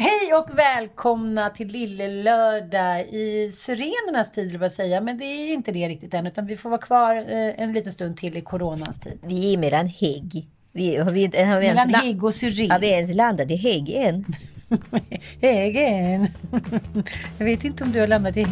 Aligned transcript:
Hej 0.00 0.34
och 0.34 0.58
välkomna 0.58 1.50
till 1.50 1.68
Lille 1.68 2.08
Lördag 2.08 3.00
i 3.00 3.50
Syrenernas 3.52 4.32
tid, 4.32 4.52
vill 4.52 4.60
jag 4.60 4.72
säga. 4.72 5.00
Men 5.00 5.18
det 5.18 5.24
är 5.24 5.46
ju 5.46 5.52
inte 5.52 5.72
det 5.72 5.88
riktigt 5.88 6.14
än, 6.14 6.26
utan 6.26 6.46
vi 6.46 6.56
får 6.56 6.70
vara 6.70 6.80
kvar 6.80 7.16
eh, 7.16 7.62
en 7.62 7.72
liten 7.72 7.92
stund 7.92 8.16
till 8.16 8.36
i 8.36 8.40
coronans 8.40 9.00
tid. 9.00 9.18
Vi 9.22 9.54
är 9.54 9.58
mellan 9.58 9.86
hägg. 9.86 10.46
Vi, 10.72 10.96
har 10.96 11.10
vi, 11.10 11.42
har 11.44 11.60
vi 11.60 11.66
Mellan 11.66 11.94
hägg 11.94 12.24
och 12.24 12.34
syren. 12.34 12.70
Har 12.70 12.78
vi 12.78 12.90
ens 12.90 13.14
landat 13.14 13.50
i 13.50 13.56
hägg 13.56 13.90
än? 13.90 14.24
Hägen. 15.42 16.28
Jag 17.38 17.44
vet 17.44 17.64
inte 17.64 17.84
om 17.84 17.92
du 17.92 18.00
har 18.00 18.06
landat 18.06 18.36
i 18.36 18.44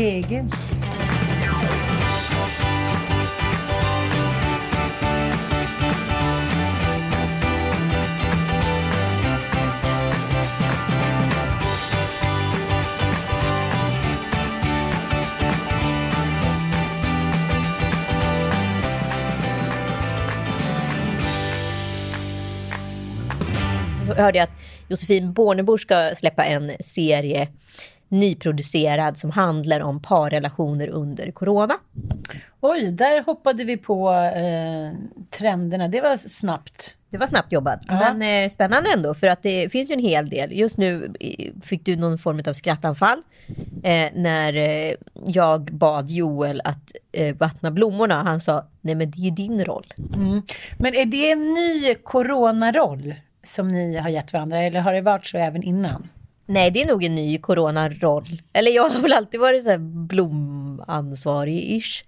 Hägen. 24.17 24.19
Jag 24.19 24.25
hörde 24.25 24.43
att 24.43 24.51
Josefin 24.89 25.33
Bornebusch 25.33 25.81
ska 25.81 26.15
släppa 26.19 26.45
en 26.45 26.73
serie 26.81 27.49
nyproducerad 28.09 29.19
som 29.19 29.31
handlar 29.31 29.81
om 29.81 30.03
parrelationer 30.03 30.89
under 30.89 31.31
corona. 31.31 31.75
Oj, 32.61 32.91
där 32.93 33.23
hoppade 33.25 33.65
vi 33.65 33.77
på 33.77 34.11
eh, 34.13 34.93
trenderna. 35.31 35.89
Det 35.89 36.01
var 36.01 36.17
snabbt. 36.17 36.97
Det 37.11 37.19
var 37.19 37.27
snabbt 37.27 37.53
jobbat, 37.53 37.81
Ja. 37.89 38.13
men 38.15 38.45
eh, 38.45 38.51
spännande 38.51 38.91
ändå 38.93 39.15
för 39.15 39.27
att 39.27 39.43
det 39.43 39.73
finns 39.73 39.91
ju 39.91 39.95
en 39.95 40.01
hel 40.01 40.29
del. 40.29 40.53
Just 40.53 40.77
nu 40.77 41.13
eh, 41.21 41.51
fick 41.63 41.85
du 41.85 41.97
någon 41.97 42.19
form 42.19 42.43
av 42.49 42.53
skrattanfall 42.53 43.23
eh, 43.83 44.09
när 44.15 44.57
eh, 44.57 44.95
jag 45.27 45.63
bad 45.65 46.11
Joel 46.11 46.61
att 46.65 46.93
eh, 47.13 47.37
vattna 47.37 47.71
blommorna. 47.71 48.23
Han 48.23 48.41
sa, 48.41 48.67
nej 48.81 48.95
men 48.95 49.11
det 49.11 49.27
är 49.27 49.31
din 49.31 49.65
roll. 49.65 49.87
Mm. 50.15 50.43
Men 50.79 50.95
är 50.95 51.05
det 51.07 51.31
en 51.31 51.55
ny 51.55 51.95
coronaroll 51.95 53.15
som 53.47 53.69
ni 53.69 53.97
har 53.97 54.09
gett 54.09 54.33
varandra 54.33 54.59
eller 54.59 54.81
har 54.81 54.93
det 54.93 55.01
varit 55.01 55.27
så 55.27 55.39
även 55.39 55.63
innan? 55.63 56.09
Nej, 56.47 56.71
det 56.71 56.83
är 56.83 56.87
nog 56.87 57.05
en 57.05 57.15
ny 57.15 57.39
coronaroll. 57.39 58.43
Eller 58.53 58.71
jag 58.71 58.89
har 58.89 59.01
väl 59.01 59.13
alltid 59.13 59.41
varit 59.41 59.65
så 59.65 59.71
här 59.71 59.79
blomansvarig-ish. 59.79 62.05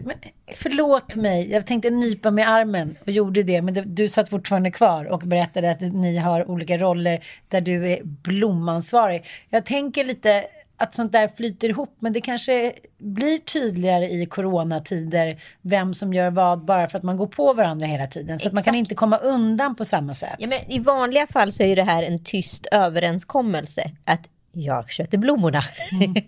Men, 0.00 0.16
förlåt 0.56 1.16
mig, 1.16 1.50
jag 1.50 1.66
tänkte 1.66 1.90
nypa 1.90 2.30
med 2.30 2.48
armen 2.48 2.96
och 3.00 3.12
gjorde 3.12 3.42
det, 3.42 3.62
men 3.62 3.74
det, 3.74 3.80
du 3.80 4.08
satt 4.08 4.28
fortfarande 4.28 4.70
kvar 4.70 5.04
och 5.04 5.20
berättade 5.20 5.70
att 5.70 5.80
ni 5.80 6.16
har 6.16 6.50
olika 6.50 6.78
roller 6.78 7.24
där 7.48 7.60
du 7.60 7.88
är 7.88 8.00
blomansvarig. 8.04 9.24
Jag 9.48 9.64
tänker 9.64 10.04
lite 10.04 10.44
att 10.82 10.94
sånt 10.94 11.12
där 11.12 11.28
flyter 11.28 11.68
ihop, 11.68 11.96
men 11.98 12.12
det 12.12 12.20
kanske 12.20 12.72
blir 12.98 13.38
tydligare 13.38 14.10
i 14.10 14.26
coronatider 14.26 15.42
vem 15.60 15.94
som 15.94 16.14
gör 16.14 16.30
vad 16.30 16.64
bara 16.64 16.88
för 16.88 16.98
att 16.98 17.04
man 17.04 17.16
går 17.16 17.26
på 17.26 17.52
varandra 17.52 17.86
hela 17.86 18.06
tiden. 18.06 18.38
Så 18.38 18.48
att 18.48 18.54
man 18.54 18.62
kan 18.62 18.74
Exakt. 18.74 18.78
inte 18.78 18.94
komma 18.94 19.16
undan 19.16 19.76
på 19.76 19.84
samma 19.84 20.14
sätt. 20.14 20.36
Ja, 20.38 20.48
men 20.48 20.70
I 20.70 20.78
vanliga 20.78 21.26
fall 21.26 21.52
så 21.52 21.62
är 21.62 21.66
ju 21.66 21.74
det 21.74 21.82
här 21.82 22.02
en 22.02 22.24
tyst 22.24 22.66
överenskommelse. 22.66 23.90
Att 24.04 24.28
jag 24.52 24.90
sköter 24.90 25.18
blommorna. 25.18 25.62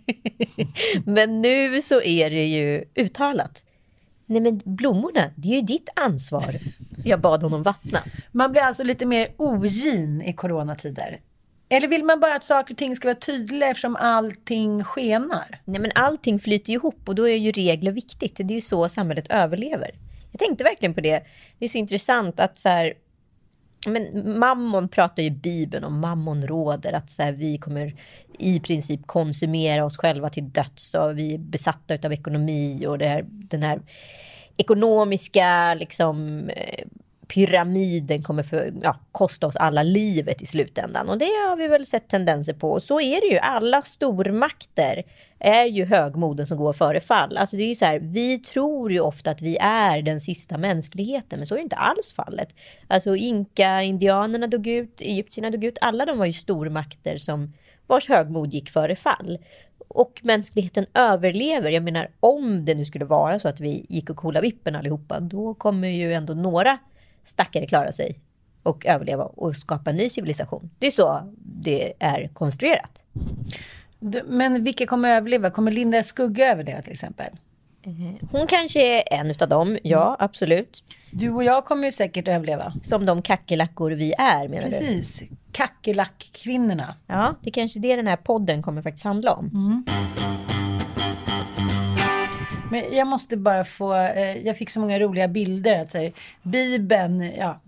men 1.04 1.42
nu 1.42 1.82
så 1.82 2.02
är 2.02 2.30
det 2.30 2.46
ju 2.46 2.84
uttalat. 2.94 3.62
Nej 4.26 4.40
men 4.40 4.60
blommorna, 4.64 5.30
det 5.36 5.48
är 5.48 5.54
ju 5.54 5.60
ditt 5.60 5.88
ansvar. 5.96 6.56
Jag 7.04 7.20
bad 7.20 7.42
honom 7.42 7.62
vattna. 7.62 7.98
Man 8.32 8.52
blir 8.52 8.62
alltså 8.62 8.82
lite 8.82 9.06
mer 9.06 9.28
ogin 9.36 10.22
i 10.22 10.32
coronatider. 10.32 11.20
Eller 11.76 11.88
vill 11.88 12.04
man 12.04 12.20
bara 12.20 12.34
att 12.34 12.44
saker 12.44 12.74
och 12.74 12.78
ting 12.78 12.96
ska 12.96 13.08
vara 13.08 13.18
tydliga 13.18 13.70
eftersom 13.70 13.96
allting 13.96 14.84
skenar? 14.84 15.60
Nej 15.64 15.80
men 15.80 15.90
allting 15.94 16.40
flyter 16.40 16.70
ju 16.70 16.74
ihop 16.74 17.08
och 17.08 17.14
då 17.14 17.28
är 17.28 17.36
ju 17.36 17.52
regler 17.52 17.92
viktigt. 17.92 18.36
Det 18.36 18.42
är 18.42 18.54
ju 18.54 18.60
så 18.60 18.88
samhället 18.88 19.26
överlever. 19.30 19.90
Jag 20.32 20.40
tänkte 20.40 20.64
verkligen 20.64 20.94
på 20.94 21.00
det. 21.00 21.22
Det 21.58 21.64
är 21.64 21.68
så 21.68 21.78
intressant 21.78 22.40
att 22.40 22.58
så 22.58 22.68
här, 22.68 22.94
men 23.86 24.38
mammon 24.38 24.88
pratar 24.88 25.22
ju 25.22 25.30
Bibeln 25.30 25.84
om, 25.84 26.00
mammon 26.00 26.46
råder 26.46 26.92
att 26.92 27.10
så 27.10 27.22
här, 27.22 27.32
vi 27.32 27.58
kommer 27.58 27.94
i 28.38 28.60
princip 28.60 29.06
konsumera 29.06 29.84
oss 29.84 29.96
själva 29.96 30.28
till 30.28 30.50
döds 30.50 30.94
och 30.94 31.18
vi 31.18 31.34
är 31.34 31.38
besatta 31.38 31.98
av 32.04 32.12
ekonomi 32.12 32.86
och 32.86 32.98
det 32.98 33.08
här, 33.08 33.24
den 33.28 33.62
här 33.62 33.80
ekonomiska 34.56 35.74
liksom, 35.74 36.48
eh, 36.48 36.84
pyramiden 37.28 38.22
kommer 38.22 38.42
för, 38.42 38.72
ja, 38.82 38.98
kosta 39.12 39.46
oss 39.46 39.56
alla 39.56 39.82
livet 39.82 40.42
i 40.42 40.46
slutändan. 40.46 41.08
Och 41.08 41.18
det 41.18 41.24
har 41.24 41.56
vi 41.56 41.68
väl 41.68 41.86
sett 41.86 42.08
tendenser 42.08 42.52
på. 42.54 42.72
Och 42.72 42.82
så 42.82 43.00
är 43.00 43.20
det 43.20 43.26
ju. 43.26 43.38
Alla 43.38 43.82
stormakter 43.82 45.02
är 45.38 45.64
ju 45.64 45.84
högmoden 45.84 46.46
som 46.46 46.58
går 46.58 46.72
före 46.72 47.00
fall. 47.00 47.36
Alltså 47.36 47.56
det 47.56 47.62
är 47.62 47.68
ju 47.68 47.74
så 47.74 47.84
här, 47.84 47.98
vi 47.98 48.38
tror 48.38 48.92
ju 48.92 49.00
ofta 49.00 49.30
att 49.30 49.42
vi 49.42 49.56
är 49.60 50.02
den 50.02 50.20
sista 50.20 50.58
mänskligheten, 50.58 51.38
men 51.38 51.46
så 51.46 51.54
är 51.54 51.58
ju 51.58 51.64
inte 51.64 51.76
alls 51.76 52.12
fallet. 52.12 52.54
Alltså 52.88 53.16
inka-indianerna 53.16 54.46
dog 54.46 54.66
ut, 54.66 55.00
egyptierna 55.00 55.50
dog 55.50 55.64
ut, 55.64 55.78
alla 55.80 56.06
de 56.06 56.18
var 56.18 56.26
ju 56.26 56.32
stormakter 56.32 57.16
som 57.16 57.52
vars 57.86 58.08
högmod 58.08 58.54
gick 58.54 58.70
före 58.70 58.96
fall. 58.96 59.38
Och 59.88 60.20
mänskligheten 60.22 60.86
överlever. 60.94 61.70
Jag 61.70 61.82
menar, 61.82 62.10
om 62.20 62.64
det 62.64 62.74
nu 62.74 62.84
skulle 62.84 63.04
vara 63.04 63.38
så 63.38 63.48
att 63.48 63.60
vi 63.60 63.86
gick 63.88 64.10
och 64.10 64.16
kola 64.16 64.40
vippen 64.40 64.76
allihopa, 64.76 65.20
då 65.20 65.54
kommer 65.54 65.88
ju 65.88 66.14
ändå 66.14 66.34
några 66.34 66.78
stackare 67.24 67.66
klara 67.66 67.92
sig 67.92 68.18
och 68.62 68.86
överleva 68.86 69.24
och 69.24 69.56
skapa 69.56 69.90
en 69.90 69.96
ny 69.96 70.08
civilisation. 70.08 70.70
Det 70.78 70.86
är 70.86 70.90
så 70.90 71.32
det 71.36 71.92
är 71.98 72.28
konstruerat. 72.28 73.02
Men 74.24 74.64
vilka 74.64 74.86
kommer 74.86 75.16
överleva? 75.16 75.50
Kommer 75.50 75.72
Linda 75.72 76.02
Skugga 76.02 76.52
överleva 76.52 76.82
till 76.82 76.92
exempel? 76.92 77.30
Hon 78.30 78.46
kanske 78.46 78.98
är 78.98 79.20
en 79.20 79.30
utav 79.30 79.48
dem, 79.48 79.78
ja 79.82 80.16
absolut. 80.18 80.84
Du 81.10 81.30
och 81.30 81.44
jag 81.44 81.64
kommer 81.64 81.84
ju 81.84 81.92
säkert 81.92 82.28
överleva. 82.28 82.72
Som 82.82 83.06
de 83.06 83.22
kackerlackor 83.22 83.90
vi 83.90 84.14
är 84.18 84.48
menar 84.48 84.64
du? 84.64 84.70
Precis. 84.70 85.22
Kackerlackkvinnorna. 85.52 86.94
Ja, 87.06 87.34
det 87.42 87.50
är 87.50 87.52
kanske 87.52 87.78
det 87.78 87.96
den 87.96 88.06
här 88.06 88.16
podden 88.16 88.62
kommer 88.62 88.82
faktiskt 88.82 89.04
handla 89.04 89.32
om. 89.32 89.84
Men 92.74 92.96
jag 92.96 93.06
måste 93.06 93.36
bara 93.36 93.64
få, 93.64 93.94
eh, 93.94 94.46
jag 94.46 94.58
fick 94.58 94.70
så 94.70 94.80
många 94.80 94.98
roliga 94.98 95.28
bilder. 95.28 95.82
Att, 95.82 95.90
så 95.90 95.98
här, 95.98 96.12
Bibeln, 96.42 97.20
ja, 97.20 97.60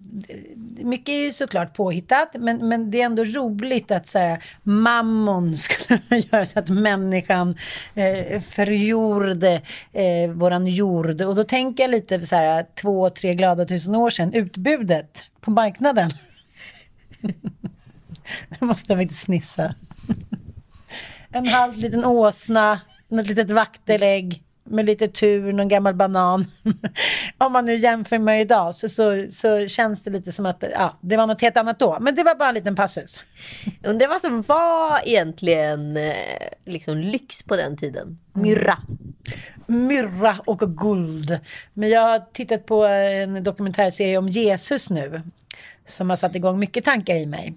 mycket 0.78 1.08
är 1.08 1.18
ju 1.18 1.32
såklart 1.32 1.74
påhittat, 1.74 2.28
men, 2.38 2.68
men 2.68 2.90
det 2.90 3.00
är 3.00 3.04
ändå 3.04 3.24
roligt 3.24 3.90
att 3.90 4.06
så 4.06 4.18
här, 4.18 4.44
mammon 4.62 5.56
skulle 5.56 6.00
göra 6.08 6.46
så 6.46 6.58
att 6.58 6.68
människan 6.68 7.54
eh, 7.94 8.40
förgjorde 8.40 9.62
eh, 9.92 10.30
våran 10.30 10.66
jord. 10.66 11.20
Och 11.20 11.34
då 11.34 11.44
tänker 11.44 11.82
jag 11.82 11.90
lite 11.90 12.22
så 12.22 12.36
här, 12.36 12.66
två, 12.74 13.10
tre 13.10 13.34
glada 13.34 13.64
tusen 13.64 13.94
år 13.94 14.10
sedan, 14.10 14.32
utbudet 14.34 15.22
på 15.40 15.50
marknaden. 15.50 16.10
Nu 18.48 18.66
måste 18.66 18.92
jag 18.92 19.00
faktiskt 19.00 19.24
fnissa. 19.24 19.74
En 21.30 21.46
halv 21.46 21.76
liten 21.76 22.04
åsna, 22.04 22.80
något 23.08 23.26
litet 23.26 23.50
vaktelägg 23.50 24.45
med 24.66 24.86
lite 24.86 25.08
tur, 25.08 25.52
någon 25.52 25.68
gammal 25.68 25.94
banan. 25.94 26.44
Om 27.38 27.52
man 27.52 27.64
nu 27.64 27.76
jämför 27.76 28.18
med 28.18 28.40
idag 28.40 28.74
så, 28.74 28.88
så, 28.88 29.26
så 29.30 29.68
känns 29.68 30.02
det 30.02 30.10
lite 30.10 30.32
som 30.32 30.46
att 30.46 30.64
ja, 30.72 30.98
det 31.00 31.16
var 31.16 31.26
något 31.26 31.40
helt 31.40 31.56
annat 31.56 31.78
då. 31.78 31.98
Men 32.00 32.14
det 32.14 32.22
var 32.22 32.34
bara 32.34 32.48
en 32.48 32.54
liten 32.54 32.76
passus. 32.76 33.20
Undrar 33.84 34.08
vad 34.08 34.20
som 34.20 34.42
var 34.42 35.00
egentligen 35.08 35.96
eh, 35.96 36.14
liksom 36.64 36.96
lyx 36.96 37.42
på 37.42 37.56
den 37.56 37.76
tiden? 37.76 38.18
Myrra. 38.32 38.78
Myrra 39.66 40.36
och 40.46 40.76
guld. 40.76 41.38
Men 41.74 41.88
jag 41.88 42.00
har 42.00 42.32
tittat 42.32 42.66
på 42.66 42.84
en 42.84 43.44
dokumentärserie 43.44 44.18
om 44.18 44.28
Jesus 44.28 44.90
nu. 44.90 45.22
Som 45.88 46.10
har 46.10 46.16
satt 46.16 46.34
igång 46.34 46.58
mycket 46.58 46.84
tankar 46.84 47.14
i 47.14 47.26
mig. 47.26 47.54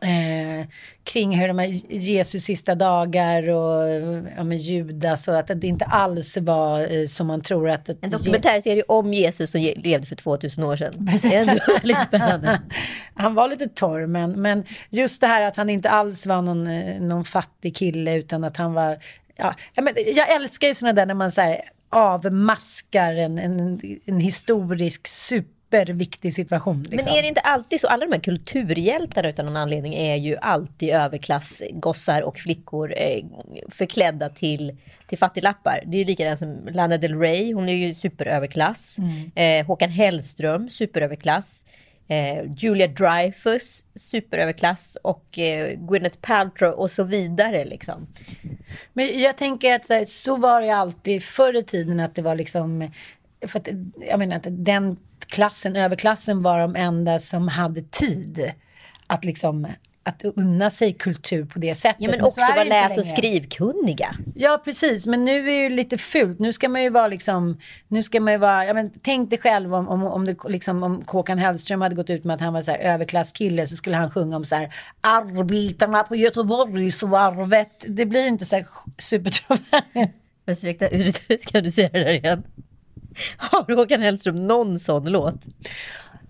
Eh, 0.00 0.66
kring 1.04 1.38
hur 1.38 1.48
de 1.48 1.58
här 1.58 1.66
Jesus 1.94 2.44
sista 2.44 2.74
dagar 2.74 3.48
och 3.48 3.88
ja, 4.36 4.44
med 4.44 4.58
Judas 4.58 5.28
och 5.28 5.38
att 5.38 5.46
det 5.46 5.66
inte 5.66 5.84
alls 5.84 6.36
var 6.36 6.92
eh, 6.92 7.06
som 7.06 7.26
man 7.26 7.40
tror 7.40 7.70
att... 7.70 7.88
En 7.88 8.10
dokumentärserie 8.10 8.82
om 8.88 9.14
Jesus 9.14 9.50
som 9.50 9.60
levde 9.60 10.06
för 10.06 10.16
2000 10.16 10.64
år 10.64 10.76
sedan. 10.76 11.08
Ändå 11.32 11.62
väldigt 11.74 12.02
spännande. 12.08 12.60
han 13.14 13.34
var 13.34 13.48
lite 13.48 13.68
torr 13.68 14.06
men, 14.06 14.32
men 14.42 14.64
just 14.90 15.20
det 15.20 15.26
här 15.26 15.42
att 15.42 15.56
han 15.56 15.70
inte 15.70 15.90
alls 15.90 16.26
var 16.26 16.42
någon, 16.42 16.66
eh, 16.66 17.00
någon 17.00 17.24
fattig 17.24 17.76
kille 17.76 18.14
utan 18.14 18.44
att 18.44 18.56
han 18.56 18.72
var... 18.72 18.98
Ja, 19.36 19.54
men 19.74 19.94
jag 20.14 20.34
älskar 20.34 20.68
ju 20.68 20.74
sådana 20.74 20.92
där 20.92 21.06
när 21.06 21.14
man 21.14 21.32
så 21.32 21.40
här, 21.40 21.60
avmaskar 21.90 23.14
en, 23.14 23.38
en, 23.38 23.80
en 24.04 24.20
historisk 24.20 25.08
superviktig 25.70 26.34
situation. 26.34 26.82
Liksom. 26.82 26.96
Men 27.04 27.18
är 27.18 27.22
det 27.22 27.28
inte 27.28 27.40
alltid 27.40 27.80
så? 27.80 27.86
Alla 27.86 28.06
de 28.06 28.12
här 28.12 28.20
kulturhjältarna 28.20 29.28
utan 29.28 29.46
någon 29.46 29.56
anledning 29.56 29.94
är 29.94 30.16
ju 30.16 30.36
alltid 30.36 30.90
överklassgossar 30.90 32.22
och 32.22 32.38
flickor 32.38 32.94
eh, 32.96 33.24
förklädda 33.68 34.28
till, 34.28 34.76
till 35.06 35.18
fattiglappar. 35.18 35.82
Det 35.86 36.00
är 36.00 36.04
likadant 36.04 36.38
som 36.38 36.68
Lana 36.72 36.96
Del 36.98 37.18
Rey, 37.18 37.52
hon 37.52 37.68
är 37.68 37.72
ju 37.72 37.94
superöverklass. 37.94 38.96
Eh, 39.34 39.66
Håkan 39.66 39.90
Hellström, 39.90 40.70
superöverklass. 40.70 41.64
Eh, 42.10 42.50
Julia 42.56 42.86
Dreyfus, 42.86 43.84
superöverklass. 43.94 44.98
Och 45.02 45.38
eh, 45.38 45.78
Gwyneth 45.78 46.18
Paltrow 46.20 46.72
och 46.72 46.90
så 46.90 47.04
vidare 47.04 47.64
liksom. 47.64 48.06
Men 48.92 49.20
jag 49.20 49.36
tänker 49.36 49.74
att 49.74 49.86
så, 49.86 49.94
här, 49.94 50.04
så 50.04 50.36
var 50.36 50.60
det 50.60 50.70
alltid 50.70 51.22
förr 51.22 51.56
i 51.56 51.64
tiden 51.64 52.00
att 52.00 52.14
det 52.14 52.22
var 52.22 52.34
liksom, 52.34 52.90
för 53.46 53.58
att, 53.58 53.68
jag 54.08 54.18
menar 54.18 54.36
att 54.36 54.46
den 54.48 54.96
klassen, 55.26 55.76
överklassen 55.76 56.42
var 56.42 56.60
de 56.60 56.76
enda 56.76 57.18
som 57.18 57.48
hade 57.48 57.82
tid 57.82 58.52
att 59.06 59.24
liksom 59.24 59.66
att 60.08 60.24
unna 60.24 60.70
sig 60.70 60.92
kultur 60.92 61.44
på 61.44 61.58
det 61.58 61.74
sättet. 61.74 61.96
Ja 61.98 62.10
men 62.10 62.20
så 62.20 62.26
också 62.26 62.40
vara 62.40 62.62
inte 62.62 62.68
läs 62.68 62.98
och 62.98 63.06
skrivkunniga. 63.06 64.14
Ja 64.34 64.62
precis, 64.64 65.06
men 65.06 65.24
nu 65.24 65.38
är 65.38 65.44
det 65.44 65.62
ju 65.62 65.68
lite 65.68 65.98
fult. 65.98 66.38
Nu 66.38 66.52
ska 66.52 66.68
man 66.68 66.82
ju 66.82 66.90
vara 66.90 67.08
liksom, 67.08 67.60
nu 67.88 68.02
ska 68.02 68.20
man 68.20 68.32
ju 68.32 68.38
vara, 68.38 68.64
ja 68.64 68.74
men 68.74 68.90
tänk 69.02 69.30
dig 69.30 69.38
själv 69.38 69.74
om, 69.74 69.88
om, 69.88 70.02
om, 70.04 70.26
det, 70.26 70.36
liksom, 70.48 70.82
om 70.82 71.04
Håkan 71.06 71.38
Hellström 71.38 71.80
hade 71.80 71.94
gått 71.94 72.10
ut 72.10 72.24
med 72.24 72.34
att 72.34 72.40
han 72.40 72.52
var 72.52 72.62
så 72.62 72.70
här 72.70 72.78
överklasskille 72.78 73.66
så 73.66 73.76
skulle 73.76 73.96
han 73.96 74.10
sjunga 74.10 74.36
om 74.36 74.44
så 74.44 74.54
här 74.54 74.74
arbetarna 75.00 76.02
på 76.04 76.16
Göteborgsvarvet. 76.16 77.84
Det 77.88 78.06
blir 78.06 78.26
inte 78.26 78.44
så 78.44 78.56
här 78.56 78.66
supertrovärdigt. 78.98 80.12
Ursäkta, 80.46 80.88
kan 81.52 81.64
du 81.64 81.70
säga 81.70 81.88
det 81.92 82.04
där 82.04 82.12
igen? 82.12 82.42
Har 83.36 83.76
Håkan 83.76 84.02
Hellström 84.02 84.46
någon 84.46 84.78
sån 84.78 85.04
låt? 85.04 85.46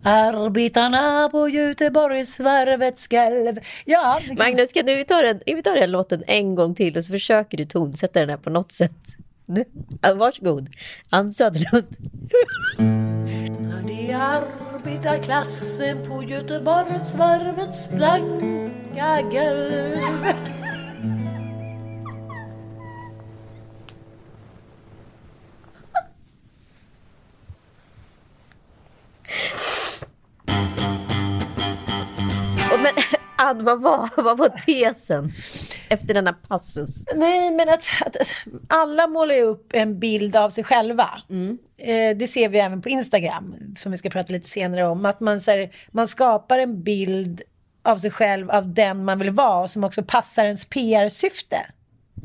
Arbetarna 0.02 1.29
på 1.29 1.49
Göteborgsvarvet 1.49 2.99
skall... 2.99 3.61
Ja, 3.85 4.20
kan... 4.26 4.37
Magnus, 4.38 4.73
kan 4.73 4.87
du 4.87 5.05
ta 5.05 5.23
den, 5.23 5.40
vi 5.46 5.62
tar 5.62 5.75
den 5.75 5.90
låten 5.90 6.23
en 6.26 6.55
gång 6.55 6.75
till 6.75 6.99
och 6.99 7.05
så 7.05 7.12
försöker 7.12 7.58
du 7.58 7.64
tonsätta 7.64 8.20
den 8.20 8.31
här 8.31 8.37
på 8.37 8.50
något 8.50 8.73
sätt. 8.73 9.17
Nu, 9.46 9.64
varsågod. 10.17 10.69
Ann 11.11 11.32
Söderlund. 11.32 11.96
Det 13.87 14.11
är 14.11 14.20
arbetarklassen 14.20 16.06
på 16.08 16.23
Göteborgsvarvets 16.23 17.91
blanka 17.91 19.23
golv. 19.23 19.93
Och 32.73 32.81
men, 32.81 32.93
Ann, 33.37 33.65
vad 33.65 33.83
var, 33.83 34.23
vad 34.23 34.39
var 34.39 34.49
tesen 34.49 35.33
efter 35.89 36.15
denna 36.15 36.33
passus? 36.33 37.05
Nej, 37.15 37.51
men 37.51 37.69
att, 37.69 37.83
att 38.07 38.17
alla 38.69 39.07
målar 39.07 39.35
ju 39.35 39.43
upp 39.43 39.71
en 39.73 39.99
bild 39.99 40.37
av 40.37 40.51
sig 40.51 40.65
själva. 40.65 41.23
Eh, 41.77 42.17
det 42.17 42.27
ser 42.27 42.49
vi 42.49 42.59
även 42.59 42.83
på 42.83 42.89
Instagram, 42.89 43.55
som 43.77 43.93
vi 43.93 43.99
ska 43.99 44.11
prata 44.11 44.33
lite 44.33 44.49
senare 44.49 44.87
om. 44.87 45.07
Att 45.07 45.21
man, 45.21 45.41
så 45.41 45.51
här, 45.51 45.71
man 45.91 46.09
skapar 46.09 46.59
en 46.59 46.83
bild 46.83 47.43
av 47.83 47.99
sig 47.99 48.11
själv, 48.11 48.51
av 48.51 48.75
den 48.75 49.05
man 49.05 49.19
vill 49.19 49.31
vara, 49.31 49.69
som 49.69 49.85
också 49.85 50.03
passar 50.03 50.45
ens 50.45 50.65
PR-syfte. 50.65 51.67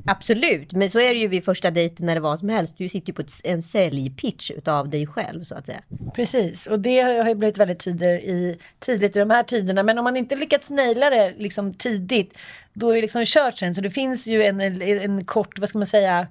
Absolut, 0.06 0.72
men 0.72 0.90
så 0.90 1.00
är 1.00 1.14
det 1.14 1.20
ju 1.20 1.28
vid 1.28 1.46
första 1.46 1.72
dejten 1.72 2.06
när 2.06 2.16
det 2.16 2.22
var 2.22 2.38
som 2.38 2.50
helst. 2.50 2.78
Du 2.78 2.90
sitter 2.90 3.08
ju 3.08 3.14
på 3.14 3.22
ett, 3.22 3.32
en 3.44 3.64
säljpitch 3.64 4.52
utav 4.52 4.90
dig 4.90 5.08
själv 5.08 5.44
så 5.44 5.56
att 5.56 5.66
säga. 5.66 5.82
Precis, 6.16 6.68
och 6.68 6.80
det 6.80 7.00
har 7.00 7.28
ju 7.28 7.36
blivit 7.36 7.58
väldigt 7.58 7.80
tydligt 7.80 8.24
i, 8.24 8.60
tydligt 8.80 9.16
i 9.16 9.20
de 9.20 9.30
här 9.30 9.44
tiderna. 9.44 9.84
Men 9.84 9.98
om 9.98 10.04
man 10.04 10.18
inte 10.18 10.36
lyckats 10.36 10.70
naila 10.70 11.10
det 11.10 11.34
liksom 11.38 11.74
tidigt, 11.74 12.38
då 12.74 12.90
är 12.90 12.96
det 12.96 13.02
liksom 13.02 13.24
kört 13.26 13.58
sen. 13.58 13.76
Så 13.76 13.82
det 13.82 13.92
finns 13.92 14.28
ju 14.28 14.44
en, 14.44 14.62
en, 14.82 15.26
kort, 15.26 15.60
vad 15.60 15.70
ska 15.70 15.78
man 15.78 15.88
säga, 15.88 16.28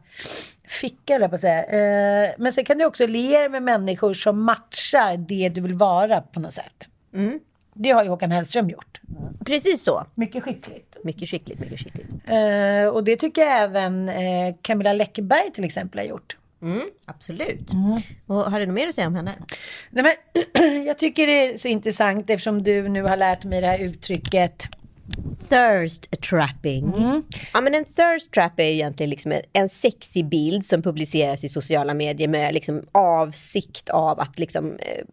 ficka 0.69 1.15
eller 1.15 1.29
på 1.29 1.35
att 1.35 1.41
säga. 1.41 1.65
Eh, 1.65 2.35
men 2.39 2.53
sen 2.53 2.65
kan 2.65 2.79
du 2.79 2.85
också 2.85 3.07
liera 3.07 3.49
med 3.49 3.63
människor 3.63 4.15
som 4.15 4.43
matchar 4.43 5.17
det 5.17 5.49
du 5.49 5.61
vill 5.61 5.75
vara 5.75 6.21
på 6.21 6.41
något 6.41 6.55
sätt. 6.55 6.89
Det 7.75 7.91
har 7.91 8.03
ju 8.05 8.09
Håkan 8.11 8.31
Hellström 8.31 8.71
gjort. 8.71 9.01
Precis 9.47 9.83
så. 9.83 10.07
Mycket 10.15 10.43
skickligt. 10.43 10.97
Mycket 11.05 11.29
skickligt, 11.29 11.61
mycket 11.61 11.79
skickligt. 11.81 12.09
Eh, 12.27 12.87
och 12.95 13.05
det 13.05 13.17
tycker 13.17 13.43
jag 13.43 13.61
även 13.63 14.09
eh, 14.09 14.55
Camilla 14.63 14.93
Läckberg 14.93 15.53
till 15.53 15.65
exempel 15.65 15.99
har 16.01 16.07
gjort. 16.07 16.37
Mm, 16.63 16.81
absolut. 17.07 17.71
Och 18.27 18.37
har 18.51 18.61
du 18.61 18.67
något 18.67 18.75
mer 18.75 18.89
att 18.89 18.95
säga 18.95 19.07
om 19.07 19.15
henne? 19.15 19.33
Nej, 19.91 20.17
men, 20.55 20.85
jag 20.87 20.99
tycker 20.99 21.27
det 21.27 21.47
är 21.53 21.59
så 21.59 21.69
intressant 21.69 22.31
eftersom 22.31 22.63
du 22.63 22.89
nu 22.89 23.03
har 23.03 23.17
lärt 23.17 23.45
mig 23.45 23.61
det 23.61 23.67
här 23.67 23.79
uttrycket 23.79 24.63
Thirst 25.49 26.21
trapping. 26.29 26.93
Ja 27.53 27.61
men 27.61 27.75
en 27.75 27.85
thirst 27.85 28.33
trap 28.33 28.61
är 28.61 28.65
egentligen 28.65 29.11
liksom 29.11 29.33
en- 29.33 29.43
en 29.53 29.69
sexig 29.69 30.27
bild 30.29 30.67
som 30.67 30.83
publiceras 30.83 31.45
i 31.45 31.49
sociala 31.49 31.95
medier 31.95 32.29
med 32.29 32.55
liksom 32.55 32.83
avsikt 32.93 33.89
av 33.89 34.21
att 34.21 34.39
liksom 34.39 34.77
eh, 34.79 35.05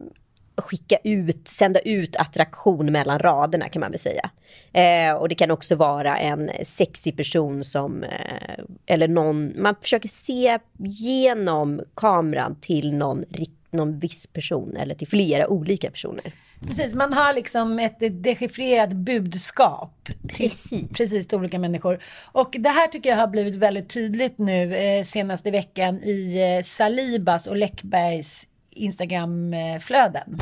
skicka 0.62 0.98
ut, 1.04 1.48
sända 1.48 1.80
ut 1.80 2.16
attraktion 2.16 2.92
mellan 2.92 3.20
raderna 3.20 3.70
kan 3.70 3.80
man 3.80 3.92
väl 3.92 4.00
säga. 4.00 4.30
Eh, 4.74 5.14
och 5.14 5.30
det 5.30 5.36
kan 5.36 5.52
också 5.52 5.76
vara 5.76 6.18
en 6.18 6.52
sexig 6.64 7.18
person 7.18 7.64
som, 7.64 8.04
eh, 8.04 8.64
eller 8.86 9.08
någon, 9.08 9.54
man 9.62 9.76
försöker 9.82 10.10
se 10.10 10.60
genom 10.78 11.82
kameran 11.96 12.56
till 12.56 12.94
någon, 12.94 13.26
någon 13.72 14.00
viss 14.00 14.28
person 14.28 14.76
eller 14.78 14.96
till 14.96 15.08
flera 15.08 15.48
olika 15.48 15.92
personer. 15.92 16.24
Precis, 16.68 16.94
man 16.94 17.14
har 17.14 17.34
liksom 17.34 17.80
ett 17.80 18.24
dechiffrerat 18.24 18.94
budskap. 18.94 20.10
Precis. 20.28 20.90
Precis 20.90 21.28
till 21.28 21.38
olika 21.38 21.60
människor. 21.60 22.04
Och 22.32 22.56
det 22.60 22.70
här 22.70 22.88
tycker 22.88 23.10
jag 23.10 23.18
har 23.18 23.28
blivit 23.28 23.56
väldigt 23.56 23.90
tydligt 23.90 24.38
nu 24.38 24.76
eh, 24.76 25.04
senaste 25.04 25.52
veckan 25.52 26.04
i 26.04 26.42
eh, 26.58 26.64
Salibas 26.64 27.48
och 27.48 27.56
Läckbergs 27.56 28.48
Instagramflöden. 28.70 30.40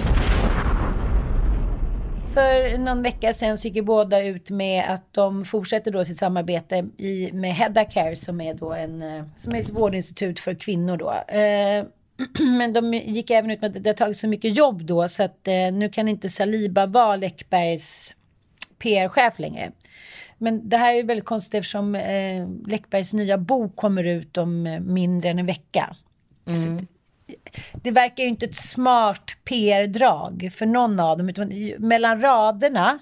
För 2.33 2.77
någon 2.77 3.03
vecka 3.03 3.33
sedan 3.33 3.57
så 3.57 3.67
gick 3.67 3.75
ju 3.75 3.81
båda 3.81 4.23
ut 4.23 4.49
med 4.49 4.93
att 4.93 5.13
de 5.13 5.45
fortsätter 5.45 5.91
då 5.91 6.05
sitt 6.05 6.17
samarbete 6.17 6.87
i, 6.97 7.31
med 7.33 7.53
Hedda 7.53 7.85
Care 7.85 8.15
som 8.15 8.41
är 8.41 8.53
då 8.53 8.73
en, 8.73 9.01
eh, 9.01 9.23
som 9.35 9.55
är 9.55 9.61
ett 9.61 9.69
vårdinstitut 9.69 10.39
för 10.39 10.53
kvinnor 10.53 10.97
då. 10.97 11.11
Eh, 11.11 11.85
men 12.39 12.73
de 12.73 12.93
gick 12.93 13.29
även 13.29 13.51
ut 13.51 13.61
med 13.61 13.77
att 13.77 13.83
det 13.83 13.89
har 13.89 13.95
tagit 13.95 14.17
så 14.17 14.27
mycket 14.27 14.57
jobb 14.57 14.85
då 14.85 15.09
så 15.09 15.23
att 15.23 15.47
eh, 15.47 15.71
nu 15.73 15.89
kan 15.89 16.07
inte 16.07 16.29
Saliba 16.29 16.85
vara 16.85 17.15
Läckbergs 17.15 18.15
PR-chef 18.79 19.39
längre. 19.39 19.71
Men 20.37 20.69
det 20.69 20.77
här 20.77 20.95
är 20.95 21.03
väldigt 21.03 21.25
konstigt 21.25 21.53
eftersom 21.53 21.95
eh, 21.95 22.47
Läckbergs 22.67 23.13
nya 23.13 23.37
bok 23.37 23.75
kommer 23.75 24.03
ut 24.03 24.37
om 24.37 24.67
eh, 24.67 24.79
mindre 24.79 25.29
än 25.29 25.39
en 25.39 25.45
vecka. 25.45 25.95
Så 26.45 26.85
det 27.73 27.91
verkar 27.91 28.23
ju 28.23 28.29
inte 28.29 28.45
ett 28.45 28.55
smart 28.55 29.31
PR-drag 29.43 30.49
för 30.53 30.65
någon 30.65 30.99
av 30.99 31.17
dem. 31.17 31.29
Utan 31.29 31.73
mellan 31.77 32.21
raderna 32.21 32.99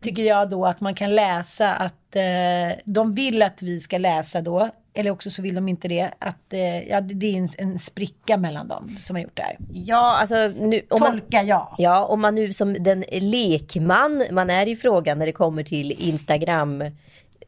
tycker 0.00 0.22
jag 0.22 0.50
då 0.50 0.66
att 0.66 0.80
man 0.80 0.94
kan 0.94 1.14
läsa 1.14 1.72
att 1.72 2.16
eh, 2.16 2.78
de 2.84 3.14
vill 3.14 3.42
att 3.42 3.62
vi 3.62 3.80
ska 3.80 3.98
läsa 3.98 4.40
då. 4.40 4.70
Eller 4.96 5.10
också 5.10 5.30
så 5.30 5.42
vill 5.42 5.54
de 5.54 5.68
inte 5.68 5.88
det. 5.88 6.10
Att 6.18 6.52
eh, 6.52 6.88
ja, 6.88 7.00
det, 7.00 7.26
är 7.26 7.38
en, 7.38 7.48
en 7.58 7.78
spricka 7.78 8.36
mellan 8.36 8.68
dem 8.68 8.96
som 9.00 9.16
har 9.16 9.22
gjort 9.22 9.36
det 9.36 9.42
här. 9.42 9.56
Ja, 9.72 10.16
alltså 10.16 10.34
nu... 10.46 10.82
Om 10.90 11.00
man, 11.00 11.10
Tolkar 11.10 11.42
jag. 11.42 11.74
Ja, 11.78 12.04
om 12.04 12.20
man 12.20 12.34
nu 12.34 12.52
som 12.52 12.76
den 12.82 13.04
lekman 13.10 14.24
man 14.30 14.50
är 14.50 14.68
i 14.68 14.76
frågan 14.76 15.18
när 15.18 15.26
det 15.26 15.32
kommer 15.32 15.62
till 15.62 15.92
Instagram 15.92 16.82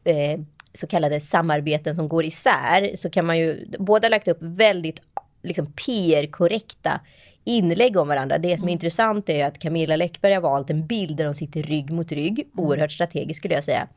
eh, 0.03 0.39
så 0.73 0.87
kallade 0.87 1.19
samarbeten 1.21 1.95
som 1.95 2.09
går 2.09 2.25
isär 2.25 2.95
så 2.95 3.09
kan 3.09 3.25
man 3.25 3.37
ju, 3.37 3.67
båda 3.79 4.09
lagt 4.09 4.27
upp 4.27 4.37
väldigt 4.41 5.01
liksom 5.47 5.73
PR-korrekta 5.73 6.99
inlägg 7.43 7.97
om 7.97 8.07
varandra. 8.07 8.37
Det 8.37 8.57
som 8.57 8.63
är 8.63 8.69
mm. 8.69 8.73
intressant 8.73 9.29
är 9.29 9.45
att 9.45 9.59
Camilla 9.59 9.95
Läckberg 9.95 10.33
har 10.33 10.41
valt 10.41 10.69
en 10.69 10.87
bild 10.87 11.17
där 11.17 11.25
de 11.25 11.33
sitter 11.33 11.63
rygg 11.63 11.91
mot 11.91 12.11
rygg. 12.11 12.39
Mm. 12.39 12.51
Oerhört 12.55 12.91
strategiskt 12.91 13.37
skulle 13.37 13.53
jag 13.53 13.63
säga. 13.63 13.87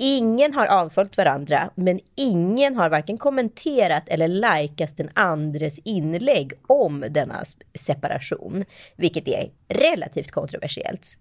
Ingen 0.00 0.54
har 0.54 0.66
avföljt 0.66 1.16
varandra, 1.16 1.70
men 1.74 2.00
ingen 2.14 2.76
har 2.76 2.90
varken 2.90 3.18
kommenterat 3.18 4.08
eller 4.08 4.28
likat 4.28 4.96
den 4.96 5.10
andres 5.14 5.78
inlägg 5.78 6.52
om 6.66 7.04
denna 7.10 7.44
separation, 7.74 8.64
vilket 8.96 9.28
är 9.28 9.50
relativt 9.68 10.30
kontroversiellt. 10.30 11.18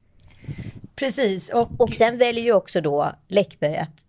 Precis. 0.96 1.50
Och, 1.50 1.70
och 1.78 1.96
sen 1.96 2.18
väljer 2.18 2.44
ju 2.44 2.54
också 2.54 2.82
då 2.82 3.12
Läckberg 3.28 3.78
att 3.78 4.06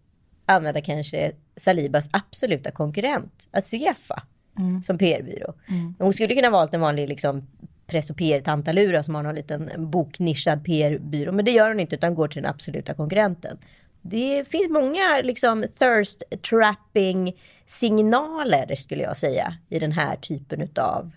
använda 0.46 0.80
kanske 0.80 1.32
Salibas 1.56 2.08
absoluta 2.12 2.70
konkurrent, 2.70 3.48
Asefa, 3.50 4.22
mm. 4.58 4.82
som 4.82 4.98
PR-byrå. 4.98 5.54
Mm. 5.68 5.94
Hon 5.98 6.12
skulle 6.12 6.34
kunna 6.34 6.50
valt 6.50 6.74
en 6.74 6.80
vanlig 6.80 7.08
liksom, 7.08 7.46
press 7.86 8.10
och 8.10 8.16
PR-tantalura 8.16 9.02
som 9.02 9.14
har 9.14 9.22
någon 9.22 9.34
liten 9.34 9.70
boknischad 9.76 10.64
PR-byrå. 10.64 11.32
Men 11.32 11.44
det 11.44 11.50
gör 11.50 11.68
hon 11.68 11.80
inte 11.80 11.94
utan 11.94 12.14
går 12.14 12.28
till 12.28 12.42
den 12.42 12.50
absoluta 12.50 12.94
konkurrenten. 12.94 13.58
Det 14.02 14.48
finns 14.48 14.70
många 14.70 15.20
liksom 15.22 15.64
thirst 15.78 16.22
trapping 16.50 17.40
signaler 17.66 18.74
skulle 18.74 19.02
jag 19.02 19.16
säga 19.16 19.54
i 19.68 19.78
den 19.78 19.92
här 19.92 20.16
typen 20.16 20.68
av 20.76 21.10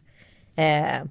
eh, 0.55 1.05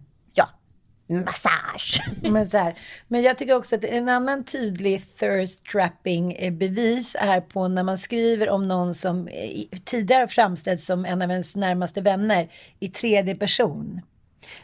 massage. 1.11 2.00
Men, 2.31 2.49
så 2.49 2.59
här, 2.59 2.75
men 3.09 3.23
jag 3.23 3.38
tycker 3.38 3.55
också 3.55 3.76
att 3.76 3.85
en 3.85 4.09
annan 4.09 4.45
tydlig 4.45 5.02
thirst 5.19 5.64
trapping 5.64 6.33
eh, 6.33 6.52
bevis 6.52 7.17
är 7.19 7.40
på 7.40 7.69
när 7.69 7.83
man 7.83 7.99
skriver 7.99 8.50
om 8.50 8.69
någon 8.69 8.95
som 8.95 9.29
eh, 9.29 9.79
tidigare 9.85 10.29
framställts 10.29 10.87
som 10.87 11.05
en 11.05 11.23
av 11.23 11.31
ens 11.31 11.57
närmaste 11.57 12.00
vänner 12.00 12.49
i 12.81 12.88
tredje 12.88 13.35
person 13.35 14.00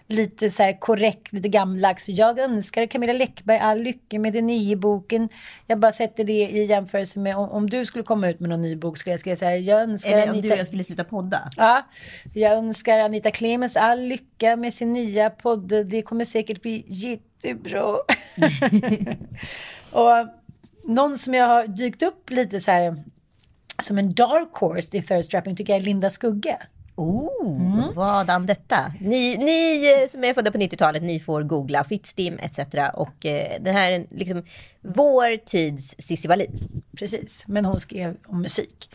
lite 0.07 0.51
så 0.51 0.63
här 0.63 0.81
korrekt, 0.81 1.33
lite 1.33 1.49
gammaldags. 1.49 2.09
Jag 2.09 2.39
önskar 2.39 2.87
Camilla 2.87 3.13
Läckberg 3.13 3.59
all 3.59 3.83
lycka 3.83 4.19
med 4.19 4.33
den 4.33 4.47
nya 4.47 4.77
boken. 4.77 5.29
Jag 5.67 5.79
bara 5.79 5.93
sätter 5.93 6.25
det 6.25 6.33
i 6.33 6.65
jämförelse 6.65 7.19
med 7.19 7.37
om, 7.37 7.51
om 7.51 7.71
du 7.71 7.87
skulle 7.87 8.05
komma 8.05 8.29
ut 8.29 8.41
med 8.41 8.51
någon 8.51 8.63
ny 8.63 8.77
bok 8.77 8.99
skulle 8.99 9.13
jag 9.13 9.21
skriva 9.21 9.37
så 9.37 9.45
här. 9.45 9.57
Jag 9.57 9.83
önskar 9.83 10.11
Eller 10.11 10.23
om 10.25 10.31
Anita... 10.31 10.49
du 10.49 10.53
och 10.53 10.59
jag 10.59 10.67
skulle 10.67 10.85
sluta 10.85 11.05
podda. 11.05 11.51
Ja. 11.57 11.87
Jag 12.35 12.53
önskar 12.53 12.99
Anita 12.99 13.31
Clemens 13.31 13.77
all 13.77 14.01
lycka 14.01 14.57
med 14.57 14.75
sin 14.75 14.93
nya 14.93 15.31
podd. 15.31 15.87
Det 15.87 16.03
kommer 16.03 16.25
säkert 16.25 16.63
bli 16.63 16.85
jättebra. 16.89 17.83
och 19.93 20.29
någon 20.85 21.19
som 21.19 21.35
jag 21.35 21.47
har 21.47 21.67
dykt 21.67 22.03
upp 22.03 22.31
lite 22.31 22.61
så 22.61 22.71
här 22.71 23.05
som 23.83 23.99
en 23.99 24.15
dark 24.15 24.55
horse 24.55 24.97
i 24.97 25.03
thirst 25.03 25.31
trapping 25.31 25.57
tycker 25.57 25.73
jag 25.73 25.81
är 25.81 25.85
Linda 25.85 26.11
Skugge. 26.11 26.59
Oh, 26.97 27.75
mm. 27.75 27.95
vadan 27.95 28.47
detta? 28.47 28.93
Ni, 29.01 29.37
ni 29.37 29.93
eh, 29.93 30.09
som 30.09 30.25
är 30.25 30.35
födda 30.35 30.51
på 30.51 30.59
90-talet, 30.59 31.03
ni 31.03 31.21
får 31.21 31.43
googla 31.43 31.85
Fittstim 31.85 32.39
etc. 32.43 32.59
Och 32.95 33.27
eh, 33.27 33.63
den 33.63 33.75
här 33.75 33.93
är 33.93 34.07
liksom 34.11 34.43
vår 34.81 35.37
tids 35.37 35.95
Cissi 35.99 36.29
Wallin. 36.29 36.83
Precis, 36.99 37.45
men 37.47 37.65
hon 37.65 37.81
skrev 37.81 38.17
om 38.27 38.43
musik. 38.43 38.91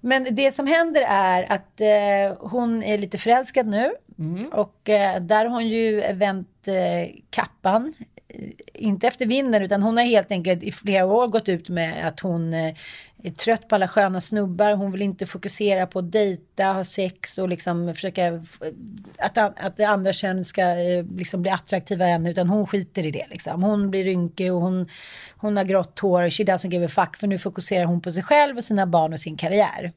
Men 0.00 0.34
det 0.34 0.52
som 0.52 0.66
händer 0.66 1.04
är 1.08 1.52
att 1.52 1.80
eh, 1.80 2.48
hon 2.48 2.82
är 2.82 2.98
lite 2.98 3.18
förälskad 3.18 3.66
nu. 3.66 3.92
Mm. 4.18 4.46
Och 4.46 4.88
eh, 4.88 5.22
där 5.22 5.44
har 5.44 5.52
hon 5.52 5.68
ju 5.68 6.12
vänt 6.12 6.68
eh, 6.68 7.14
kappan 7.30 7.94
inte 8.74 9.06
efter 9.06 9.26
vinden 9.26 9.62
utan 9.62 9.82
hon 9.82 9.96
har 9.96 10.04
helt 10.04 10.30
enkelt 10.30 10.62
i 10.62 10.72
flera 10.72 11.04
år 11.04 11.26
gått 11.26 11.48
ut 11.48 11.68
med 11.68 12.08
att 12.08 12.20
hon 12.20 12.54
eh, 12.54 12.74
är 13.22 13.30
trött 13.30 13.68
på 13.68 13.74
alla 13.74 13.88
sköna 13.88 14.20
snubbar. 14.20 14.72
Hon 14.72 14.92
vill 14.92 15.02
inte 15.02 15.26
fokusera 15.26 15.86
på 15.86 15.98
att 15.98 16.12
dejta, 16.12 16.64
ha 16.64 16.84
sex 16.84 17.38
och 17.38 17.48
liksom 17.48 17.94
försöka 17.94 18.40
att, 19.18 19.38
att 19.38 19.76
det 19.76 19.84
andra 19.84 20.12
kön 20.12 20.44
ska 20.44 20.62
eh, 20.62 21.04
liksom 21.04 21.42
bli 21.42 21.50
attraktiva 21.50 22.06
än 22.06 22.26
utan 22.26 22.48
hon 22.48 22.66
skiter 22.66 23.06
i 23.06 23.10
det 23.10 23.26
liksom. 23.30 23.62
Hon 23.62 23.90
blir 23.90 24.04
rynkig 24.04 24.52
och 24.52 24.60
hon, 24.60 24.88
hon 25.36 25.56
har 25.56 25.64
grått 25.64 25.98
hår. 25.98 26.30
She 26.30 26.44
doesn't 26.44 26.70
give 26.70 26.86
a 26.86 26.88
fuck 26.88 27.16
för 27.16 27.26
nu 27.26 27.38
fokuserar 27.38 27.84
hon 27.84 28.00
på 28.00 28.12
sig 28.12 28.22
själv 28.22 28.56
och 28.56 28.64
sina 28.64 28.86
barn 28.86 29.12
och 29.12 29.20
sin 29.20 29.36
karriär. 29.36 29.92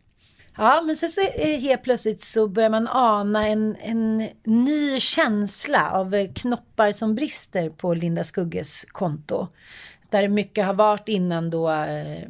Ja, 0.58 0.82
men 0.86 0.96
sen 0.96 1.10
så 1.10 1.22
eh, 1.22 1.60
helt 1.60 1.84
plötsligt 1.84 2.24
så 2.24 2.48
börjar 2.48 2.70
man 2.70 2.88
ana 2.88 3.48
en, 3.48 3.76
en 3.82 4.30
ny 4.44 5.00
känsla 5.00 5.92
av 5.92 6.16
eh, 6.16 6.32
knoppar 6.34 6.92
som 6.92 7.16
brister 7.16 7.70
på 7.70 7.94
Linda 7.94 8.24
Skugges 8.24 8.86
konto. 8.88 9.48
Där 10.10 10.28
mycket 10.28 10.66
har 10.66 10.74
varit 10.74 11.10
innan 11.10 11.50
då 11.50 11.72
eh, 11.72 12.30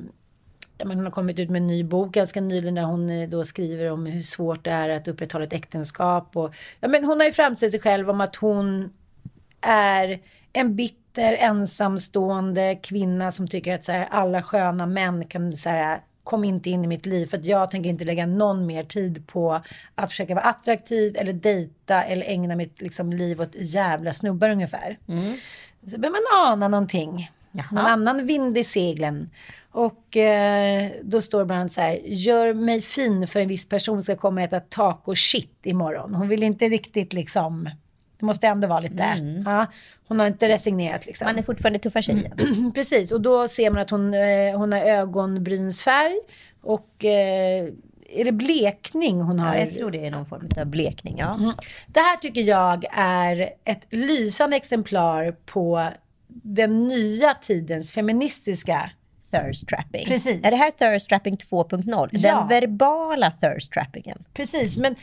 men 0.78 0.98
hon 0.98 1.06
har 1.06 1.12
kommit 1.12 1.40
ut 1.40 1.50
med 1.50 1.62
en 1.62 1.68
ny 1.68 1.84
bok 1.84 2.14
ganska 2.14 2.42
nyligen 2.42 2.76
där 2.76 2.84
hon 2.84 3.10
eh, 3.10 3.30
då 3.30 3.46
skriver 3.46 3.92
om 3.92 4.06
hur 4.06 4.22
svårt 4.22 4.64
det 4.64 4.72
är 4.72 4.90
att 4.90 5.08
upprätthålla 5.08 5.46
ett 5.46 5.54
äktenskap. 5.54 6.38
Och, 6.38 6.54
ja, 6.80 6.88
men 6.88 7.06
hon 7.06 7.20
har 7.20 7.26
ju 7.28 7.32
framställt 7.32 7.72
sig 7.72 7.82
själv 7.82 8.10
om 8.10 8.22
att 8.22 8.36
hon 8.36 8.94
är 9.62 10.20
en 10.54 10.76
bitter 10.76 11.34
ensamstående 11.34 12.76
kvinna 12.76 13.32
som 13.32 13.48
tycker 13.48 13.76
att 13.76 13.84
så 13.84 13.92
här, 13.92 14.08
alla 14.12 14.44
sköna 14.44 14.86
män 14.86 15.26
kan 15.26 15.54
så 15.54 15.70
här, 15.70 16.02
kom 16.24 16.44
inte 16.44 16.70
in 16.70 16.84
i 16.84 16.88
mitt 16.88 17.06
liv 17.06 17.26
för 17.26 17.38
att 17.38 17.46
jag 17.46 17.72
tänker 17.72 17.90
inte 17.90 18.06
lägga 18.06 18.26
någon 18.26 18.66
mer 18.66 18.84
tid 18.84 19.28
på 19.28 19.62
att 19.96 20.10
försöka 20.10 20.36
vara 20.36 20.46
attraktiv 20.46 21.16
eller 21.20 21.34
dejta 21.34 22.04
eller 22.04 22.26
ägna 22.26 22.56
mitt 22.56 22.82
liksom, 22.82 23.14
liv 23.14 23.42
åt 23.42 23.56
jävla 23.56 24.14
snubbar 24.14 24.50
ungefär. 24.50 24.98
Mm. 25.08 25.38
Så 25.92 25.98
börjar 25.98 26.12
man 26.12 26.52
ana 26.52 26.68
någonting. 26.68 27.32
Jaha. 27.58 27.68
Någon 27.72 27.86
annan 27.86 28.26
vind 28.26 28.58
i 28.58 28.64
seglen. 28.64 29.30
Och 29.72 30.18
eh, 30.18 30.92
då 31.04 31.22
står 31.22 31.40
det 31.40 31.46
bland 31.46 31.62
annat 31.62 31.72
så 31.72 31.82
här, 31.82 32.00
gör 32.06 32.54
mig 32.54 32.82
fin 32.82 33.28
för 33.28 33.40
en 33.40 33.48
viss 33.48 33.70
person 33.70 34.04
ska 34.04 34.16
komma 34.16 34.42
och 34.42 34.48
äta 34.48 34.60
taco 34.60 35.16
shit 35.16 35.60
imorgon. 35.64 36.16
Hon 36.16 36.28
vill 36.28 36.44
inte 36.44 36.70
riktigt 36.70 37.14
liksom 37.14 37.70
det 38.20 38.26
måste 38.26 38.48
ändå 38.48 38.68
vara 38.68 38.80
lite... 38.80 39.04
Mm. 39.04 39.44
Ja, 39.46 39.66
hon 40.08 40.20
har 40.20 40.28
inte 40.28 40.50
resignerat 40.50 41.06
liksom. 41.06 41.26
Man 41.26 41.38
är 41.38 41.44
fortfarande 41.44 41.80
tuffa 41.80 42.02
tjejen. 42.02 42.72
Precis, 42.76 43.12
och 43.12 43.22
då 43.22 43.48
ser 43.48 43.72
man 43.72 43.82
att 43.82 43.90
hon, 43.90 44.14
eh, 44.14 44.58
hon 44.58 44.74
har 44.74 44.80
ögonbrynsfärg 44.80 46.16
och 46.62 47.06
eh, 47.06 47.70
är 48.10 48.26
det 48.26 48.32
blekning 48.32 49.22
hon 49.22 49.40
har? 49.40 49.56
Ja, 49.56 49.62
jag 49.62 49.74
tror 49.74 49.92
det 49.92 50.06
är 50.06 50.12
någon 50.12 50.26
form 50.26 50.50
av 50.58 50.66
blekning. 50.66 51.18
Ja. 51.18 51.36
Mm. 51.36 51.54
Det 51.88 52.00
här 52.00 52.18
tycker 52.18 52.42
jag 52.42 52.86
är 52.92 53.50
ett 53.64 53.86
lysande 53.90 54.56
exemplar 54.56 55.36
på 55.46 55.90
den 56.44 56.88
nya 56.88 57.34
tidens 57.34 57.92
feministiska 57.92 58.90
thirst 59.32 59.68
trapping. 59.68 60.06
Precis. 60.06 60.44
Är 60.44 60.52
det 60.52 60.58
här 60.58 60.72
thirst 60.72 61.10
trapping 61.10 61.36
2.0? 61.36 62.10
Ja. 62.12 62.40
Den 62.40 62.48
verbala 62.48 63.32
thirst 63.32 63.72
trappingen. 63.72 64.24
Precis, 64.34 64.78
men 64.78 64.96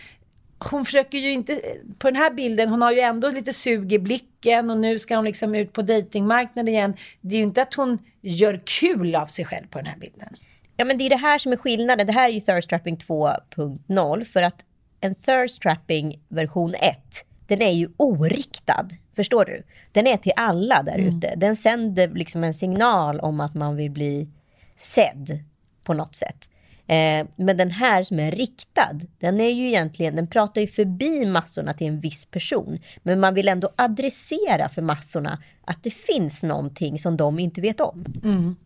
hon 0.58 0.84
försöker 0.84 1.18
ju 1.18 1.32
inte, 1.32 1.60
på 1.98 2.10
den 2.10 2.16
här 2.16 2.30
bilden, 2.30 2.68
hon 2.68 2.82
har 2.82 2.92
ju 2.92 3.00
ändå 3.00 3.28
lite 3.28 3.52
sug 3.52 3.92
i 3.92 3.98
blicken 3.98 4.70
och 4.70 4.78
nu 4.78 4.98
ska 4.98 5.16
hon 5.16 5.24
liksom 5.24 5.54
ut 5.54 5.72
på 5.72 5.82
datingmarknaden 5.82 6.68
igen. 6.68 6.94
Det 7.20 7.34
är 7.34 7.38
ju 7.38 7.44
inte 7.44 7.62
att 7.62 7.74
hon 7.74 7.98
gör 8.20 8.62
kul 8.64 9.14
av 9.14 9.26
sig 9.26 9.44
själv 9.44 9.66
på 9.66 9.78
den 9.78 9.86
här 9.86 9.96
bilden. 9.96 10.36
Ja 10.76 10.84
men 10.84 10.98
det 10.98 11.04
är 11.04 11.10
det 11.10 11.16
här 11.16 11.38
som 11.38 11.52
är 11.52 11.56
skillnaden. 11.56 12.06
Det 12.06 12.12
här 12.12 12.28
är 12.28 12.32
ju 12.32 12.40
thirst 12.40 12.68
trapping 12.68 12.96
2.0 12.96 14.24
för 14.24 14.42
att 14.42 14.64
en 15.00 15.14
thirst 15.14 15.62
trapping 15.62 16.20
version 16.28 16.74
1 16.74 16.98
den 17.46 17.62
är 17.62 17.70
ju 17.70 17.88
oriktad. 17.96 18.88
Förstår 19.16 19.44
du? 19.44 19.62
Den 19.92 20.06
är 20.06 20.16
till 20.16 20.32
alla 20.36 20.82
där 20.82 20.98
mm. 20.98 21.08
ute. 21.08 21.26
Mm. 21.26 21.40
Den 21.40 21.56
sänder 21.56 22.08
liksom 22.08 22.44
en 22.44 22.54
signal 22.54 23.20
om 23.20 23.40
att 23.40 23.54
man 23.54 23.76
vill 23.76 23.90
bli 23.90 24.28
sedd 24.76 25.44
på 25.84 25.94
något 25.94 26.14
sätt. 26.14 26.48
Eh, 26.86 27.26
men 27.36 27.56
den 27.56 27.70
här 27.70 28.02
som 28.02 28.20
är 28.20 28.30
riktad, 28.30 29.00
den 29.18 29.40
är 29.40 29.48
ju 29.48 29.68
egentligen, 29.68 30.16
den 30.16 30.26
pratar 30.26 30.60
ju 30.60 30.66
förbi 30.66 31.26
massorna 31.26 31.72
till 31.72 31.86
en 31.86 32.00
viss 32.00 32.26
person. 32.26 32.78
Men 33.02 33.20
man 33.20 33.34
vill 33.34 33.48
ändå 33.48 33.70
adressera 33.76 34.68
för 34.68 34.82
massorna 34.82 35.38
att 35.64 35.82
det 35.82 35.90
finns 35.90 36.42
någonting 36.42 36.98
som 36.98 37.16
de 37.16 37.38
inte 37.38 37.60
vet 37.60 37.80
om. 37.80 38.04
Mm. 38.24 38.56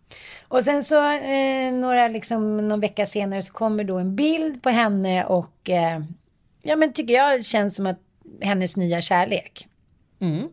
Och 0.49 0.65
sen 0.65 0.85
så 0.85 1.13
eh, 1.13 1.73
några, 1.73 2.09
liksom, 2.09 2.69
någon 2.69 2.81
vecka 2.81 3.07
senare 3.07 3.43
så 3.43 3.53
kommer 3.53 3.85
då 3.85 3.99
en 3.99 4.17
bild 4.17 4.63
på 4.63 4.71
henne 4.71 5.25
och 5.25 5.71
eh, 5.71 6.03
ja 6.63 6.77
men 6.77 6.93
tycker 6.93 7.15
jag 7.15 7.45
känns 7.45 7.75
som 7.75 7.87
att 7.87 8.01
hennes 8.41 8.77
nya 8.77 9.01
kärlek. 9.01 9.69
Mm. 10.21 10.49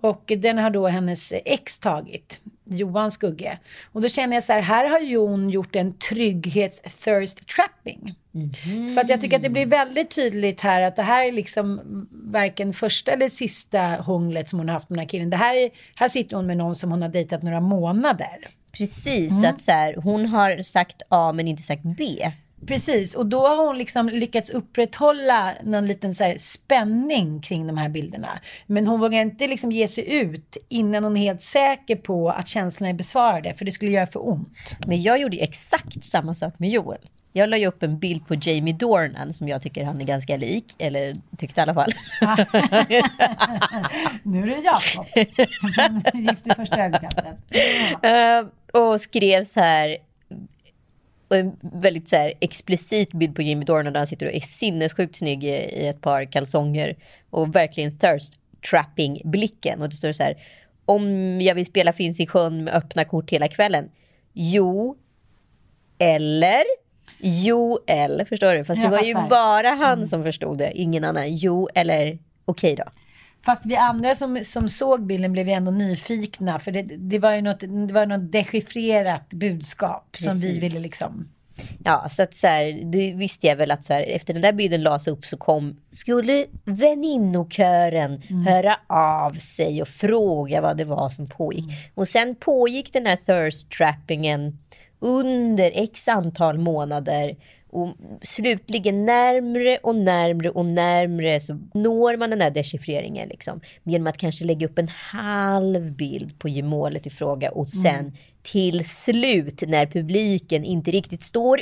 Och 0.00 0.32
den 0.38 0.58
har 0.58 0.70
då 0.70 0.88
hennes 0.88 1.32
ex 1.44 1.78
tagit. 1.78 2.40
Johan 2.64 3.12
Skugge. 3.12 3.58
Och 3.92 4.02
då 4.02 4.08
känner 4.08 4.36
jag 4.36 4.44
så 4.44 4.52
här, 4.52 4.60
här 4.60 4.88
har 4.88 5.00
Jon 5.00 5.50
gjort 5.50 5.76
en 5.76 5.94
trygghets-thirst 5.94 7.46
trapping. 7.56 8.14
Mm. 8.34 8.94
För 8.94 9.00
att 9.00 9.08
jag 9.08 9.20
tycker 9.20 9.36
att 9.36 9.42
det 9.42 9.50
blir 9.50 9.66
väldigt 9.66 10.10
tydligt 10.10 10.60
här 10.60 10.82
att 10.82 10.96
det 10.96 11.02
här 11.02 11.28
är 11.28 11.32
liksom 11.32 11.80
varken 12.10 12.72
första 12.72 13.12
eller 13.12 13.28
sista 13.28 13.80
hånglet 13.80 14.48
som 14.48 14.58
hon 14.58 14.68
har 14.68 14.74
haft 14.74 14.88
med 14.88 14.98
den 14.98 15.02
här 15.02 15.08
killen. 15.08 15.30
Det 15.30 15.36
här, 15.36 15.56
är, 15.56 15.70
här 15.94 16.08
sitter 16.08 16.36
hon 16.36 16.46
med 16.46 16.56
någon 16.56 16.74
som 16.74 16.90
hon 16.90 17.02
har 17.02 17.08
dejtat 17.08 17.42
några 17.42 17.60
månader. 17.60 18.38
Precis, 18.72 19.30
mm. 19.30 19.42
så 19.42 19.46
att 19.46 19.60
så 19.60 19.72
här, 19.72 19.94
hon 19.94 20.26
har 20.26 20.62
sagt 20.62 21.02
A 21.08 21.32
men 21.32 21.48
inte 21.48 21.62
sagt 21.62 21.82
B. 21.82 22.32
Precis, 22.66 23.14
och 23.14 23.26
då 23.26 23.46
har 23.46 23.66
hon 23.66 23.78
liksom 23.78 24.08
lyckats 24.08 24.50
upprätthålla 24.50 25.54
någon 25.62 25.86
liten 25.86 26.14
så 26.14 26.34
spänning 26.38 27.42
kring 27.42 27.66
de 27.66 27.78
här 27.78 27.88
bilderna. 27.88 28.40
Men 28.66 28.86
hon 28.86 29.00
vågar 29.00 29.20
inte 29.20 29.46
liksom 29.46 29.72
ge 29.72 29.88
sig 29.88 30.12
ut 30.14 30.56
innan 30.68 31.04
hon 31.04 31.16
är 31.16 31.20
helt 31.20 31.42
säker 31.42 31.96
på 31.96 32.30
att 32.30 32.48
känslorna 32.48 32.90
är 32.90 32.94
besvarade, 32.94 33.54
för 33.54 33.64
det 33.64 33.72
skulle 33.72 33.90
göra 33.90 34.06
för 34.06 34.28
ont. 34.28 34.76
Men 34.86 35.02
jag 35.02 35.20
gjorde 35.20 35.36
exakt 35.36 36.04
samma 36.04 36.34
sak 36.34 36.58
med 36.58 36.70
Joel. 36.70 37.08
Jag 37.34 37.48
la 37.48 37.56
ju 37.56 37.66
upp 37.66 37.82
en 37.82 37.98
bild 37.98 38.26
på 38.26 38.34
Jamie 38.34 38.74
Dornan 38.74 39.32
som 39.32 39.48
jag 39.48 39.62
tycker 39.62 39.84
han 39.84 40.00
är 40.00 40.04
ganska 40.04 40.36
lik. 40.36 40.74
Eller 40.78 41.16
tyckte 41.38 41.60
i 41.60 41.62
alla 41.62 41.74
fall. 41.74 41.92
nu 44.22 44.42
är 44.42 44.46
det 44.46 44.62
Jakob. 44.64 45.06
Gift 46.14 46.46
i 46.46 46.50
första 46.54 46.84
ögonkastet. 46.84 47.26
Uh, 48.04 48.48
och 48.82 49.00
skrev 49.00 49.44
så 49.44 49.60
här. 49.60 49.96
En 51.34 51.56
väldigt 51.60 52.08
så 52.08 52.16
här 52.16 52.32
explicit 52.40 53.12
bild 53.12 53.36
på 53.36 53.42
Jamie 53.42 53.64
Dornan 53.64 53.92
där 53.92 54.00
han 54.00 54.06
sitter 54.06 54.26
och 54.26 54.32
är 54.32 54.40
sinnessjukt 54.40 55.16
snygg 55.16 55.44
i, 55.44 55.86
ett 55.86 56.00
par 56.00 56.24
kalsonger. 56.24 56.96
Och 57.30 57.54
verkligen 57.54 57.98
thirst 57.98 58.34
trapping 58.70 59.22
blicken. 59.24 59.82
Och 59.82 59.88
det 59.88 59.96
står 59.96 60.12
så 60.12 60.22
här. 60.22 60.36
Om 60.84 61.40
jag 61.40 61.54
vill 61.54 61.66
spela 61.66 61.92
Finns 61.92 62.20
i 62.20 62.26
sjön 62.26 62.64
med 62.64 62.74
öppna 62.74 63.04
kort 63.04 63.30
hela 63.30 63.48
kvällen. 63.48 63.90
Jo. 64.32 64.96
Eller 65.98 66.62
Joel, 67.18 68.26
förstår 68.28 68.54
du? 68.54 68.64
Fast 68.64 68.82
jag 68.82 68.90
det 68.90 68.96
var 68.96 68.98
fattar. 68.98 69.22
ju 69.22 69.28
bara 69.28 69.68
han 69.68 69.98
mm. 69.98 70.08
som 70.08 70.22
förstod 70.22 70.58
det, 70.58 70.72
ingen 70.74 71.04
annan. 71.04 71.36
Jo, 71.36 71.68
eller 71.74 72.18
okej 72.44 72.72
okay 72.72 72.74
då. 72.74 72.84
Fast 73.44 73.66
vi 73.66 73.76
andra 73.76 74.14
som, 74.14 74.44
som 74.44 74.68
såg 74.68 75.06
bilden 75.06 75.32
blev 75.32 75.48
ju 75.48 75.54
ändå 75.54 75.70
nyfikna. 75.70 76.58
För 76.58 76.72
det, 76.72 76.82
det 76.82 77.18
var 77.18 77.34
ju 77.34 77.42
något, 77.42 77.60
det 77.60 77.94
var 77.94 78.06
något 78.06 78.32
dechiffrerat 78.32 79.30
budskap 79.30 80.08
Precis. 80.12 80.30
som 80.30 80.40
vi 80.40 80.58
ville 80.58 80.80
liksom... 80.80 81.28
Ja, 81.84 82.08
så 82.10 82.22
att 82.22 82.34
så 82.34 82.46
här, 82.46 82.84
det 82.84 83.12
visste 83.12 83.46
jag 83.46 83.56
väl 83.56 83.70
att 83.70 83.84
så 83.84 83.92
här, 83.92 84.02
efter 84.02 84.32
den 84.32 84.42
där 84.42 84.52
bilden 84.52 84.82
lades 84.82 85.06
upp 85.06 85.26
så 85.26 85.36
kom, 85.36 85.76
skulle 85.92 86.46
väninnokören 86.64 88.22
mm. 88.30 88.46
höra 88.46 88.78
av 88.86 89.34
sig 89.34 89.82
och 89.82 89.88
fråga 89.88 90.60
vad 90.60 90.76
det 90.76 90.84
var 90.84 91.10
som 91.10 91.28
pågick. 91.28 91.64
Mm. 91.64 91.76
Och 91.94 92.08
sen 92.08 92.34
pågick 92.34 92.92
den 92.92 93.06
här 93.06 93.16
thirst 93.16 93.72
trappingen 93.72 94.58
under 94.98 95.72
x 95.74 96.08
antal 96.08 96.58
månader 96.58 97.36
och 97.72 97.96
slutligen 98.22 99.06
närmre 99.06 99.78
och 99.82 99.96
närmre 99.96 100.50
och 100.50 100.64
närmre 100.64 101.40
så 101.40 101.58
når 101.74 102.16
man 102.16 102.30
den 102.30 102.40
här 102.40 102.50
dechiffreringen 102.50 103.28
liksom. 103.28 103.60
Genom 103.82 104.06
att 104.06 104.16
kanske 104.16 104.44
lägga 104.44 104.66
upp 104.66 104.78
en 104.78 104.88
halv 104.88 105.92
bild 105.92 106.38
på 106.38 106.48
gemålet 106.48 107.06
i 107.06 107.10
fråga 107.10 107.50
och 107.50 107.70
sen 107.70 107.94
mm. 107.96 108.12
till 108.42 108.88
slut 108.88 109.62
när 109.68 109.86
publiken 109.86 110.64
inte 110.64 110.90
riktigt 110.90 111.22
står 111.22 111.60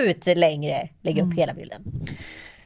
ut 0.00 0.26
längre 0.26 0.88
lägga 1.00 1.22
upp 1.22 1.26
mm. 1.26 1.36
hela 1.36 1.54
bilden. 1.54 1.82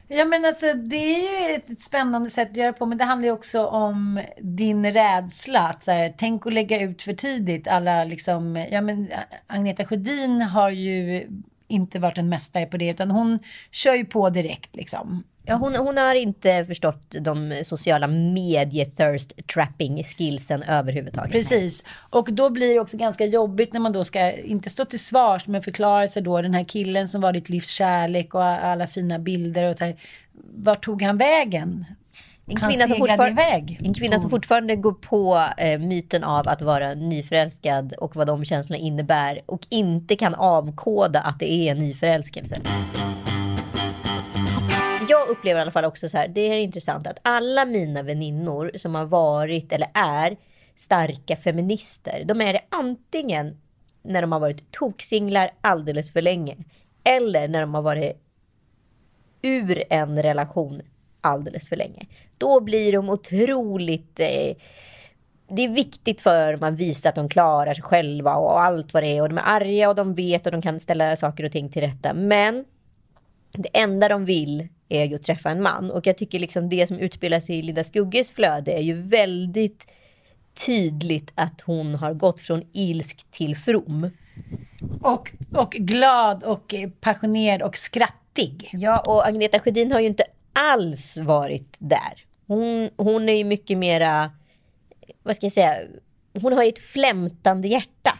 Ja 0.07 0.25
men 0.25 0.45
alltså 0.45 0.73
det 0.73 0.95
är 0.95 1.49
ju 1.49 1.55
ett, 1.55 1.81
spännande 1.81 2.29
sätt 2.29 2.51
att 2.51 2.57
göra 2.57 2.73
på. 2.73 2.85
Men 2.85 2.97
det 2.97 3.03
handlar 3.03 3.25
ju 3.25 3.31
också 3.31 3.65
om 3.65 4.21
din 4.39 4.93
rädsla. 4.93 5.59
Att, 5.59 5.83
så 5.83 5.91
här, 5.91 6.13
tänk 6.17 6.47
att 6.47 6.53
lägga 6.53 6.81
ut 6.81 7.01
för 7.01 7.13
tidigt. 7.13 7.67
Alla 7.67 8.03
liksom, 8.03 8.65
ja 8.71 8.81
men 8.81 9.07
Agneta 9.47 9.85
Sjödin 9.85 10.41
har 10.41 10.69
ju 10.69 11.27
inte 11.67 11.99
varit 11.99 12.17
en 12.17 12.29
mästare 12.29 12.65
på 12.65 12.77
det. 12.77 12.89
Utan 12.89 13.11
hon 13.11 13.39
kör 13.71 13.93
ju 13.93 14.05
på 14.05 14.29
direkt 14.29 14.75
liksom. 14.75 15.23
Ja, 15.49 15.55
hon, 15.55 15.75
hon 15.75 15.97
har 15.97 16.15
inte 16.15 16.65
förstått 16.65 17.15
de 17.21 17.61
sociala 17.65 18.07
medie-thirst 18.07 19.47
trapping 19.53 20.03
skillsen 20.03 20.63
överhuvudtaget. 20.63 21.31
Precis. 21.31 21.83
Och 22.09 22.33
då 22.33 22.49
blir 22.49 22.73
det 22.73 22.79
också 22.79 22.97
ganska 22.97 23.25
jobbigt 23.25 23.73
när 23.73 23.79
man 23.79 23.93
då 23.93 24.03
ska, 24.03 24.31
inte 24.31 24.69
stå 24.69 24.85
till 24.85 24.99
svars, 24.99 25.47
men 25.47 25.61
förklara 25.61 26.07
sig 26.07 26.21
då, 26.21 26.41
den 26.41 26.53
här 26.53 26.63
killen 26.63 27.07
som 27.07 27.21
var 27.21 27.33
ditt 27.33 27.49
livs 27.49 27.69
kärlek 27.69 28.33
och 28.33 28.43
alla 28.43 28.87
fina 28.87 29.19
bilder 29.19 29.69
och 29.69 29.77
så 29.77 29.85
här. 29.85 29.95
Vart 30.55 30.85
tog 30.85 31.01
han 31.01 31.17
vägen? 31.17 31.85
En 32.49 32.55
kvinna, 32.55 32.87
som 32.87 32.97
fortfarande, 32.97 33.41
en 33.79 33.93
kvinna 33.93 34.19
som 34.19 34.29
fortfarande 34.29 34.75
går 34.75 34.91
på 34.91 35.49
eh, 35.57 35.79
myten 35.79 36.23
av 36.23 36.47
att 36.47 36.61
vara 36.61 36.93
nyförälskad 36.93 37.93
och 37.93 38.15
vad 38.15 38.27
de 38.27 38.45
känslorna 38.45 38.77
innebär 38.77 39.41
och 39.45 39.67
inte 39.69 40.15
kan 40.15 40.35
avkoda 40.35 41.21
att 41.21 41.39
det 41.39 41.51
är 41.51 41.71
en 41.71 41.77
nyförälskelse. 41.77 42.61
Jag 45.09 45.29
upplever 45.29 45.59
i 45.59 45.61
alla 45.61 45.71
fall 45.71 45.85
också 45.85 46.09
så 46.09 46.17
här, 46.17 46.27
det 46.27 46.41
är 46.41 46.57
intressant 46.57 47.07
att 47.07 47.19
alla 47.21 47.65
mina 47.65 48.01
väninnor 48.01 48.71
som 48.75 48.95
har 48.95 49.05
varit 49.05 49.71
eller 49.71 49.89
är 49.93 50.37
starka 50.75 51.35
feminister, 51.35 52.23
de 52.25 52.41
är 52.41 52.53
det 52.53 52.61
antingen 52.69 53.57
när 54.01 54.21
de 54.21 54.31
har 54.31 54.39
varit 54.39 54.71
toksinglar 54.71 55.51
alldeles 55.61 56.13
för 56.13 56.21
länge 56.21 56.57
eller 57.03 57.47
när 57.47 57.61
de 57.61 57.73
har 57.73 57.81
varit 57.81 58.21
ur 59.41 59.83
en 59.89 60.23
relation 60.23 60.81
alldeles 61.21 61.69
för 61.69 61.75
länge. 61.75 62.07
Då 62.37 62.59
blir 62.59 62.91
de 62.91 63.09
otroligt 63.09 64.19
eh, 64.19 64.55
det 65.49 65.61
är 65.61 65.69
viktigt 65.69 66.21
för 66.21 66.51
dem 66.51 66.63
att 66.63 66.79
visa 66.79 67.09
att 67.09 67.15
de 67.15 67.29
klarar 67.29 67.73
sig 67.73 67.83
själva 67.83 68.35
och 68.35 68.61
allt 68.61 68.93
vad 68.93 69.03
det 69.03 69.17
är. 69.17 69.21
Och 69.21 69.29
de 69.29 69.37
är 69.37 69.43
arga 69.45 69.89
och 69.89 69.95
de 69.95 70.13
vet 70.13 70.45
och 70.45 70.51
de 70.51 70.61
kan 70.61 70.79
ställa 70.79 71.15
saker 71.15 71.43
och 71.43 71.51
ting 71.51 71.69
till 71.69 71.81
rätta. 71.81 72.13
Men 72.13 72.65
det 73.51 73.69
enda 73.73 74.07
de 74.07 74.25
vill 74.25 74.67
är 74.89 75.05
ju 75.05 75.15
att 75.15 75.23
träffa 75.23 75.49
en 75.49 75.61
man. 75.61 75.91
Och 75.91 76.07
jag 76.07 76.17
tycker 76.17 76.39
liksom 76.39 76.69
det 76.69 76.87
som 76.87 76.99
utspelar 76.99 77.39
sig 77.39 77.59
i 77.59 77.61
Linda 77.61 77.83
Skugges 77.83 78.31
flöde 78.31 78.71
är 78.71 78.81
ju 78.81 79.01
väldigt 79.01 79.87
tydligt 80.65 81.31
att 81.35 81.61
hon 81.61 81.95
har 81.95 82.13
gått 82.13 82.39
från 82.39 82.63
ilsk 82.73 83.25
till 83.31 83.55
from. 83.55 84.09
Och, 85.01 85.31
och 85.53 85.71
glad 85.71 86.43
och 86.43 86.73
passionerad 87.01 87.61
och 87.61 87.77
skrattig. 87.77 88.69
Ja, 88.73 88.99
och 88.99 89.27
Agneta 89.27 89.59
Sjödin 89.59 89.91
har 89.91 89.99
ju 89.99 90.07
inte 90.07 90.23
alls 90.57 91.17
varit 91.17 91.75
där. 91.79 92.23
Hon, 92.47 92.89
hon 92.97 93.29
är 93.29 93.33
ju 93.33 93.43
mycket 93.43 93.77
mera, 93.77 94.31
vad 95.23 95.35
ska 95.35 95.45
jag 95.45 95.53
säga, 95.53 95.77
hon 96.41 96.53
har 96.53 96.63
ju 96.63 96.69
ett 96.69 96.79
flämtande 96.79 97.67
hjärta. 97.67 98.19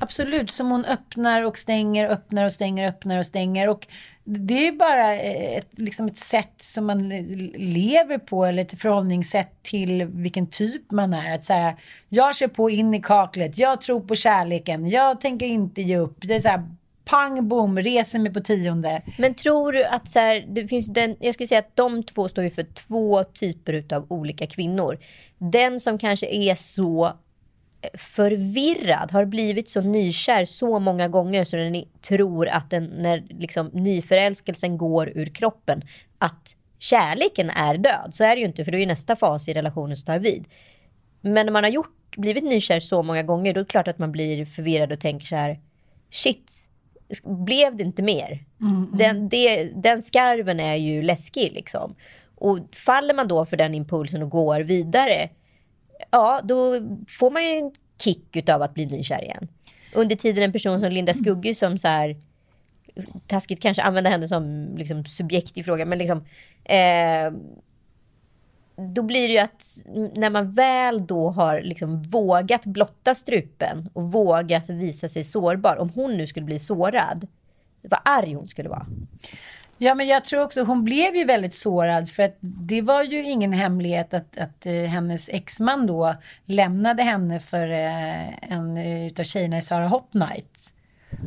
Absolut, 0.00 0.50
som 0.50 0.70
hon 0.70 0.84
öppnar 0.84 1.42
och 1.42 1.58
stänger, 1.58 2.08
öppnar 2.08 2.44
och 2.44 2.52
stänger, 2.52 2.88
öppnar 2.88 3.18
och 3.18 3.26
stänger. 3.26 3.68
Och 3.68 3.86
det 4.24 4.68
är 4.68 4.72
bara 4.72 5.14
eh, 5.14 5.56
ett, 5.56 5.78
liksom 5.78 6.06
ett 6.06 6.18
sätt 6.18 6.54
som 6.56 6.86
man 6.86 7.08
lever 7.54 8.18
på 8.18 8.44
eller 8.44 8.62
ett 8.62 8.80
förhållningssätt 8.80 9.62
till 9.62 10.04
vilken 10.04 10.46
typ 10.46 10.90
man 10.90 11.14
är. 11.14 11.34
Att 11.34 11.44
så 11.44 11.72
jag 12.08 12.36
kör 12.36 12.48
på 12.48 12.70
in 12.70 12.94
i 12.94 13.02
kaklet, 13.02 13.58
jag 13.58 13.80
tror 13.80 14.00
på 14.00 14.16
kärleken, 14.16 14.88
jag 14.88 15.20
tänker 15.20 15.46
inte 15.46 15.82
ge 15.82 15.96
upp. 15.96 16.18
Det 16.20 16.34
är 16.34 16.40
så 16.40 16.48
här, 16.48 16.62
pang 17.04 17.48
bom, 17.48 17.78
reser 17.78 18.18
mig 18.18 18.32
på 18.32 18.40
tionde. 18.40 19.02
Men 19.18 19.34
tror 19.34 19.72
du 19.72 19.84
att 19.84 20.08
så 20.08 20.18
här, 20.18 20.44
det 20.48 20.68
finns 20.68 20.86
den, 20.86 21.16
jag 21.20 21.34
skulle 21.34 21.46
säga 21.46 21.58
att 21.58 21.76
de 21.76 22.02
två 22.02 22.28
står 22.28 22.44
ju 22.44 22.50
för 22.50 22.62
två 22.62 23.24
typer 23.24 23.94
av 23.94 24.06
olika 24.08 24.46
kvinnor. 24.46 24.98
Den 25.38 25.80
som 25.80 25.98
kanske 25.98 26.26
är 26.26 26.54
så 26.54 27.06
eh, 27.06 27.98
förvirrad, 27.98 29.12
har 29.12 29.24
blivit 29.24 29.68
så 29.68 29.80
nykär 29.80 30.44
så 30.44 30.78
många 30.78 31.08
gånger 31.08 31.44
så 31.44 31.56
den 31.56 31.84
tror 32.08 32.48
att 32.48 32.70
den, 32.70 32.84
när 32.84 33.24
liksom 33.28 33.66
nyförälskelsen 33.72 34.78
går 34.78 35.08
ur 35.08 35.26
kroppen, 35.26 35.82
att 36.18 36.56
kärleken 36.78 37.50
är 37.50 37.78
död. 37.78 38.10
Så 38.12 38.24
är 38.24 38.36
det 38.36 38.40
ju 38.40 38.46
inte, 38.46 38.64
för 38.64 38.72
då 38.72 38.78
är 38.78 38.86
nästa 38.86 39.16
fas 39.16 39.48
i 39.48 39.54
relationen 39.54 39.96
som 39.96 40.06
tar 40.06 40.18
vid. 40.18 40.44
Men 41.20 41.46
när 41.46 41.52
man 41.52 41.64
har 41.64 41.70
gjort, 41.70 42.16
blivit 42.16 42.44
nykär 42.44 42.80
så 42.80 43.02
många 43.02 43.22
gånger, 43.22 43.54
då 43.54 43.60
är 43.60 43.64
det 43.64 43.70
klart 43.70 43.88
att 43.88 43.98
man 43.98 44.12
blir 44.12 44.44
förvirrad 44.44 44.92
och 44.92 45.00
tänker 45.00 45.26
så 45.26 45.36
här, 45.36 45.60
shit, 46.10 46.52
blev 47.22 47.76
det 47.76 47.82
inte 47.82 48.02
mer? 48.02 48.44
Mm, 48.60 48.76
mm. 48.76 48.90
Den, 48.92 49.28
det, 49.28 49.64
den 49.64 50.02
skarven 50.02 50.60
är 50.60 50.74
ju 50.74 51.02
läskig 51.02 51.52
liksom. 51.52 51.94
Och 52.34 52.58
faller 52.72 53.14
man 53.14 53.28
då 53.28 53.46
för 53.46 53.56
den 53.56 53.74
impulsen 53.74 54.22
och 54.22 54.30
går 54.30 54.60
vidare, 54.60 55.28
ja, 56.10 56.40
då 56.44 56.80
får 57.08 57.30
man 57.30 57.44
ju 57.44 57.50
en 57.50 57.72
kick 57.98 58.48
av 58.48 58.62
att 58.62 58.74
bli 58.74 58.86
nykär 58.86 59.24
igen. 59.24 59.48
Under 59.94 60.16
tiden 60.16 60.44
en 60.44 60.52
person 60.52 60.80
som 60.80 60.92
Linda 60.92 61.14
Skugge 61.14 61.54
som 61.54 61.78
så 61.78 61.88
här 61.88 62.16
taskigt 63.26 63.62
kanske 63.62 63.82
använder 63.82 64.10
henne 64.10 64.28
som 64.28 64.74
liksom, 64.76 65.04
subjekt 65.04 65.58
i 65.58 65.62
frågan, 65.62 65.88
men 65.88 65.98
liksom 65.98 66.24
eh, 66.64 67.32
då 68.76 69.02
blir 69.02 69.28
det 69.28 69.34
ju 69.34 69.38
att 69.38 69.64
när 70.14 70.30
man 70.30 70.52
väl 70.52 71.06
då 71.06 71.30
har 71.30 71.60
liksom 71.60 72.02
vågat 72.02 72.64
blotta 72.64 73.14
strupen 73.14 73.88
och 73.92 74.12
vågat 74.12 74.70
visa 74.70 75.08
sig 75.08 75.24
sårbar, 75.24 75.76
om 75.76 75.90
hon 75.94 76.16
nu 76.16 76.26
skulle 76.26 76.46
bli 76.46 76.58
sårad, 76.58 77.26
vad 77.82 78.00
arg 78.04 78.34
hon 78.34 78.46
skulle 78.46 78.68
vara. 78.68 78.86
Ja, 79.78 79.94
men 79.94 80.06
jag 80.06 80.24
tror 80.24 80.42
också 80.42 80.62
hon 80.62 80.84
blev 80.84 81.16
ju 81.16 81.24
väldigt 81.24 81.54
sårad 81.54 82.08
för 82.08 82.22
att 82.22 82.36
det 82.40 82.82
var 82.82 83.02
ju 83.02 83.22
ingen 83.22 83.52
hemlighet 83.52 84.14
att, 84.14 84.38
att 84.38 84.66
uh, 84.66 84.84
hennes 84.84 85.28
exman 85.28 85.86
då 85.86 86.14
lämnade 86.44 87.02
henne 87.02 87.40
för 87.40 87.68
uh, 87.68 88.52
en 88.52 88.76
uh, 88.76 89.06
utav 89.06 89.24
tjejerna 89.24 89.58
i 89.58 89.62
Sara 89.62 89.88
Hot 89.88 90.14
Night. 90.14 90.72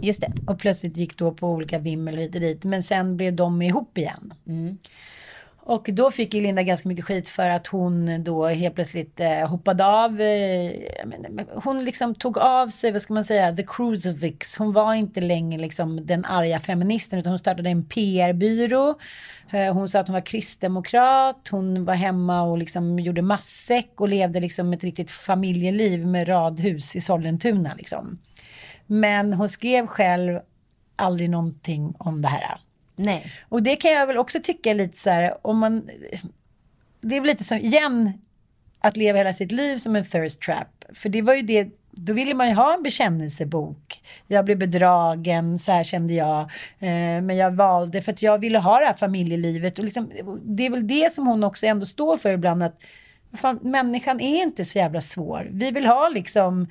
Just 0.01 0.21
det. 0.21 0.31
Och 0.47 0.59
plötsligt 0.59 0.97
gick 0.97 1.17
då 1.17 1.31
på 1.31 1.47
olika 1.47 1.77
vimmel 1.77 2.17
hit 2.17 2.35
och 2.35 2.41
dit. 2.41 2.63
Men 2.63 2.83
sen 2.83 3.17
blev 3.17 3.33
de 3.33 3.61
ihop 3.61 3.97
igen. 3.97 4.33
Mm. 4.47 4.77
Och 5.67 5.89
då 5.93 6.11
fick 6.11 6.33
ju 6.33 6.41
Linda 6.41 6.63
ganska 6.63 6.89
mycket 6.89 7.05
skit 7.05 7.29
för 7.29 7.49
att 7.49 7.67
hon 7.67 8.23
då 8.23 8.47
helt 8.47 8.75
plötsligt 8.75 9.19
eh, 9.19 9.47
hoppade 9.47 9.85
av. 9.85 10.21
Eh, 10.21 10.71
hon 11.53 11.85
liksom 11.85 12.15
tog 12.15 12.37
av 12.37 12.67
sig, 12.67 12.91
vad 12.91 13.01
ska 13.01 13.13
man 13.13 13.23
säga, 13.23 13.55
the 13.55 13.63
crucifix. 13.63 14.57
Hon 14.57 14.73
var 14.73 14.93
inte 14.93 15.21
längre 15.21 15.61
liksom 15.61 16.05
den 16.05 16.25
arga 16.25 16.59
feministen 16.59 17.19
utan 17.19 17.31
hon 17.31 17.39
startade 17.39 17.69
en 17.69 17.85
PR-byrå. 17.85 18.99
Eh, 19.51 19.73
hon 19.73 19.89
sa 19.89 19.99
att 19.99 20.07
hon 20.07 20.13
var 20.13 20.25
kristdemokrat. 20.25 21.47
Hon 21.51 21.85
var 21.85 21.95
hemma 21.95 22.41
och 22.41 22.57
liksom 22.57 22.99
gjorde 22.99 23.21
massäck 23.21 23.91
och 23.95 24.09
levde 24.09 24.39
liksom 24.39 24.73
ett 24.73 24.83
riktigt 24.83 25.11
familjeliv 25.11 26.07
med 26.07 26.27
radhus 26.27 26.95
i 26.95 27.01
Sollentuna 27.01 27.73
liksom. 27.77 28.19
Men 28.85 29.33
hon 29.33 29.49
skrev 29.49 29.87
själv 29.87 30.39
aldrig 30.95 31.29
någonting 31.29 31.93
om 31.97 32.21
det 32.21 32.27
här. 32.27 32.64
Nej. 32.95 33.31
Och 33.49 33.63
det 33.63 33.75
kan 33.75 33.91
jag 33.91 34.07
väl 34.07 34.17
också 34.17 34.39
tycka 34.43 34.69
är 34.69 34.75
lite 34.75 34.97
så 34.97 35.09
här, 35.09 35.47
om 35.47 35.57
man... 35.57 35.89
Det 37.01 37.15
är 37.15 37.21
väl 37.21 37.27
lite 37.27 37.43
som, 37.43 37.57
igen, 37.57 38.13
att 38.79 38.97
leva 38.97 39.17
hela 39.17 39.33
sitt 39.33 39.51
liv 39.51 39.77
som 39.77 39.95
en 39.95 40.05
thirst 40.05 40.41
trap. 40.41 40.85
För 40.93 41.09
det 41.09 41.21
var 41.21 41.33
ju 41.33 41.41
det, 41.41 41.67
då 41.91 42.13
ville 42.13 42.33
man 42.33 42.49
ju 42.49 42.53
ha 42.53 42.73
en 42.73 42.83
bekännelsebok. 42.83 44.01
Jag 44.27 44.45
blev 44.45 44.57
bedragen, 44.57 45.59
så 45.59 45.71
här 45.71 45.83
kände 45.83 46.13
jag. 46.13 46.39
Eh, 46.79 47.21
men 47.21 47.35
jag 47.35 47.51
valde 47.51 48.01
för 48.01 48.11
att 48.11 48.21
jag 48.21 48.37
ville 48.37 48.59
ha 48.59 48.79
det 48.79 48.85
här 48.85 48.93
familjelivet. 48.93 49.79
Och 49.79 49.85
liksom, 49.85 50.11
det 50.43 50.65
är 50.65 50.69
väl 50.69 50.87
det 50.87 51.13
som 51.13 51.27
hon 51.27 51.43
också 51.43 51.65
ändå 51.65 51.85
står 51.85 52.17
för 52.17 52.29
ibland. 52.29 52.63
att 52.63 52.81
fan, 53.33 53.59
Människan 53.61 54.21
är 54.21 54.43
inte 54.43 54.65
så 54.65 54.77
jävla 54.77 55.01
svår. 55.01 55.47
Vi 55.51 55.71
vill 55.71 55.85
ha 55.85 56.09
liksom 56.09 56.67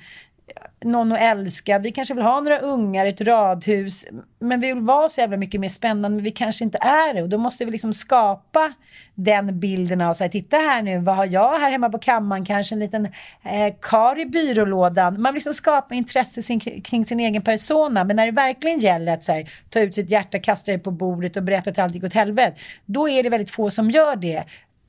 någon 0.81 1.11
att 1.11 1.19
älska. 1.19 1.79
Vi 1.79 1.91
kanske 1.91 2.13
vill 2.13 2.23
ha 2.23 2.39
några 2.39 2.59
ungar, 2.59 3.05
ett 3.05 3.21
radhus. 3.21 4.05
Men 4.39 4.59
vi 4.59 4.73
vill 4.73 4.83
vara 4.83 5.09
så 5.09 5.21
jävla 5.21 5.37
mycket 5.37 5.61
mer 5.61 5.69
spännande, 5.69 6.15
men 6.15 6.23
vi 6.23 6.31
kanske 6.31 6.63
inte 6.63 6.77
är 6.81 7.13
det. 7.13 7.21
Och 7.21 7.29
då 7.29 7.37
måste 7.37 7.65
vi 7.65 7.71
liksom 7.71 7.93
skapa 7.93 8.73
den 9.15 9.59
bilden 9.59 10.01
av, 10.01 10.13
så 10.13 10.23
här, 10.23 10.31
titta 10.31 10.57
här 10.57 10.81
nu, 10.81 10.99
vad 10.99 11.15
har 11.15 11.25
jag 11.25 11.59
här 11.59 11.71
hemma 11.71 11.89
på 11.89 11.99
kammaren? 11.99 12.45
Kanske 12.45 12.75
en 12.75 12.79
liten 12.79 13.05
eh, 13.43 13.73
kar 13.81 14.19
i 14.19 14.25
byrålådan. 14.25 15.21
Man 15.21 15.33
vill 15.33 15.37
liksom 15.37 15.53
skapa 15.53 15.95
intresse 15.95 16.41
sin, 16.41 16.59
kring 16.59 17.05
sin 17.05 17.19
egen 17.19 17.41
persona. 17.41 18.03
Men 18.03 18.15
när 18.15 18.25
det 18.25 18.31
verkligen 18.31 18.79
gäller 18.79 19.13
att 19.13 19.23
så 19.23 19.31
här, 19.31 19.49
ta 19.69 19.79
ut 19.79 19.95
sitt 19.95 20.09
hjärta, 20.09 20.39
kasta 20.39 20.71
det 20.71 20.79
på 20.79 20.91
bordet 20.91 21.37
och 21.37 21.43
berätta 21.43 21.69
att 21.69 21.79
allt 21.79 21.95
gick 21.95 22.03
åt 22.03 22.13
helvete. 22.13 22.57
Då 22.85 23.09
är 23.09 23.23
det 23.23 23.29
väldigt 23.29 23.51
få 23.51 23.69
som 23.69 23.91
gör 23.91 24.15
det 24.15 24.43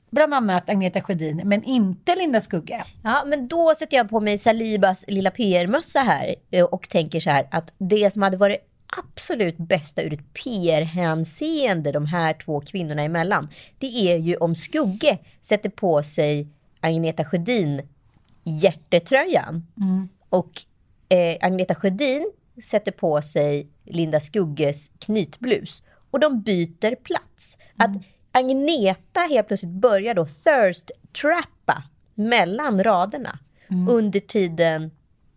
bland 0.09 0.33
annat 0.33 0.69
Agneta 0.69 1.01
Sjödin, 1.01 1.41
men 1.45 1.63
inte 1.63 2.15
Linda 2.15 2.41
Skugge. 2.41 2.83
Ja, 3.03 3.23
men 3.27 3.47
då 3.47 3.75
sätter 3.75 3.97
jag 3.97 4.09
på 4.09 4.19
mig 4.19 4.37
Salibas 4.37 5.05
lilla 5.07 5.31
PR-mössa 5.31 5.99
här 5.99 6.35
eh, 6.51 6.65
och 6.65 6.89
tänker 6.89 7.19
så 7.19 7.29
här 7.29 7.47
att 7.51 7.73
det 7.77 8.13
som 8.13 8.21
hade 8.21 8.37
varit 8.37 8.59
absolut 8.97 9.57
bästa 9.57 10.01
ur 10.01 10.13
ett 10.13 10.33
PR-hänseende 10.33 11.91
de 11.91 12.05
här 12.05 12.33
två 12.33 12.61
kvinnorna 12.61 13.01
emellan, 13.01 13.49
det 13.79 14.11
är 14.11 14.17
ju 14.17 14.35
om 14.35 14.55
Skugge 14.55 15.17
sätter 15.41 15.69
på 15.69 16.03
sig 16.03 16.47
Agneta 16.79 17.25
Sjödin 17.25 17.81
hjärtetröjan 18.43 19.67
mm. 19.77 20.09
och 20.29 20.51
eh, 21.09 21.37
Agneta 21.41 21.75
Sjödin 21.75 22.31
sätter 22.63 22.91
på 22.91 23.21
sig 23.21 23.67
Linda 23.85 24.19
Skugges 24.19 24.91
knytblus 24.99 25.83
och 26.11 26.19
de 26.19 26.41
byter 26.41 26.95
plats. 26.95 27.57
Mm. 27.57 27.91
Att 27.91 28.03
Agneta 28.37 29.19
helt 29.29 29.47
plötsligt 29.47 29.71
börjar 29.71 30.13
då 30.13 30.25
thirst-trappa 30.25 31.83
mellan 32.15 32.83
raderna 32.83 33.39
mm. 33.69 33.89
under 33.89 34.19
tiden 34.19 34.91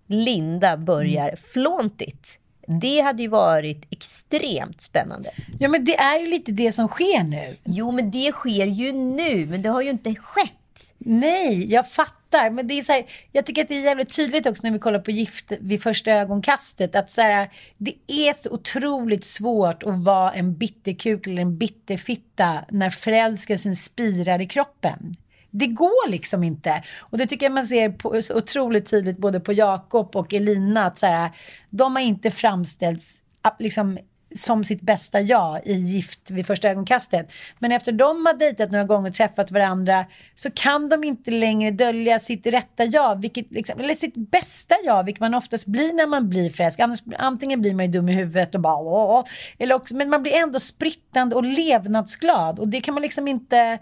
Linda 0.06 0.76
börjar 0.76 1.28
mm. 1.28 1.36
flåntigt. 1.52 2.38
Det 2.66 3.00
hade 3.00 3.22
ju 3.22 3.28
varit 3.28 3.86
extremt 3.90 4.80
spännande. 4.80 5.30
Ja, 5.58 5.68
men 5.68 5.84
det 5.84 5.96
är 5.96 6.20
ju 6.20 6.26
lite 6.26 6.52
det 6.52 6.72
som 6.72 6.88
sker 6.88 7.22
nu. 7.22 7.56
Jo, 7.64 7.90
men 7.90 8.10
det 8.10 8.32
sker 8.32 8.66
ju 8.66 8.92
nu, 8.92 9.46
men 9.46 9.62
det 9.62 9.68
har 9.68 9.82
ju 9.82 9.90
inte 9.90 10.14
skett. 10.14 10.94
Nej, 10.98 11.72
jag 11.72 11.90
fattar. 11.90 12.19
Men 12.32 12.66
det 12.66 12.78
är 12.78 12.82
så 12.82 12.92
här, 12.92 13.06
jag 13.32 13.46
tycker 13.46 13.62
att 13.62 13.68
det 13.68 13.74
är 13.76 13.84
jävligt 13.84 14.16
tydligt 14.16 14.46
också 14.46 14.60
när 14.62 14.70
vi 14.70 14.78
kollar 14.78 14.98
på 14.98 15.10
Gift 15.10 15.52
vid 15.60 15.82
första 15.82 16.10
ögonkastet. 16.10 16.94
Att 16.94 17.10
så 17.10 17.20
här, 17.20 17.50
det 17.78 17.94
är 18.06 18.32
så 18.32 18.50
otroligt 18.50 19.24
svårt 19.24 19.82
att 19.82 19.98
vara 19.98 20.32
en 20.32 20.56
bitterkuk 20.56 21.26
eller 21.26 21.42
en 21.42 21.58
bitterfitta 21.58 22.64
när 22.68 22.90
förälskelsen 22.90 23.76
spirar 23.76 24.40
i 24.40 24.46
kroppen. 24.46 25.16
Det 25.50 25.66
går 25.66 26.10
liksom 26.10 26.44
inte. 26.44 26.82
Och 26.98 27.18
det 27.18 27.26
tycker 27.26 27.46
jag 27.46 27.52
man 27.52 27.66
ser 27.66 27.90
på, 27.90 28.22
så 28.22 28.36
otroligt 28.36 28.90
tydligt 28.90 29.18
både 29.18 29.40
på 29.40 29.52
Jakob 29.52 30.16
och 30.16 30.34
Elina. 30.34 30.86
Att 30.86 30.98
så 30.98 31.06
här, 31.06 31.30
de 31.70 31.96
har 31.96 32.02
inte 32.02 32.30
framställts 32.30 33.22
liksom, 33.58 33.98
som 34.36 34.64
sitt 34.64 34.80
bästa 34.80 35.20
jag 35.20 35.66
i 35.66 35.72
Gift 35.72 36.30
vid 36.30 36.46
första 36.46 36.68
ögonkastet. 36.68 37.32
Men 37.58 37.72
efter 37.72 37.92
de 37.92 38.26
har 38.26 38.34
dejtat 38.34 38.70
några 38.70 38.84
gånger 38.84 39.10
och 39.10 39.16
träffat 39.16 39.50
varandra 39.50 40.06
så 40.34 40.50
kan 40.50 40.88
de 40.88 41.04
inte 41.04 41.30
längre 41.30 41.70
dölja 41.70 42.18
sitt 42.18 42.46
rätta 42.46 42.84
jag, 42.84 43.20
vilket 43.20 43.50
liksom, 43.50 43.80
eller 43.80 43.94
sitt 43.94 44.14
bästa 44.16 44.74
jag, 44.84 45.04
vilket 45.04 45.20
man 45.20 45.34
oftast 45.34 45.66
blir 45.66 45.92
när 45.92 46.06
man 46.06 46.28
blir 46.28 46.50
förälskad. 46.50 46.98
Antingen 47.18 47.60
blir 47.60 47.74
man 47.74 47.86
ju 47.86 47.92
dum 47.92 48.08
i 48.08 48.12
huvudet 48.12 48.54
och 48.54 48.60
bara 48.60 48.78
åh, 48.78 49.24
eller 49.58 49.74
också, 49.74 49.94
men 49.94 50.10
man 50.10 50.22
blir 50.22 50.34
ändå 50.34 50.60
sprittande 50.60 51.36
och 51.36 51.44
levnadsglad 51.44 52.58
och 52.58 52.68
det 52.68 52.80
kan 52.80 52.94
man 52.94 53.02
liksom 53.02 53.28
inte 53.28 53.78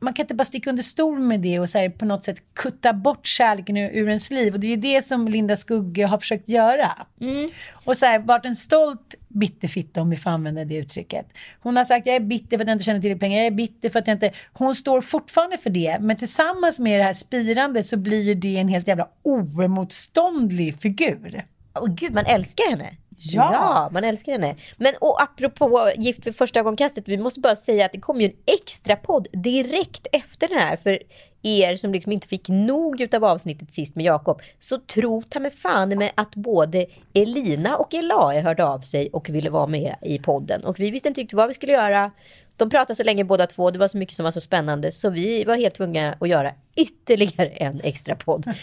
man 0.00 0.14
kan 0.14 0.24
inte 0.24 0.34
bara 0.34 0.44
sticka 0.44 0.70
under 0.70 0.82
stol 0.82 1.18
med 1.18 1.40
det 1.40 1.60
och 1.60 1.68
så 1.68 1.78
här, 1.78 1.88
på 1.88 2.04
något 2.04 2.24
sätt 2.24 2.36
kutta 2.54 2.92
bort 2.92 3.26
kärleken 3.26 3.76
ur, 3.76 3.90
ur 3.90 4.08
ens 4.08 4.30
liv. 4.30 4.54
Och 4.54 4.60
det 4.60 4.66
är 4.66 4.70
ju 4.70 4.76
det 4.76 5.02
som 5.02 5.28
Linda 5.28 5.56
Skugge 5.56 6.06
har 6.06 6.18
försökt 6.18 6.48
göra. 6.48 7.06
Mm. 7.20 7.50
Och 7.84 7.96
så 7.96 8.06
här, 8.06 8.18
varit 8.18 8.44
en 8.44 8.56
stolt 8.56 9.14
bitterfitta 9.28 10.02
om 10.02 10.10
vi 10.10 10.16
får 10.16 10.30
använda 10.30 10.64
det 10.64 10.76
uttrycket. 10.76 11.26
Hon 11.60 11.76
har 11.76 11.84
sagt 11.84 12.06
jag 12.06 12.16
är 12.16 12.20
bitter 12.20 12.56
för 12.56 12.64
att 12.64 12.68
jag 12.68 12.74
inte 12.74 12.84
känner 12.84 13.00
till 13.00 13.18
pengar. 13.18 13.38
Jag 13.38 13.46
är 13.46 13.50
bitter 13.50 13.90
för 13.90 13.98
att 13.98 14.06
jag 14.06 14.14
inte... 14.14 14.32
Hon 14.52 14.74
står 14.74 15.00
fortfarande 15.00 15.58
för 15.58 15.70
det. 15.70 15.98
Men 16.00 16.16
tillsammans 16.16 16.78
med 16.78 17.00
det 17.00 17.04
här 17.04 17.14
spirande 17.14 17.84
så 17.84 17.96
blir 17.96 18.22
ju 18.22 18.34
det 18.34 18.56
en 18.56 18.68
helt 18.68 18.88
jävla 18.88 19.08
oemotståndlig 19.22 20.80
figur. 20.80 21.44
Åh 21.74 21.84
oh, 21.84 21.94
gud, 21.94 22.14
man 22.14 22.26
älskar 22.26 22.70
henne. 22.70 22.90
Ja. 23.18 23.50
ja, 23.52 23.88
man 23.92 24.04
älskar 24.04 24.32
henne. 24.32 24.56
Men 24.76 24.94
och 25.00 25.22
apropå 25.22 25.90
Gift 25.96 26.26
vid 26.26 26.36
första 26.36 26.60
ögonkastet, 26.60 27.08
vi 27.08 27.16
måste 27.16 27.40
bara 27.40 27.56
säga 27.56 27.86
att 27.86 27.92
det 27.92 28.00
kom 28.00 28.20
ju 28.20 28.26
en 28.26 28.36
extra 28.60 28.96
podd 28.96 29.28
direkt 29.32 30.06
efter 30.12 30.48
den 30.48 30.58
här. 30.58 30.76
För 30.76 30.98
er 31.42 31.76
som 31.76 31.92
liksom 31.92 32.12
inte 32.12 32.28
fick 32.28 32.48
nog 32.48 33.08
av 33.14 33.24
avsnittet 33.24 33.72
sist 33.72 33.96
med 33.96 34.04
Jakob, 34.04 34.40
så 34.60 34.78
tro 34.78 35.22
ta 35.22 35.40
med 35.40 35.52
fan 35.52 35.88
med 35.88 36.10
att 36.14 36.34
både 36.34 36.86
Elina 37.14 37.76
och 37.76 37.94
Elae 37.94 38.40
hörde 38.40 38.64
av 38.64 38.80
sig 38.80 39.10
och 39.12 39.28
ville 39.28 39.50
vara 39.50 39.66
med 39.66 39.96
i 40.02 40.18
podden. 40.18 40.64
Och 40.64 40.80
vi 40.80 40.90
visste 40.90 41.08
inte 41.08 41.20
riktigt 41.20 41.36
vad 41.36 41.48
vi 41.48 41.54
skulle 41.54 41.72
göra. 41.72 42.10
De 42.58 42.70
pratade 42.70 42.94
så 42.94 43.02
länge 43.02 43.24
båda 43.24 43.46
två, 43.46 43.70
det 43.70 43.78
var 43.78 43.88
så 43.88 43.98
mycket 43.98 44.16
som 44.16 44.24
var 44.24 44.30
så 44.30 44.40
spännande, 44.40 44.92
så 44.92 45.10
vi 45.10 45.44
var 45.44 45.54
helt 45.54 45.74
tvungna 45.74 46.16
att 46.20 46.28
göra 46.28 46.52
ytterligare 46.76 47.48
en 47.48 47.80
extra 47.80 48.16
podd. 48.16 48.54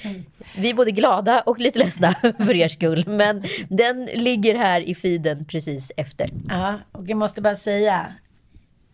Vi 0.58 0.70
är 0.70 0.74
både 0.74 0.92
glada 0.92 1.42
och 1.42 1.60
lite 1.60 1.80
ledsna 1.80 2.14
för 2.38 2.56
er 2.56 2.68
skull, 2.68 3.04
men 3.08 3.44
den 3.70 4.06
ligger 4.06 4.56
här 4.56 4.82
i 4.82 4.96
feeden 4.96 5.46
precis 5.46 5.92
efter. 5.98 6.30
Ja, 6.50 6.80
och 6.92 7.10
jag 7.10 7.18
måste 7.18 7.42
bara 7.42 7.56
säga, 7.56 8.14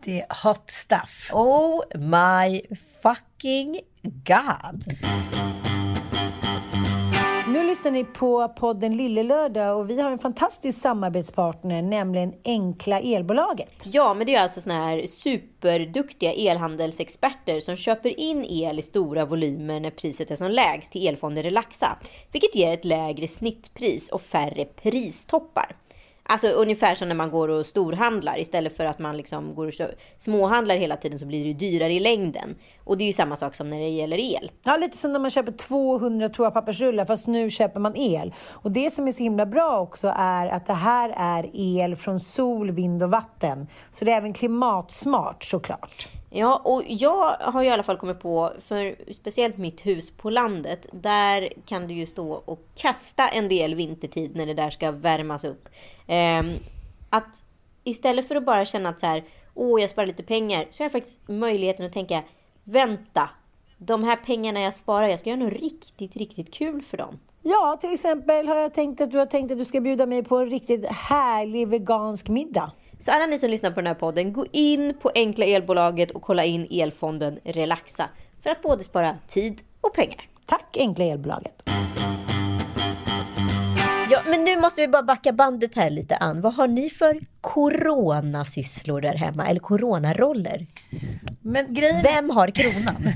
det 0.04 0.22
är 0.22 0.44
hot 0.44 0.72
stuff. 0.72 1.30
Oh 1.34 1.82
my 1.98 2.62
fucking 3.02 3.80
god. 4.04 4.84
Nu 7.71 7.73
lyssnar 7.73 7.91
ni 7.91 8.03
på 8.03 8.47
podden 8.47 8.97
Lillelördag 8.97 9.77
och 9.77 9.89
vi 9.89 10.01
har 10.01 10.12
en 10.12 10.19
fantastisk 10.19 10.81
samarbetspartner, 10.81 11.81
nämligen 11.81 12.34
Enkla 12.45 12.99
Elbolaget. 12.99 13.73
Ja, 13.84 14.13
men 14.13 14.27
det 14.27 14.36
är 14.36 14.41
alltså 14.41 14.62
såna 14.62 14.86
här 14.86 15.07
superduktiga 15.07 16.34
elhandelsexperter 16.34 17.60
som 17.60 17.75
köper 17.75 18.19
in 18.19 18.45
el 18.45 18.79
i 18.79 18.81
stora 18.81 19.25
volymer 19.25 19.79
när 19.79 19.91
priset 19.91 20.31
är 20.31 20.36
som 20.36 20.51
lägst 20.51 20.91
till 20.91 21.07
elfonden 21.07 21.43
Relaxa, 21.43 21.97
vilket 22.31 22.55
ger 22.55 22.73
ett 22.73 22.86
lägre 22.86 23.27
snittpris 23.27 24.10
och 24.10 24.21
färre 24.21 24.65
pristoppar. 24.65 25.75
Alltså 26.23 26.47
ungefär 26.47 26.95
som 26.95 27.07
när 27.07 27.15
man 27.15 27.31
går 27.31 27.47
och 27.47 27.65
storhandlar. 27.65 28.39
Istället 28.39 28.77
för 28.77 28.86
att 28.86 28.99
man 28.99 29.17
liksom 29.17 29.55
går 29.55 29.67
och 29.67 29.73
småhandlar 30.17 30.75
hela 30.75 30.97
tiden 30.97 31.19
så 31.19 31.25
blir 31.25 31.45
det 31.45 31.53
dyrare 31.53 31.93
i 31.93 31.99
längden. 31.99 32.55
Och 32.91 32.97
det 32.97 33.04
är 33.04 33.06
ju 33.06 33.13
samma 33.13 33.36
sak 33.36 33.56
som 33.56 33.69
när 33.69 33.80
det 33.80 33.89
gäller 33.89 34.17
el. 34.17 34.51
Ja, 34.63 34.77
lite 34.77 34.97
som 34.97 35.13
när 35.13 35.19
man 35.19 35.32
köper 35.32 35.51
200 35.51 36.30
toapappersrullar 36.30 37.06
fast 37.06 37.27
nu 37.27 37.49
köper 37.49 37.80
man 37.80 37.95
el. 37.95 38.34
Och 38.51 38.71
det 38.71 38.89
som 38.89 39.08
är 39.08 39.12
så 39.12 39.23
himla 39.23 39.45
bra 39.45 39.80
också 39.80 40.13
är 40.17 40.47
att 40.47 40.65
det 40.65 40.73
här 40.73 41.13
är 41.17 41.49
el 41.54 41.95
från 41.95 42.19
sol, 42.19 42.71
vind 42.71 43.04
och 43.04 43.10
vatten. 43.12 43.67
Så 43.91 44.06
det 44.06 44.12
är 44.12 44.17
även 44.17 44.34
klimatsmart 44.34 45.43
såklart. 45.43 46.10
Ja, 46.30 46.62
och 46.65 46.84
jag 46.88 47.36
har 47.39 47.62
ju 47.62 47.67
i 47.67 47.71
alla 47.71 47.84
fall 47.84 47.97
kommit 47.97 48.19
på, 48.19 48.54
för 48.67 48.95
speciellt 49.13 49.58
mitt 49.58 49.86
hus 49.86 50.12
på 50.12 50.30
landet, 50.30 50.86
där 50.91 51.49
kan 51.65 51.88
du 51.88 51.93
ju 51.93 52.06
stå 52.06 52.32
och 52.32 52.60
kasta 52.75 53.27
en 53.27 53.49
del 53.49 53.75
vintertid 53.75 54.36
när 54.36 54.45
det 54.45 54.54
där 54.54 54.69
ska 54.69 54.91
värmas 54.91 55.43
upp. 55.43 55.69
Eh, 56.08 56.43
att 57.10 57.43
istället 57.84 58.27
för 58.27 58.36
att 58.36 58.45
bara 58.45 58.65
känna 58.65 58.89
att 58.89 58.99
så 58.99 59.06
här, 59.06 59.23
åh, 59.54 59.82
jag 59.82 59.89
sparar 59.89 60.08
lite 60.08 60.23
pengar, 60.23 60.67
så 60.71 60.84
har 60.84 60.86
jag 60.86 60.91
faktiskt 60.91 61.19
möjligheten 61.27 61.86
att 61.86 61.93
tänka, 61.93 62.23
vänta, 62.63 63.30
de 63.78 64.04
här 64.04 64.15
pengarna 64.15 64.62
jag 64.62 64.74
sparar, 64.74 65.10
jag 65.10 65.19
ska 65.19 65.30
göra 65.30 65.39
något 65.39 65.54
riktigt, 65.54 66.15
riktigt 66.15 66.54
kul 66.54 66.82
för 66.82 66.97
dem. 66.97 67.19
Ja, 67.43 67.78
till 67.82 67.93
exempel 67.93 68.47
har 68.47 68.56
jag 68.56 68.74
tänkt 68.74 69.02
att 69.02 69.12
du 69.12 69.17
har 69.17 69.26
tänkt 69.26 69.52
att 69.52 69.58
du 69.58 69.65
ska 69.65 69.82
bjuda 69.82 70.06
mig 70.06 70.24
på 70.24 70.38
en 70.38 70.50
riktigt 70.50 70.86
härlig 70.86 71.67
vegansk 71.67 72.28
middag. 72.28 72.71
Så 73.00 73.12
alla 73.12 73.26
ni 73.26 73.39
som 73.39 73.50
lyssnar 73.50 73.71
på 73.71 73.76
den 73.76 73.88
här 73.88 73.93
podden, 73.93 74.34
gå 74.34 74.45
in 74.52 74.93
på 75.02 75.12
Enkla 75.15 75.45
Elbolaget 75.45 76.12
och 76.12 76.21
kolla 76.21 76.45
in 76.45 76.67
elfonden 76.71 77.39
Relaxa 77.43 78.10
för 78.43 78.50
att 78.50 78.62
både 78.62 78.84
spara 78.84 79.17
tid 79.28 79.62
och 79.82 79.93
pengar. 79.93 80.30
Tack 80.45 80.78
Enkla 80.78 81.06
Elbolaget! 81.06 81.63
Ja, 84.23 84.29
men 84.29 84.43
nu 84.43 84.57
måste 84.60 84.81
vi 84.81 84.88
bara 84.88 85.03
backa 85.03 85.31
bandet 85.34 85.75
här 85.75 85.89
lite 85.89 86.15
Ann. 86.15 86.41
Vad 86.41 86.53
har 86.53 86.67
ni 86.67 86.89
för 86.89 87.19
coronasysslor 87.41 89.01
där 89.01 89.13
hemma? 89.13 89.47
Eller 89.47 89.60
coronaroller? 89.60 90.65
Men 91.41 91.73
grejen... 91.73 92.01
Vem 92.03 92.29
har 92.29 92.47
kronan? 92.47 93.13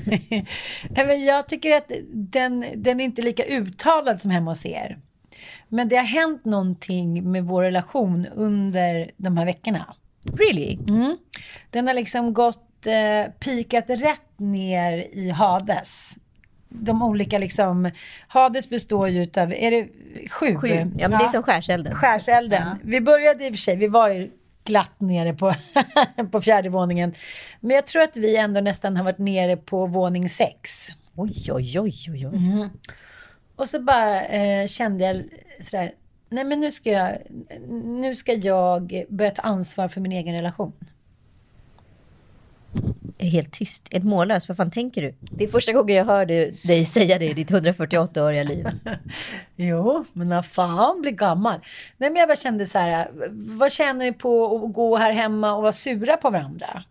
jag 1.26 1.48
tycker 1.48 1.76
att 1.76 1.90
den, 2.12 2.64
den 2.76 3.00
är 3.00 3.04
inte 3.04 3.22
lika 3.22 3.44
uttalad 3.44 4.20
som 4.20 4.30
hemma 4.30 4.50
hos 4.50 4.66
er. 4.66 4.98
Men 5.68 5.88
det 5.88 5.96
har 5.96 6.04
hänt 6.04 6.44
någonting 6.44 7.30
med 7.30 7.44
vår 7.44 7.62
relation 7.62 8.26
under 8.34 9.10
de 9.16 9.36
här 9.36 9.44
veckorna. 9.44 9.94
Really? 10.22 10.78
Mm. 10.88 11.16
Den 11.70 11.86
har 11.86 11.94
liksom 11.94 12.34
gått, 12.34 12.86
eh, 12.86 13.32
pikat 13.32 13.84
rätt 13.88 14.38
ner 14.38 15.06
i 15.12 15.30
Hades. 15.30 16.16
De 16.68 17.02
olika 17.02 17.38
liksom, 17.38 17.90
Hades 18.28 18.70
består 18.70 19.08
ju 19.08 19.22
utav, 19.22 19.52
är 19.52 19.70
det 19.70 19.88
sju? 20.30 20.56
Sju. 20.56 20.68
Ja, 20.68 21.08
men 21.08 21.10
det 21.10 21.24
är 21.24 21.28
som 21.28 21.42
skärselden. 21.42 21.94
Skärselden. 21.94 22.78
Vi 22.82 23.00
började 23.00 23.44
i 23.44 23.48
och 23.48 23.52
för 23.52 23.58
sig, 23.58 23.76
vi 23.76 23.86
var 23.86 24.08
ju 24.08 24.30
glatt 24.64 25.00
nere 25.00 25.34
på, 25.34 25.54
på 26.30 26.40
fjärde 26.40 26.68
våningen. 26.68 27.14
Men 27.60 27.76
jag 27.76 27.86
tror 27.86 28.02
att 28.02 28.16
vi 28.16 28.36
ändå 28.36 28.60
nästan 28.60 28.96
har 28.96 29.04
varit 29.04 29.18
nere 29.18 29.56
på 29.56 29.86
våning 29.86 30.28
sex. 30.28 30.88
Oj, 31.14 31.52
oj, 31.52 31.80
oj, 31.80 31.94
oj, 32.10 32.26
oj. 32.26 32.36
Mm. 32.36 32.68
Och 33.56 33.68
så 33.68 33.80
bara 33.80 34.24
eh, 34.24 34.66
kände 34.66 35.04
jag 35.04 35.22
sådär, 35.60 35.92
nej 36.28 36.44
men 36.44 36.60
nu 36.60 36.72
ska, 36.72 36.90
jag, 36.90 37.18
nu 37.84 38.14
ska 38.14 38.32
jag 38.32 39.04
börja 39.08 39.30
ta 39.30 39.42
ansvar 39.42 39.88
för 39.88 40.00
min 40.00 40.12
egen 40.12 40.34
relation. 40.34 40.72
Helt 43.18 43.52
tyst, 43.52 43.92
helt 43.92 44.04
mållös. 44.04 44.48
Vad 44.48 44.56
fan 44.56 44.70
tänker 44.70 45.02
du? 45.02 45.14
Det 45.20 45.44
är 45.44 45.48
första 45.48 45.72
gången 45.72 45.96
jag 45.96 46.04
hör 46.04 46.26
dig 46.26 46.86
säga 46.86 47.18
det 47.18 47.24
i 47.24 47.34
ditt 47.34 47.50
148-åriga 47.50 48.42
liv. 48.42 48.66
Jo, 49.56 50.04
men 50.12 50.28
när 50.28 50.42
fan 50.42 51.02
blir 51.02 51.12
gammal. 51.12 51.60
Nej, 51.96 52.10
men 52.10 52.16
jag 52.16 52.28
bara 52.28 52.36
kände 52.36 52.66
så 52.66 52.78
här, 52.78 53.08
vad 53.30 53.72
tjänar 53.72 54.04
vi 54.04 54.12
på 54.12 54.64
att 54.64 54.72
gå 54.72 54.96
här 54.96 55.12
hemma 55.12 55.54
och 55.54 55.62
vara 55.62 55.72
sura 55.72 56.16
på 56.16 56.30
varandra? 56.30 56.82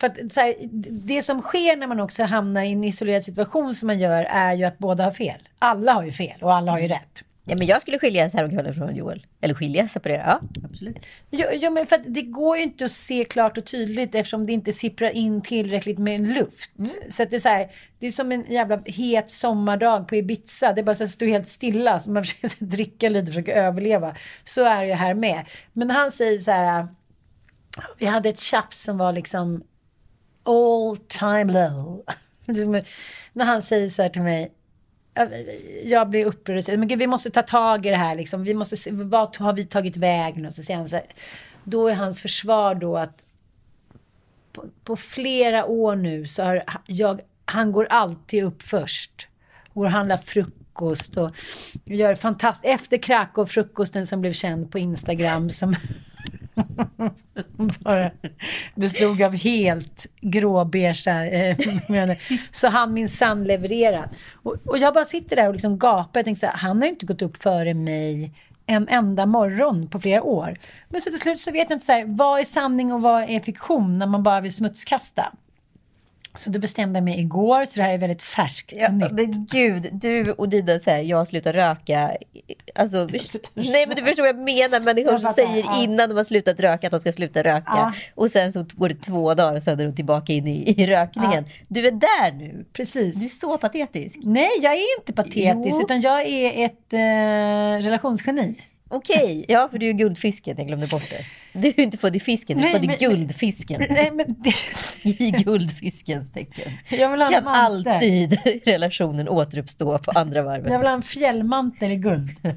För 0.00 0.06
att 0.06 0.32
så 0.32 0.40
här, 0.40 0.54
det 0.90 1.22
som 1.22 1.42
sker 1.42 1.76
när 1.76 1.86
man 1.86 2.00
också 2.00 2.24
hamnar 2.24 2.62
i 2.62 2.72
en 2.72 2.84
isolerad 2.84 3.24
situation 3.24 3.74
som 3.74 3.86
man 3.86 3.98
gör 3.98 4.24
är 4.24 4.52
ju 4.52 4.64
att 4.64 4.78
båda 4.78 5.04
har 5.04 5.10
fel. 5.10 5.48
Alla 5.58 5.92
har 5.92 6.04
ju 6.04 6.12
fel 6.12 6.42
och 6.42 6.54
alla 6.54 6.72
har 6.72 6.78
ju 6.78 6.88
rätt. 6.88 7.22
Ja, 7.44 7.56
men 7.58 7.66
jag 7.66 7.82
skulle 7.82 7.98
skiljas 7.98 8.34
häromkvällen 8.34 8.74
från 8.74 8.96
Joel. 8.96 9.26
Eller 9.40 9.54
skilja, 9.54 9.88
separera. 9.88 10.22
Ja, 10.26 10.40
absolut. 10.64 10.96
Jo, 11.30 11.46
jo, 11.52 11.70
men 11.70 11.86
för 11.86 11.98
det 12.06 12.22
går 12.22 12.56
ju 12.56 12.62
inte 12.62 12.84
att 12.84 12.92
se 12.92 13.24
klart 13.24 13.58
och 13.58 13.64
tydligt 13.64 14.14
eftersom 14.14 14.46
det 14.46 14.52
inte 14.52 14.72
sipprar 14.72 15.10
in 15.10 15.42
tillräckligt 15.42 15.98
med 15.98 16.20
luft. 16.20 16.70
Mm. 16.78 16.90
Så 17.10 17.22
att 17.22 17.30
det 17.30 17.36
är 17.36 17.40
så 17.40 17.48
här, 17.48 17.70
det 17.98 18.06
är 18.06 18.10
som 18.10 18.32
en 18.32 18.44
jävla 18.48 18.82
het 18.86 19.30
sommardag 19.30 20.08
på 20.08 20.16
Ibiza. 20.16 20.72
Det 20.72 20.80
är 20.80 20.82
bara 20.82 20.96
så 20.96 21.04
att 21.04 21.10
stå 21.10 21.24
helt 21.24 21.48
stilla. 21.48 22.00
Så 22.00 22.10
man 22.10 22.24
försöker 22.24 22.64
dricka 22.64 23.08
lite 23.08 23.22
och 23.22 23.26
försöka 23.28 23.54
överleva. 23.54 24.14
Så 24.44 24.64
är 24.64 24.86
det 24.86 24.94
här 24.94 25.14
med. 25.14 25.44
Men 25.72 25.90
han 25.90 26.10
säger 26.10 26.40
så 26.40 26.50
här, 26.50 26.88
vi 27.98 28.06
hade 28.06 28.28
ett 28.28 28.40
tjafs 28.40 28.82
som 28.82 28.98
var 28.98 29.12
liksom 29.12 29.64
all 30.44 30.96
time 30.96 31.52
low. 31.52 32.04
När 33.32 33.44
han 33.44 33.62
säger 33.62 33.88
så 33.88 34.02
här 34.02 34.08
till 34.08 34.22
mig, 34.22 34.52
jag 35.84 36.10
blir 36.10 36.26
upprörd 36.26 36.56
och 36.56 36.64
säger, 36.64 36.78
men 36.78 36.88
gud, 36.88 36.98
vi 36.98 37.06
måste 37.06 37.30
ta 37.30 37.42
tag 37.42 37.86
i 37.86 37.90
det 37.90 37.96
här 37.96 38.14
liksom. 38.14 38.44
Vi 38.44 38.54
måste 38.54 38.76
se, 38.76 38.90
vad 38.92 39.36
har 39.36 39.52
vi 39.52 39.64
tagit 39.64 39.96
vägen? 39.96 40.46
Och 40.46 40.52
så 40.52 40.62
säger 40.62 40.78
han 40.78 40.88
så 40.88 40.96
här, 40.96 41.06
då 41.64 41.88
är 41.88 41.94
hans 41.94 42.20
försvar 42.20 42.74
då 42.74 42.96
att 42.96 43.22
på, 44.52 44.64
på, 44.84 44.96
flera 44.96 45.64
år 45.64 45.96
nu 45.96 46.26
så 46.26 46.42
har 46.42 46.64
jag, 46.86 47.20
han 47.44 47.72
går 47.72 47.86
alltid 47.90 48.44
upp 48.44 48.62
först. 48.62 49.28
Går 49.74 49.84
och 49.84 49.90
handlar 49.90 50.16
frukost 50.16 51.16
och 51.16 51.30
gör 51.84 52.14
fantastiskt, 52.14 52.74
efter 52.74 52.96
Krakow-frukosten 52.96 54.06
som 54.06 54.20
blev 54.20 54.32
känd 54.32 54.70
på 54.70 54.78
Instagram 54.78 55.50
som 55.50 55.76
bara 57.80 58.10
bestod 58.74 59.22
av 59.22 59.34
helt 59.34 60.06
gråbeiga 60.20 61.26
eh, 61.26 61.56
Så 62.50 62.68
han 62.68 62.92
minsann 62.92 63.44
levererat. 63.44 64.10
Och, 64.32 64.56
och 64.66 64.78
jag 64.78 64.94
bara 64.94 65.04
sitter 65.04 65.36
där 65.36 65.48
och 65.48 65.52
liksom 65.52 65.78
gapar. 65.78 66.20
Jag 66.20 66.24
tänker 66.24 66.40
så 66.40 66.46
här, 66.46 66.56
han 66.56 66.76
har 66.76 66.84
ju 66.84 66.90
inte 66.90 67.06
gått 67.06 67.22
upp 67.22 67.42
före 67.42 67.74
mig 67.74 68.32
en 68.66 68.88
enda 68.88 69.26
morgon 69.26 69.88
på 69.88 70.00
flera 70.00 70.22
år. 70.22 70.58
Men 70.88 71.00
så 71.00 71.10
till 71.10 71.18
slut 71.18 71.40
så 71.40 71.50
vet 71.50 71.70
jag 71.70 71.76
inte 71.76 71.86
så 71.86 71.92
här, 71.92 72.04
vad 72.06 72.40
är 72.40 72.44
sanning 72.44 72.92
och 72.92 73.02
vad 73.02 73.22
är 73.22 73.40
fiktion 73.40 73.98
när 73.98 74.06
man 74.06 74.22
bara 74.22 74.40
vill 74.40 74.54
smutskasta. 74.54 75.32
Så 76.34 76.50
då 76.50 76.58
bestämde 76.58 77.00
mig 77.00 77.20
igår, 77.20 77.64
så 77.64 77.72
det 77.74 77.82
här 77.82 77.94
är 77.94 77.98
väldigt 77.98 78.22
färskt 78.22 78.72
ja, 78.72 78.92
nytt. 78.92 79.12
Men 79.12 79.46
gud, 79.46 79.88
du 79.92 80.32
och 80.32 80.48
dina 80.48 80.78
så 80.78 80.90
här, 80.90 80.98
jag 80.98 81.28
slutar 81.28 81.52
röka. 81.52 82.16
Alltså, 82.74 83.08
nej 83.54 83.86
men 83.86 83.96
du 83.96 84.02
förstår 84.02 84.22
vad 84.22 84.28
jag 84.28 84.38
menar. 84.38 84.80
Människor 84.80 85.18
som 85.18 85.32
säger 85.32 85.64
ja. 85.64 85.82
innan 85.82 86.08
de 86.08 86.16
har 86.16 86.24
slutat 86.24 86.60
röka 86.60 86.86
att 86.86 86.90
de 86.90 87.00
ska 87.00 87.12
sluta 87.12 87.42
röka. 87.42 87.62
Ja. 87.66 87.92
Och 88.14 88.30
sen 88.30 88.52
så 88.52 88.66
går 88.72 88.88
det 88.88 88.94
två 88.94 89.34
dagar 89.34 89.56
och 89.56 89.62
sen 89.62 89.80
är 89.80 89.84
de 89.84 89.94
tillbaka 89.94 90.32
in 90.32 90.46
i, 90.46 90.82
i 90.82 90.86
rökningen. 90.86 91.44
Ja. 91.46 91.64
Du 91.68 91.86
är 91.86 91.90
där 91.90 92.32
nu. 92.32 92.64
Precis. 92.72 93.14
Du 93.14 93.24
är 93.24 93.28
så 93.28 93.58
patetisk. 93.58 94.18
Nej, 94.22 94.50
jag 94.62 94.72
är 94.72 94.98
inte 94.98 95.12
patetisk, 95.12 95.76
jo. 95.76 95.82
utan 95.82 96.00
jag 96.00 96.26
är 96.26 96.64
ett 96.64 96.92
eh, 96.92 97.84
relationsgeni. 97.84 98.54
Okej, 98.88 99.16
okay. 99.16 99.44
ja 99.48 99.68
för 99.70 99.78
du 99.78 99.88
är 99.88 99.92
guldfisken, 99.92 100.54
jag 100.58 100.66
glömde 100.66 100.86
bort 100.86 101.10
det. 101.10 101.41
Du 101.52 101.68
är 101.68 101.80
inte 101.80 101.98
född 101.98 102.16
i 102.16 102.20
fisken, 102.20 102.58
du 102.58 102.68
är 102.68 102.72
född 102.72 102.84
i 102.84 102.86
guldfisken. 102.86 103.86
Nej, 103.90 104.10
men 104.10 104.36
det... 104.38 104.54
I 105.24 105.30
guldfiskens 105.30 106.32
tecken. 106.32 106.72
Jag 106.90 107.10
vill 107.10 107.20
ha 107.20 107.28
kan 107.28 107.48
alltid 107.48 108.38
relationen 108.64 109.28
återuppstå 109.28 109.98
på 109.98 110.10
andra 110.10 110.42
varvet. 110.42 110.70
Jag 110.70 110.78
vill 110.78 110.86
ha 110.86 110.94
en 110.94 111.02
fjällmantel 111.02 111.90
i 111.90 111.96
guld. 111.96 112.30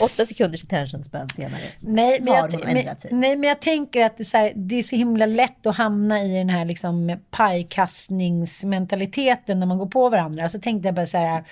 Åtta 0.00 0.26
sekunders 0.26 0.64
attention 0.64 1.04
span 1.04 1.28
senare. 1.28 1.60
Nej 1.80 2.20
men, 2.20 2.34
jag, 2.34 2.64
men, 2.64 2.96
nej, 3.10 3.36
men 3.36 3.48
jag 3.48 3.60
tänker 3.60 4.04
att 4.04 4.16
det 4.16 4.22
är, 4.22 4.24
så 4.24 4.36
här, 4.36 4.52
det 4.56 4.76
är 4.76 4.82
så 4.82 4.96
himla 4.96 5.26
lätt 5.26 5.66
att 5.66 5.76
hamna 5.76 6.22
i 6.22 6.38
den 6.38 6.48
här 6.48 6.64
liksom 6.64 7.18
pajkastningsmentaliteten 7.30 9.60
när 9.60 9.66
man 9.66 9.78
går 9.78 9.86
på 9.86 10.08
varandra. 10.08 10.48
Så 10.48 10.60
tänkte 10.60 10.88
jag 10.88 10.94
bara 10.94 11.06
så 11.06 11.18
här 11.18 11.44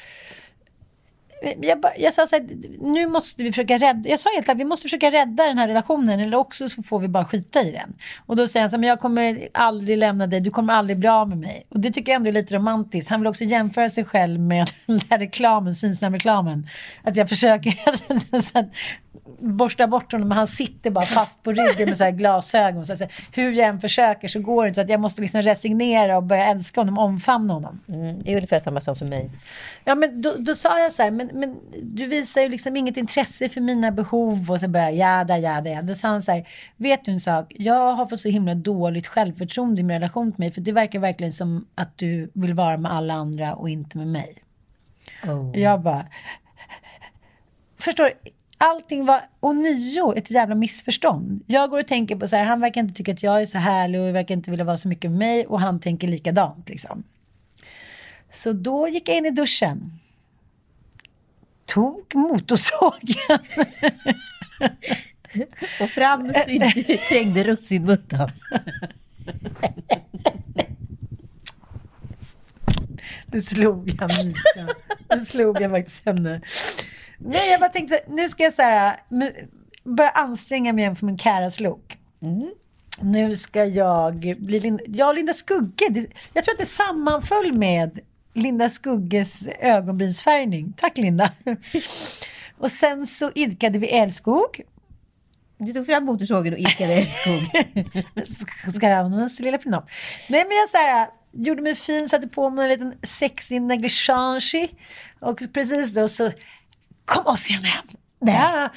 Eh, 1.42 1.52
jag, 1.60 1.84
jag 1.98 2.14
sa 2.14 2.26
så 2.26 2.36
här, 2.36 2.48
nu 2.80 3.06
måste 3.06 3.42
vi 3.42 3.52
försöka 3.52 3.78
rädda, 3.78 4.08
jag 4.08 4.20
sa 4.20 4.30
helt 4.34 4.44
klart, 4.44 4.58
vi 4.58 4.64
måste 4.64 4.82
försöka 4.82 5.10
rädda 5.10 5.44
den 5.44 5.58
här 5.58 5.68
relationen 5.68 6.20
eller 6.20 6.36
också 6.36 6.68
så 6.68 6.82
får 6.82 6.98
vi 6.98 7.08
bara 7.08 7.24
skita 7.24 7.62
i 7.62 7.72
den. 7.72 7.92
Och 8.26 8.36
då 8.36 8.48
säger 8.48 8.62
han 8.62 8.70
så 8.70 8.76
här, 8.76 8.80
men 8.80 8.88
jag 8.88 9.00
kommer 9.00 9.48
aldrig 9.54 9.98
lämna 9.98 10.26
dig, 10.26 10.40
du 10.40 10.50
kommer 10.50 10.74
aldrig 10.74 10.98
bli 10.98 11.08
av 11.08 11.28
med 11.28 11.38
mig. 11.38 11.66
Och 11.68 11.80
det 11.80 11.90
tycker 11.90 12.12
jag 12.12 12.16
ändå 12.16 12.28
är 12.28 12.32
lite 12.32 12.54
romantiskt. 12.54 13.10
Han 13.10 13.20
vill 13.20 13.26
också 13.26 13.44
jämföra 13.44 13.90
sig 13.90 14.04
själv 14.04 14.40
med 14.40 14.70
den 14.86 15.00
där 15.08 15.18
reklamen, 15.18 15.74
Synsam-reklamen. 15.74 16.66
Att 17.02 17.16
jag 17.16 17.28
försöker, 17.28 17.72
så 18.42 18.58
att, 18.58 18.66
borsta 19.38 19.86
bort 19.86 20.12
honom, 20.12 20.28
men 20.28 20.38
han 20.38 20.46
sitter 20.46 20.90
bara 20.90 21.04
fast 21.04 21.42
på 21.42 21.52
ryggen 21.52 21.88
med 21.88 21.98
så 21.98 22.10
glasögon. 22.10 22.86
Så 22.86 22.96
hur 23.32 23.52
jag 23.52 23.68
än 23.68 23.80
försöker 23.80 24.28
så 24.28 24.40
går 24.40 24.62
det 24.62 24.68
inte. 24.68 24.74
Så 24.74 24.80
att 24.80 24.88
jag 24.88 25.00
måste 25.00 25.22
liksom 25.22 25.42
resignera 25.42 26.16
och 26.16 26.22
börja 26.22 26.46
älska 26.46 26.80
honom, 26.80 26.98
omfamna 26.98 27.54
honom. 27.54 27.80
Mm, 27.88 28.22
det 28.22 28.32
är 28.32 28.36
ungefär 28.36 28.60
samma 28.60 28.80
som 28.80 28.96
för 28.96 29.06
mig. 29.06 29.30
Ja, 29.84 29.94
men 29.94 30.22
då, 30.22 30.34
då 30.38 30.54
sa 30.54 30.78
jag 30.80 30.92
så 30.92 31.02
här, 31.02 31.10
men, 31.10 31.30
men 31.32 31.56
du 31.82 32.06
visar 32.06 32.40
ju 32.40 32.48
liksom 32.48 32.76
inget 32.76 32.96
intresse 32.96 33.48
för 33.48 33.60
mina 33.60 33.90
behov 33.90 34.50
och 34.50 34.60
så 34.60 34.68
börjar 34.68 34.90
jada, 34.90 35.38
jada, 35.38 35.70
jada. 35.70 35.82
Då 35.82 35.94
sa 35.94 36.08
han 36.08 36.22
så 36.22 36.32
här, 36.32 36.48
vet 36.76 37.04
du 37.04 37.12
en 37.12 37.20
sak? 37.20 37.52
Jag 37.56 37.92
har 37.92 38.06
fått 38.06 38.20
så 38.20 38.28
himla 38.28 38.54
dåligt 38.54 39.06
självförtroende 39.06 39.80
i 39.80 39.84
min 39.84 40.00
relation 40.00 40.32
till 40.32 40.40
mig, 40.40 40.50
för 40.50 40.60
det 40.60 40.72
verkar 40.72 40.98
verkligen 40.98 41.32
som 41.32 41.66
att 41.74 41.98
du 41.98 42.30
vill 42.34 42.54
vara 42.54 42.76
med 42.76 42.92
alla 42.92 43.14
andra 43.14 43.54
och 43.54 43.70
inte 43.70 43.98
med 43.98 44.06
mig. 44.06 44.34
Oh. 45.24 45.58
Jag 45.58 45.80
bara, 45.80 46.06
förstår? 47.78 48.12
Allting 48.62 49.04
var 49.04 49.28
ånyo 49.40 50.14
ett 50.16 50.30
jävla 50.30 50.54
missförstånd. 50.54 51.44
Jag 51.46 51.70
går 51.70 51.80
och 51.80 51.86
tänker 51.86 52.16
på 52.16 52.28
så 52.28 52.36
här, 52.36 52.44
han 52.44 52.60
verkar 52.60 52.80
inte 52.80 52.94
tycka 52.94 53.12
att 53.12 53.22
jag 53.22 53.42
är 53.42 53.46
så 53.46 53.58
härlig 53.58 54.00
och 54.00 54.14
verkar 54.14 54.34
inte 54.34 54.50
vilja 54.50 54.64
vara 54.64 54.76
så 54.76 54.88
mycket 54.88 55.10
med 55.10 55.18
mig 55.18 55.46
och 55.46 55.60
han 55.60 55.80
tänker 55.80 56.08
likadant 56.08 56.68
liksom. 56.68 57.02
Så 58.32 58.52
då 58.52 58.88
gick 58.88 59.08
jag 59.08 59.16
in 59.16 59.26
i 59.26 59.30
duschen. 59.30 59.98
Tog 61.66 62.14
motorsågen. 62.14 63.38
och 65.80 65.88
fram 65.88 66.32
trängde 67.08 67.44
russinmuttan. 67.44 68.30
Nu 73.26 73.42
slog 73.42 73.88
jag 74.00 74.24
Mika. 74.24 74.74
Nu 75.16 75.24
slog 75.24 75.60
jag 75.60 75.70
faktiskt 75.70 76.06
henne. 76.06 76.40
Nej, 77.24 77.50
jag 77.50 77.60
bara 77.60 77.70
tänkte, 77.70 78.00
nu 78.08 78.28
ska 78.28 78.42
jag 78.42 78.54
så 78.54 78.62
här, 78.62 79.00
börja 79.84 80.10
anstränga 80.10 80.72
mig 80.72 80.82
igen 80.82 80.96
för 80.96 81.06
min 81.06 81.18
Käraslok. 81.18 81.98
Mm. 82.22 82.50
Nu 83.00 83.36
ska 83.36 83.64
jag 83.64 84.36
bli 84.38 84.60
Linda, 84.60 84.84
ja, 84.86 85.12
Linda 85.12 85.34
Skugge. 85.34 86.06
Jag 86.32 86.44
tror 86.44 86.54
att 86.54 86.58
det 86.58 86.66
sammanföll 86.66 87.52
med 87.52 88.00
Linda 88.34 88.70
Skugges 88.70 89.46
ögonbrynsfärgning. 89.60 90.72
Tack 90.76 90.98
Linda. 90.98 91.30
Och 92.58 92.70
sen 92.70 93.06
så 93.06 93.30
idkade 93.34 93.78
vi 93.78 93.86
älskog. 93.88 94.60
Du 95.58 95.72
tog 95.72 95.86
fram 95.86 96.04
motorsågen 96.04 96.52
och 96.52 96.58
idkade 96.58 96.92
älskog. 96.92 97.42
ska 98.74 98.88
jag 98.88 98.98
använda 98.98 99.30
lilla 99.38 99.58
pinom? 99.58 99.82
Nej 100.28 100.44
men 100.48 100.56
jag 100.56 100.68
så 100.68 100.76
här, 100.76 101.08
gjorde 101.32 101.62
mig 101.62 101.74
fin, 101.74 102.08
satte 102.08 102.28
på 102.28 102.50
mig 102.50 102.64
en 102.64 102.70
liten 102.70 102.94
sexig 103.02 103.62
negligage. 103.62 104.68
Och 105.20 105.40
precis 105.52 105.90
då 105.90 106.08
så 106.08 106.32
kom 107.04 107.26
oss 107.26 107.50
igen 107.50 107.64
hem. 107.64 107.84
Ja. 108.24 108.68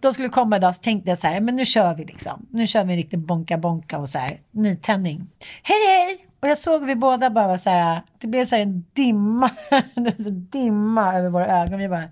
De 0.00 0.12
skulle 0.12 0.28
komma 0.28 0.56
idag 0.56 0.74
så 0.76 0.82
tänkte 0.82 1.10
jag 1.10 1.18
så 1.18 1.26
här, 1.26 1.40
men 1.40 1.56
nu 1.56 1.66
kör 1.66 1.94
vi 1.94 2.04
liksom. 2.04 2.46
Nu 2.50 2.66
kör 2.66 2.84
vi 2.84 2.92
en 2.92 2.96
riktig 2.96 3.18
bonka 3.18 3.58
bonka 3.58 3.98
och 3.98 4.08
så 4.08 4.18
här, 4.18 4.38
nytändning. 4.50 5.26
Hej 5.62 5.76
hej! 5.88 6.18
Och 6.40 6.48
jag 6.48 6.58
såg 6.58 6.84
vi 6.84 6.94
båda 6.94 7.30
bara 7.30 7.46
var 7.46 7.58
så 7.58 7.70
här, 7.70 8.02
det 8.18 8.26
blev 8.26 8.46
så 8.46 8.54
här 8.54 8.62
en 8.62 8.84
dimma, 8.92 9.50
en 9.94 10.12
dimma 10.50 11.14
över 11.14 11.28
våra 11.28 11.62
ögon. 11.62 11.78
Vi 11.78 11.88
bara, 11.88 12.04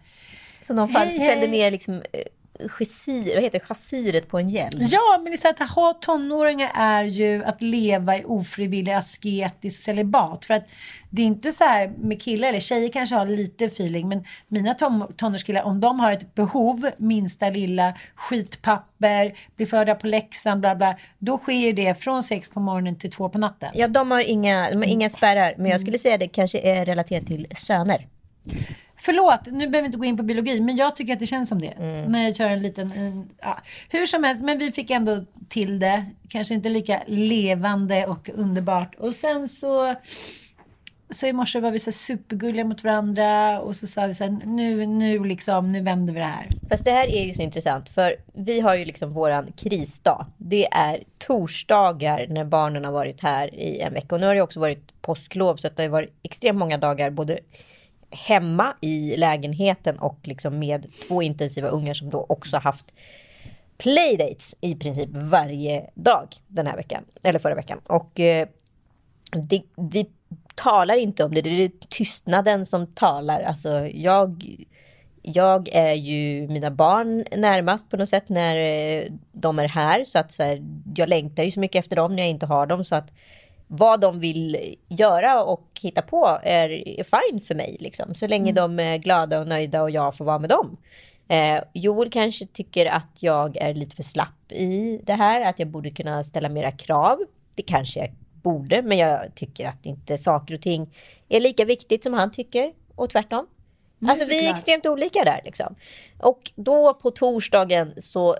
Så 0.62 0.73
de 0.73 0.88
fall, 0.88 1.07
Hej, 1.07 1.19
hej. 1.19 1.29
fällde 1.29 1.47
ner 1.47 1.71
liksom, 1.71 1.95
eh, 1.95 2.21
chassir, 2.69 3.35
vad 3.35 3.43
heter 3.43 3.59
det, 3.59 3.64
chassiret 3.64 4.29
på 4.29 4.38
en 4.38 4.49
hjälm. 4.49 4.87
Ja, 4.90 5.21
men 5.25 5.38
så 5.38 5.49
att 5.49 5.59
ha 5.59 5.93
tonåringar 5.93 6.71
är 6.75 7.05
ju 7.05 7.45
att 7.45 7.62
leva 7.62 8.17
i 8.17 8.25
ofrivillig 8.25 8.93
asketisk 8.93 9.83
celibat. 9.83 10.45
För 10.45 10.55
att 10.55 10.64
det 11.11 11.23
är 11.23 11.27
inte 11.27 11.53
så 11.53 11.64
här 11.64 11.93
med 11.99 12.23
killar, 12.23 12.49
eller 12.49 12.61
tjejer 12.61 12.88
kanske 12.88 13.14
har 13.14 13.27
lite 13.27 13.64
feeling, 13.64 14.09
men 14.09 14.25
mina 14.49 14.75
ton- 14.75 15.12
tonårskillar, 15.17 15.62
om 15.62 15.81
de 15.81 16.01
har 16.01 16.12
ett 16.12 16.35
behov, 16.35 16.90
minsta 16.97 17.51
lilla, 17.51 17.95
skitpapper, 18.14 19.35
blir 19.57 19.67
förda 19.67 19.95
på 19.95 20.07
läxan, 20.07 20.61
bla 20.61 20.75
bla, 20.75 20.97
då 21.19 21.38
sker 21.38 21.73
det 21.73 21.95
från 21.95 22.23
sex 22.23 22.51
på 22.51 22.61
morgonen 22.61 22.97
till 22.97 23.11
två 23.11 23.29
på 23.29 23.38
natten. 23.38 23.71
Ja, 23.75 23.88
de 23.88 24.11
har 24.11 24.21
inga, 24.21 24.71
de 24.71 24.77
har 24.77 24.85
inga 24.85 25.09
spärrar. 25.09 25.55
Men 25.59 25.71
jag 25.71 25.81
skulle 25.81 25.99
säga 25.99 26.19
det 26.19 26.29
kanske 26.29 26.59
är 26.59 26.85
relaterat 26.85 27.27
till 27.27 27.47
söner. 27.57 28.07
Förlåt, 29.05 29.47
nu 29.47 29.69
behöver 29.69 29.81
vi 29.81 29.87
inte 29.87 29.99
gå 29.99 30.05
in 30.05 30.17
på 30.17 30.23
biologi, 30.23 30.61
men 30.61 30.77
jag 30.77 30.97
tycker 30.97 31.12
att 31.12 31.19
det 31.19 31.27
känns 31.27 31.49
som 31.49 31.61
det. 31.61 31.75
När 32.09 32.25
jag 32.25 32.37
kör 32.37 32.49
en 32.49 32.62
liten... 32.62 32.93
En, 32.93 33.31
ja. 33.40 33.59
Hur 33.88 34.07
som 34.07 34.25
helst, 34.25 34.43
men 34.43 34.59
vi 34.59 34.73
fick 34.73 34.90
ändå 34.90 35.25
till 35.49 35.79
det. 35.79 36.05
Kanske 36.29 36.55
inte 36.55 36.69
lika 36.69 37.03
levande 37.07 38.07
och 38.07 38.31
underbart. 38.35 38.95
Och 38.95 39.14
sen 39.14 39.49
så... 39.49 39.95
Så 41.11 41.27
i 41.27 41.33
morse 41.33 41.61
var 41.61 41.71
vi 41.71 41.79
så 41.79 41.93
supergulliga 41.93 42.64
mot 42.64 42.85
varandra 42.85 43.61
och 43.61 43.77
så 43.77 43.87
sa 43.87 44.07
vi 44.07 44.14
så 44.14 44.25
här, 44.25 44.38
nu, 44.45 44.87
nu 44.87 45.25
liksom, 45.25 45.73
nu 45.73 45.81
vänder 45.81 46.12
vi 46.12 46.19
det 46.19 46.27
här. 46.27 46.49
Fast 46.69 46.85
det 46.85 46.90
här 46.90 47.07
är 47.07 47.25
ju 47.25 47.35
så 47.35 47.43
intressant 47.43 47.88
för 47.88 48.17
vi 48.33 48.61
har 48.61 48.75
ju 48.75 48.85
liksom 48.85 49.12
våran 49.12 49.53
krisdag. 49.57 50.27
Det 50.37 50.67
är 50.73 51.03
torsdagar 51.19 52.27
när 52.31 52.45
barnen 52.45 52.85
har 52.85 52.93
varit 52.93 53.23
här 53.23 53.55
i 53.55 53.81
en 53.81 53.93
vecka. 53.93 54.14
Och 54.14 54.21
nu 54.21 54.27
har 54.27 54.35
det 54.35 54.43
också 54.43 54.61
varit 54.61 55.03
påsklov 55.03 55.57
så 55.57 55.67
att 55.67 55.77
det 55.77 55.83
har 55.83 55.90
varit 55.90 56.12
extremt 56.23 56.59
många 56.59 56.79
dagar 56.79 57.11
både 57.11 57.38
hemma 58.11 58.75
i 58.81 59.17
lägenheten 59.17 59.99
och 59.99 60.19
liksom 60.23 60.59
med 60.59 60.87
två 61.09 61.23
intensiva 61.23 61.69
ungar 61.69 61.95
som 61.95 62.11
då 62.11 62.27
också 62.29 62.57
haft 62.57 62.93
playdates 63.79 64.55
i 64.61 64.75
princip 64.75 65.09
varje 65.12 65.90
dag 65.95 66.37
den 66.47 66.67
här 66.67 66.77
veckan. 66.77 67.05
Eller 67.23 67.38
förra 67.38 67.55
veckan. 67.55 67.81
Och 67.87 68.21
eh, 68.21 68.49
det, 69.33 69.62
vi 69.77 70.07
talar 70.55 70.95
inte 70.95 71.25
om 71.25 71.35
det, 71.35 71.43
det 71.43 71.51
är 71.64 71.71
tystnaden 71.88 72.67
som 72.67 72.87
talar. 72.87 73.43
Alltså 73.43 73.88
jag, 73.88 74.57
jag 75.23 75.69
är 75.73 75.93
ju 75.93 76.49
mina 76.49 76.71
barn 76.71 77.25
närmast 77.37 77.90
på 77.90 77.97
något 77.97 78.09
sätt 78.09 78.29
när 78.29 78.57
eh, 78.57 79.05
de 79.33 79.59
är 79.59 79.69
här. 79.69 80.05
Så 80.05 80.19
att 80.19 80.33
så 80.33 80.43
här, 80.43 80.62
jag 80.97 81.09
längtar 81.09 81.43
ju 81.43 81.51
så 81.51 81.61
mycket 81.61 81.85
efter 81.85 81.97
dem 81.97 82.17
när 82.17 82.23
jag 82.23 82.31
inte 82.31 82.47
har 82.47 82.67
dem. 82.67 82.85
Så 82.85 82.95
att 82.95 83.12
vad 83.66 84.00
de 84.00 84.20
vill 84.20 84.77
göra 84.88 85.44
och 85.44 85.81
hitta 85.81 86.03
på 86.03 86.38
är, 86.42 86.70
är 87.00 87.05
fine 87.05 87.40
för 87.40 87.55
mig. 87.55 87.77
Liksom. 87.81 88.14
Så 88.14 88.27
länge 88.27 88.53
de 88.53 88.81
är 88.81 88.96
glada 88.96 89.40
och 89.40 89.48
nöjda 89.48 89.83
och 89.83 89.90
jag 89.90 90.16
får 90.16 90.24
vara 90.24 90.38
med 90.38 90.50
dem. 90.50 90.77
Eh, 91.29 91.62
Joel 91.72 92.11
kanske 92.11 92.46
tycker 92.46 92.87
att 92.87 93.16
jag 93.18 93.57
är 93.57 93.74
lite 93.74 93.96
för 93.96 94.03
slapp 94.03 94.53
i 94.53 95.00
det 95.05 95.14
här. 95.14 95.40
Att 95.40 95.59
jag 95.59 95.68
borde 95.68 95.90
kunna 95.90 96.24
ställa 96.24 96.48
mera 96.48 96.70
krav. 96.70 97.18
Det 97.55 97.62
kanske 97.62 98.00
jag 98.00 98.12
borde, 98.42 98.83
men 98.83 98.98
jag 98.98 99.35
tycker 99.35 99.68
att 99.68 99.87
inte 99.87 100.18
saker 100.18 100.55
och 100.55 100.61
ting 100.61 100.94
är 101.29 101.40
lika 101.40 101.64
viktigt 101.64 102.03
som 102.03 102.12
han 102.12 102.33
tycker. 102.33 102.72
Och 102.94 103.11
tvärtom. 103.11 103.46
Alltså 104.09 104.27
vi 104.27 104.46
är 104.46 104.50
extremt 104.50 104.87
olika 104.87 105.24
där 105.24 105.40
liksom. 105.44 105.74
Och 106.18 106.50
då 106.55 106.94
på 106.94 107.11
torsdagen 107.11 107.94
så 107.96 108.37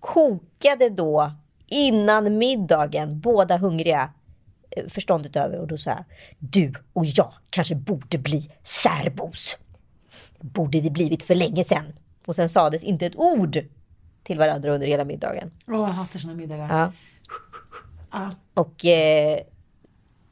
kokade 0.00 0.88
då 0.88 1.32
innan 1.66 2.38
middagen, 2.38 3.20
båda 3.20 3.56
hungriga, 3.56 4.10
förståndet 4.88 5.36
över 5.36 5.58
och 5.58 5.66
då 5.66 5.76
sa 5.76 5.90
jag 5.90 6.04
Du 6.38 6.72
och 6.92 7.04
jag 7.06 7.32
kanske 7.50 7.74
borde 7.74 8.18
bli 8.18 8.50
särbos. 8.62 9.56
Borde 10.40 10.80
vi 10.80 10.90
blivit 10.90 11.22
för 11.22 11.34
länge 11.34 11.64
sedan. 11.64 11.92
Och 12.26 12.36
sen 12.36 12.48
sades 12.48 12.82
inte 12.82 13.06
ett 13.06 13.16
ord 13.16 13.64
till 14.22 14.38
varandra 14.38 14.72
under 14.74 14.86
hela 14.86 15.04
middagen. 15.04 15.50
Åh, 15.66 15.74
jag 15.74 15.86
hatar 15.86 16.18
såna 16.18 16.34
middagar. 16.34 16.68
Ja. 16.68 16.92
Ja. 18.12 18.30
Och 18.54 18.84
eh, 18.84 19.38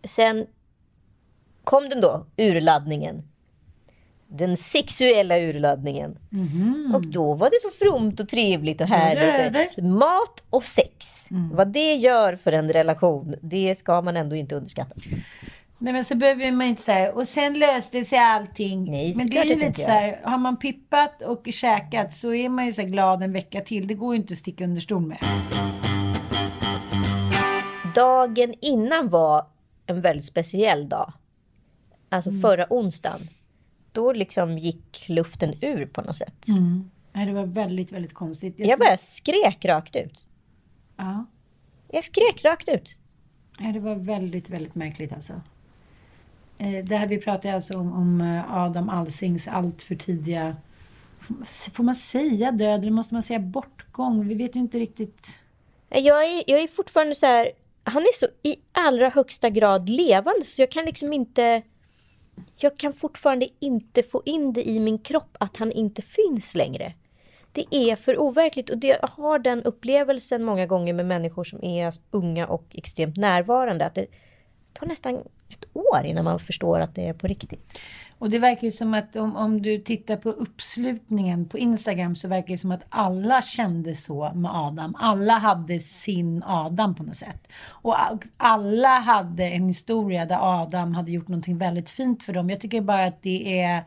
sen 0.04 0.46
kom 1.64 1.88
den 1.88 2.00
då, 2.00 2.26
urladdningen. 2.36 3.22
Den 4.26 4.56
sexuella 4.56 5.38
urladdningen. 5.38 6.18
Och 6.94 7.06
då 7.06 7.34
var 7.34 7.50
det 7.50 7.58
så 7.62 7.70
fromt 7.70 8.20
och 8.20 8.28
trevligt 8.28 8.80
och 8.80 8.86
härligt. 8.86 9.84
Mat 9.84 10.42
och 10.50 10.64
sex. 10.64 10.91
Vad 11.52 11.68
det 11.72 11.94
gör 11.94 12.36
för 12.36 12.52
en 12.52 12.72
relation, 12.72 13.34
det 13.40 13.78
ska 13.78 14.02
man 14.02 14.16
ändå 14.16 14.36
inte 14.36 14.54
underskatta. 14.56 14.94
Nej 15.78 15.92
men 15.92 16.04
så 16.04 16.14
behöver 16.14 16.52
man 16.52 16.66
inte 16.66 16.82
säga 16.82 17.12
och 17.12 17.28
sen 17.28 17.58
löste 17.58 18.04
sig 18.04 18.18
allting. 18.18 18.90
Nej, 18.90 19.14
men 19.16 19.26
det 19.30 19.38
är 19.38 19.44
ju 19.44 19.54
lite 19.54 19.80
så 19.80 19.90
här, 19.90 20.20
har 20.24 20.38
man 20.38 20.56
pippat 20.56 21.22
och 21.22 21.48
käkat 21.52 22.14
så 22.14 22.34
är 22.34 22.48
man 22.48 22.66
ju 22.66 22.72
så 22.72 22.82
glad 22.82 23.22
en 23.22 23.32
vecka 23.32 23.60
till. 23.60 23.86
Det 23.86 23.94
går 23.94 24.14
ju 24.14 24.20
inte 24.20 24.32
att 24.32 24.38
sticka 24.38 24.64
under 24.64 24.80
stol 24.80 25.02
med. 25.06 25.18
Dagen 27.94 28.54
innan 28.60 29.08
var 29.08 29.46
en 29.86 30.00
väldigt 30.00 30.24
speciell 30.26 30.88
dag. 30.88 31.12
Alltså 32.08 32.30
förra 32.42 32.66
onsdagen. 32.70 33.20
Då 33.92 34.12
liksom 34.12 34.58
gick 34.58 35.04
luften 35.08 35.54
ur 35.60 35.86
på 35.86 36.02
något 36.02 36.16
sätt. 36.16 36.34
Nej, 37.12 37.26
det 37.26 37.32
var 37.32 37.44
väldigt, 37.46 37.92
väldigt 37.92 38.14
konstigt. 38.14 38.54
Jag 38.58 38.68
skulle- 38.70 38.88
bara 38.90 38.96
skrek 38.96 39.64
rakt 39.64 39.96
ut. 39.96 40.26
Ja. 40.96 41.26
Jag 41.88 42.04
skrek 42.04 42.44
rakt 42.44 42.68
ut. 42.68 42.96
Nej, 43.58 43.72
det 43.72 43.80
var 43.80 43.94
väldigt, 43.94 44.50
väldigt 44.50 44.74
märkligt 44.74 45.12
alltså. 45.12 45.32
Eh, 46.58 46.84
det 46.84 46.96
här 46.96 47.08
vi 47.08 47.18
pratade 47.18 47.54
alltså 47.54 47.78
om, 47.78 47.92
om 47.92 48.20
eh, 48.20 48.56
Adam 48.56 48.88
Alsings 48.88 49.48
allt 49.48 49.82
för 49.82 49.94
tidiga... 49.94 50.56
Får 51.72 51.84
man 51.84 51.96
säga 51.96 52.52
död 52.52 52.80
eller 52.80 52.90
måste 52.90 53.14
man 53.14 53.22
säga 53.22 53.38
bortgång? 53.38 54.28
Vi 54.28 54.34
vet 54.34 54.56
ju 54.56 54.60
inte 54.60 54.78
riktigt. 54.78 55.38
Jag 55.88 56.24
är, 56.24 56.44
jag 56.46 56.62
är 56.62 56.68
fortfarande 56.68 57.14
så 57.14 57.26
här, 57.26 57.52
han 57.84 58.02
är 58.02 58.18
så 58.18 58.26
i 58.42 58.56
allra 58.72 59.08
högsta 59.08 59.50
grad 59.50 59.88
levande 59.88 60.44
så 60.44 60.62
jag 60.62 60.70
kan 60.70 60.84
liksom 60.84 61.12
inte, 61.12 61.62
jag 62.56 62.78
kan 62.78 62.92
fortfarande 62.92 63.48
inte 63.58 64.02
få 64.02 64.22
in 64.24 64.52
det 64.52 64.68
i 64.68 64.80
min 64.80 64.98
kropp 64.98 65.36
att 65.40 65.56
han 65.56 65.72
inte 65.72 66.02
finns 66.02 66.54
längre. 66.54 66.94
Det 67.52 67.74
är 67.74 67.96
för 67.96 68.18
overkligt 68.18 68.70
och 68.70 68.78
det, 68.78 68.98
har 69.02 69.38
den 69.38 69.62
upplevelsen 69.62 70.44
många 70.44 70.66
gånger 70.66 70.92
med 70.92 71.06
människor 71.06 71.44
som 71.44 71.64
är 71.64 71.94
unga 72.10 72.46
och 72.46 72.64
extremt 72.70 73.16
närvarande 73.16 73.86
att 73.86 73.94
det 73.94 74.06
tar 74.72 74.86
nästan 74.86 75.14
ett 75.48 75.64
år 75.72 76.04
innan 76.04 76.24
man 76.24 76.38
förstår 76.38 76.80
att 76.80 76.94
det 76.94 77.08
är 77.08 77.12
på 77.12 77.26
riktigt. 77.26 77.78
Och 78.18 78.30
det 78.30 78.38
verkar 78.38 78.62
ju 78.62 78.70
som 78.70 78.94
att 78.94 79.16
om, 79.16 79.36
om 79.36 79.62
du 79.62 79.78
tittar 79.78 80.16
på 80.16 80.30
uppslutningen 80.30 81.48
på 81.48 81.58
Instagram 81.58 82.16
så 82.16 82.28
verkar 82.28 82.48
det 82.48 82.58
som 82.58 82.70
att 82.72 82.84
alla 82.88 83.42
kände 83.42 83.94
så 83.94 84.32
med 84.34 84.50
Adam. 84.54 84.94
Alla 84.98 85.38
hade 85.38 85.78
sin 85.78 86.42
Adam 86.46 86.94
på 86.94 87.02
något 87.02 87.16
sätt. 87.16 87.48
Och 87.64 87.96
alla 88.36 88.98
hade 88.98 89.44
en 89.44 89.68
historia 89.68 90.26
där 90.26 90.62
Adam 90.62 90.94
hade 90.94 91.10
gjort 91.10 91.28
någonting 91.28 91.58
väldigt 91.58 91.90
fint 91.90 92.22
för 92.22 92.32
dem. 92.32 92.50
Jag 92.50 92.60
tycker 92.60 92.80
bara 92.80 93.04
att 93.04 93.22
det 93.22 93.60
är... 93.60 93.82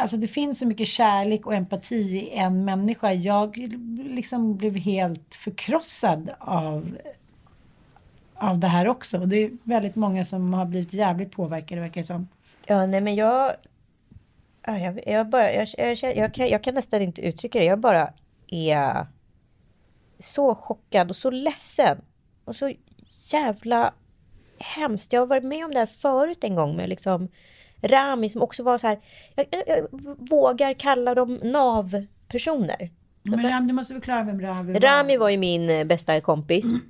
Alltså 0.00 0.16
det 0.16 0.28
finns 0.28 0.58
så 0.58 0.66
mycket 0.66 0.88
kärlek 0.88 1.46
och 1.46 1.54
empati 1.54 1.96
i 1.96 2.30
en 2.30 2.64
människa. 2.64 3.12
Jag 3.12 3.56
liksom 3.98 4.56
blev 4.56 4.76
helt 4.76 5.34
förkrossad 5.34 6.30
av, 6.38 6.98
av 8.34 8.58
det 8.58 8.66
här 8.66 8.88
också. 8.88 9.18
Och 9.18 9.28
det 9.28 9.36
är 9.36 9.50
väldigt 9.62 9.96
många 9.96 10.24
som 10.24 10.52
har 10.52 10.64
blivit 10.64 10.92
jävligt 10.92 11.32
påverkade 11.32 11.80
verkar 11.80 12.00
det 12.00 12.06
som. 12.06 12.28
Ja, 12.66 12.86
nej 12.86 13.00
men 13.00 13.14
jag... 13.14 13.52
Jag, 14.66 15.00
jag, 15.06 15.28
bara, 15.28 15.52
jag, 15.52 15.68
jag, 15.78 15.96
jag, 16.02 16.16
jag, 16.16 16.34
kan, 16.34 16.48
jag 16.48 16.62
kan 16.62 16.74
nästan 16.74 17.02
inte 17.02 17.22
uttrycka 17.22 17.58
det. 17.58 17.64
Jag 17.64 17.78
bara 17.78 18.12
är 18.46 19.06
så 20.18 20.54
chockad 20.54 21.10
och 21.10 21.16
så 21.16 21.30
ledsen. 21.30 21.98
Och 22.44 22.56
så 22.56 22.72
jävla 23.32 23.92
hemskt. 24.58 25.12
Jag 25.12 25.20
har 25.20 25.26
varit 25.26 25.44
med 25.44 25.64
om 25.64 25.70
det 25.70 25.78
här 25.78 25.86
förut 25.86 26.44
en 26.44 26.54
gång 26.54 26.76
med 26.76 26.88
liksom 26.88 27.28
Rami 27.82 28.28
som 28.28 28.42
också 28.42 28.62
var 28.62 28.78
så 28.78 28.86
här. 28.86 28.98
Jag, 29.34 29.46
jag, 29.50 29.62
jag 29.66 29.86
vågar 30.30 30.74
kalla 30.74 31.14
dem 31.14 31.38
NAV-personer. 31.42 32.90
Men 33.22 33.42
Ram, 33.42 33.66
du 33.66 33.74
måste 33.74 33.94
förklara 33.94 34.22
vem 34.22 34.40
Rami 34.40 34.72
var. 34.72 34.80
Rami 34.80 35.16
var 35.16 35.28
ju 35.28 35.36
min 35.36 35.70
eh, 35.70 35.84
bästa 35.84 36.20
kompis. 36.20 36.72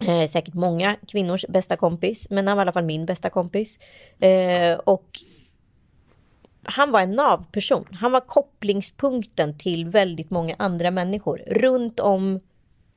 Eh, 0.00 0.28
säkert 0.28 0.54
många 0.54 0.96
kvinnors 1.08 1.44
bästa 1.48 1.76
kompis. 1.76 2.30
Men 2.30 2.48
han 2.48 2.56
var 2.56 2.62
i 2.62 2.64
alla 2.64 2.72
fall 2.72 2.84
min 2.84 3.06
bästa 3.06 3.30
kompis. 3.30 3.78
Eh, 4.20 4.78
och 4.78 5.20
han 6.62 6.90
var 6.90 7.00
en 7.00 7.10
NAV-person. 7.10 7.86
Han 7.92 8.12
var 8.12 8.20
kopplingspunkten 8.20 9.58
till 9.58 9.86
väldigt 9.86 10.30
många 10.30 10.54
andra 10.58 10.90
människor 10.90 11.40
runt 11.46 12.00
om 12.00 12.40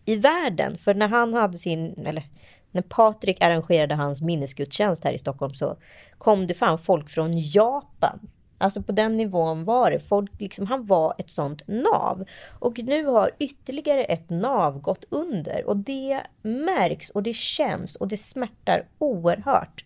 i 0.05 0.15
världen. 0.15 0.77
För 0.77 0.93
när 0.93 1.07
han 1.07 1.33
hade 1.33 1.57
sin, 1.57 2.05
eller 2.05 2.23
när 2.71 2.81
Patrik 2.81 3.41
arrangerade 3.41 3.95
hans 3.95 4.21
minnesgudstjänst 4.21 5.03
här 5.03 5.13
i 5.13 5.17
Stockholm 5.17 5.53
så 5.53 5.77
kom 6.17 6.47
det 6.47 6.53
fan 6.53 6.79
folk 6.79 7.09
från 7.09 7.31
Japan. 7.33 8.19
Alltså 8.57 8.81
på 8.81 8.91
den 8.91 9.17
nivån 9.17 9.63
var 9.63 9.91
det. 9.91 9.99
Folk 9.99 10.31
liksom, 10.39 10.67
han 10.67 10.85
var 10.85 11.13
ett 11.17 11.29
sånt 11.29 11.61
nav. 11.67 12.25
Och 12.59 12.79
nu 12.79 13.05
har 13.05 13.31
ytterligare 13.39 14.03
ett 14.03 14.29
nav 14.29 14.81
gått 14.81 15.05
under. 15.09 15.65
Och 15.65 15.77
det 15.77 16.21
märks 16.41 17.09
och 17.09 17.23
det 17.23 17.35
känns 17.35 17.95
och 17.95 18.07
det 18.07 18.17
smärtar 18.17 18.87
oerhört. 18.99 19.85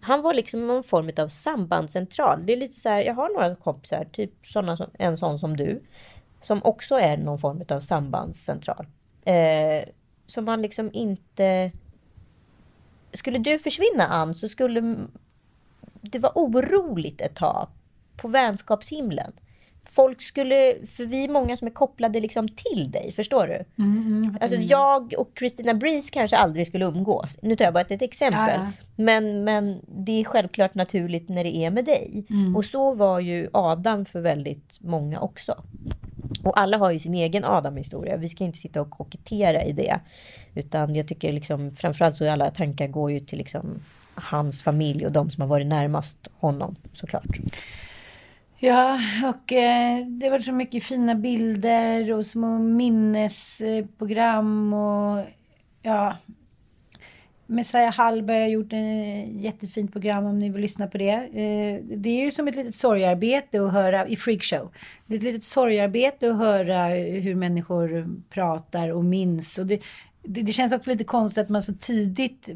han 0.00 0.22
var 0.22 0.34
liksom 0.34 0.66
någon 0.66 0.84
form 0.84 1.10
av 1.18 1.28
sambandscentral. 1.28 2.46
Det 2.46 2.52
är 2.52 2.56
lite 2.56 2.80
så 2.80 2.88
här, 2.88 3.02
jag 3.02 3.14
har 3.14 3.28
några 3.28 3.56
kompisar, 3.56 4.06
typ 4.12 4.46
såna 4.46 4.76
som, 4.76 4.90
en 4.98 5.16
sån 5.16 5.38
som 5.38 5.56
du, 5.56 5.82
som 6.40 6.64
också 6.64 6.94
är 6.94 7.16
någon 7.16 7.38
form 7.38 7.62
av 7.68 7.80
sambandscentral. 7.80 8.86
Eh, 9.24 9.84
som 10.26 10.44
man 10.44 10.62
liksom 10.62 10.90
inte... 10.92 11.72
Skulle 13.14 13.38
du 13.38 13.58
försvinna 13.58 14.06
Ann 14.06 14.34
så 14.34 14.48
skulle 14.48 15.06
det 16.00 16.18
vara 16.18 16.32
oroligt 16.34 17.20
ett 17.20 17.34
tag 17.36 17.68
på 18.16 18.28
vänskapshimlen. 18.28 19.32
Folk 19.90 20.22
skulle, 20.22 20.74
för 20.96 21.04
vi 21.04 21.24
är 21.24 21.28
många 21.28 21.56
som 21.56 21.68
är 21.68 21.72
kopplade 21.72 22.20
liksom 22.20 22.48
till 22.48 22.90
dig, 22.90 23.12
förstår 23.12 23.46
du? 23.46 23.82
Mm, 23.82 24.38
Alltså 24.40 24.56
jag 24.56 25.14
och 25.18 25.30
Christina 25.38 25.74
Breeze 25.74 26.10
kanske 26.12 26.36
aldrig 26.36 26.66
skulle 26.66 26.84
umgås. 26.84 27.38
Nu 27.42 27.56
tar 27.56 27.64
jag 27.64 27.74
bara 27.74 27.80
ett, 27.80 27.90
ett 27.90 28.02
exempel. 28.02 28.54
Ja. 28.54 28.70
Men, 28.96 29.44
men 29.44 29.80
det 29.86 30.20
är 30.20 30.24
självklart 30.24 30.74
naturligt 30.74 31.28
när 31.28 31.44
det 31.44 31.56
är 31.56 31.70
med 31.70 31.84
dig. 31.84 32.26
Mm. 32.30 32.56
Och 32.56 32.64
så 32.64 32.94
var 32.94 33.20
ju 33.20 33.48
Adam 33.52 34.04
för 34.04 34.20
väldigt 34.20 34.78
många 34.80 35.20
också. 35.20 35.64
Och 36.44 36.60
alla 36.60 36.78
har 36.78 36.90
ju 36.90 36.98
sin 36.98 37.14
egen 37.14 37.44
Adam-historia. 37.44 38.16
Vi 38.16 38.28
ska 38.28 38.44
inte 38.44 38.58
sitta 38.58 38.80
och 38.80 38.90
kokettera 38.90 39.62
i 39.62 39.72
det. 39.72 40.00
Utan 40.54 40.94
jag 40.94 41.08
tycker 41.08 41.32
liksom, 41.32 41.74
framförallt 41.74 42.16
så 42.16 42.30
alla 42.30 42.50
tankar 42.50 42.86
går 42.86 43.10
ju 43.10 43.20
till 43.20 43.38
liksom 43.38 43.80
hans 44.14 44.62
familj 44.62 45.06
och 45.06 45.12
de 45.12 45.30
som 45.30 45.40
har 45.40 45.48
varit 45.48 45.66
närmast 45.66 46.28
honom 46.38 46.76
såklart. 46.92 47.38
Ja, 48.58 49.00
och 49.28 49.52
eh, 49.52 50.06
det 50.06 50.30
var 50.30 50.38
så 50.38 50.52
mycket 50.52 50.84
fina 50.84 51.14
bilder 51.14 52.12
och 52.12 52.26
små 52.26 52.58
minnesprogram 52.58 54.72
och 54.72 55.24
ja. 55.82 56.16
Messiah 57.46 57.94
Hallberg 57.94 58.40
har 58.40 58.48
gjort 58.48 58.72
ett 58.72 58.72
eh, 58.72 59.36
jättefint 59.44 59.92
program 59.92 60.24
om 60.24 60.38
ni 60.38 60.50
vill 60.50 60.62
lyssna 60.62 60.86
på 60.86 60.98
det. 60.98 61.10
Eh, 61.10 61.96
det 61.96 62.08
är 62.08 62.24
ju 62.24 62.30
som 62.30 62.48
ett 62.48 62.56
litet 62.56 62.74
sorgarbete 62.74 63.62
att 63.62 63.72
höra 63.72 64.06
i 64.06 64.16
Freakshow. 64.16 64.70
Det 65.06 65.14
är 65.14 65.18
ett 65.18 65.24
litet 65.24 65.44
sorgarbete 65.44 66.30
att 66.30 66.36
höra 66.36 66.86
hur 67.20 67.34
människor 67.34 68.08
pratar 68.30 68.92
och 68.92 69.04
minns. 69.04 69.58
Och 69.58 69.66
det, 69.66 69.82
det, 70.24 70.42
det 70.42 70.52
känns 70.52 70.72
också 70.72 70.90
lite 70.90 71.04
konstigt 71.04 71.42
att 71.42 71.48
man 71.48 71.62
så 71.62 71.72
tidigt 71.80 72.48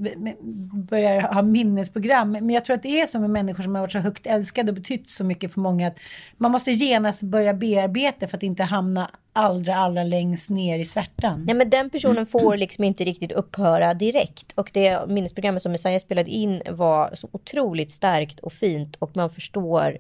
börjar 0.73 1.21
ha 1.21 1.43
minnesprogram. 1.43 2.31
Men 2.31 2.51
jag 2.51 2.65
tror 2.65 2.77
att 2.77 2.83
det 2.83 3.01
är 3.01 3.07
så 3.07 3.19
med 3.21 3.31
människor 3.31 3.63
som 3.63 3.75
har 3.75 3.83
varit 3.83 3.93
så 3.93 3.99
högt 3.99 4.27
älskade 4.27 4.71
och 4.71 4.75
betytt 4.75 5.11
så 5.11 5.25
mycket 5.25 5.53
för 5.53 5.61
många. 5.61 5.87
att 5.89 5.99
Man 6.37 6.51
måste 6.51 6.71
genast 6.71 7.23
börja 7.23 7.55
bearbeta 7.55 8.29
för 8.29 8.37
att 8.37 8.43
inte 8.43 8.63
hamna 8.63 9.11
allra, 9.33 9.77
allra 9.77 10.05
längst 10.05 10.51
ner 10.51 10.79
i 10.79 10.85
svärtan. 10.85 11.45
Ja, 11.49 11.55
men 11.55 11.71
den 11.71 11.91
personen 11.91 12.27
får 12.33 12.57
liksom 12.57 12.85
inte 12.85 13.05
riktigt 13.05 13.33
upphöra 13.33 13.95
direkt. 13.95 14.53
Och 14.55 14.71
det 14.73 15.09
minnesprogrammet 15.09 15.63
som 15.63 15.73
Messiah 15.73 16.01
spelade 16.01 16.31
in 16.31 16.63
var 16.71 17.15
så 17.15 17.29
otroligt 17.33 17.91
starkt 17.91 18.41
och 18.41 18.53
fint. 18.53 18.97
Och 18.97 19.17
man 19.17 19.31
förstår 19.31 19.99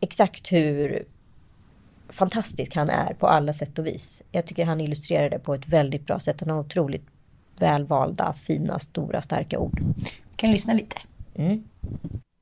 exakt 0.00 0.52
hur 0.52 1.04
fantastisk 2.12 2.74
han 2.74 2.90
är 2.90 3.14
på 3.14 3.26
alla 3.26 3.52
sätt 3.52 3.78
och 3.78 3.86
vis. 3.86 4.22
Jag 4.30 4.46
tycker 4.46 4.64
han 4.64 4.80
illustrerar 4.80 5.30
det 5.30 5.38
på 5.38 5.54
ett 5.54 5.68
väldigt 5.68 6.06
bra 6.06 6.20
sätt. 6.20 6.40
Han 6.40 6.50
har 6.50 6.60
otroligt 6.60 7.06
välvalda, 7.58 8.34
fina, 8.46 8.78
stora, 8.78 9.22
starka 9.22 9.58
ord. 9.58 9.80
Kan 10.36 10.52
lyssna 10.52 10.72
lite. 10.72 10.96
Mm. 11.34 11.64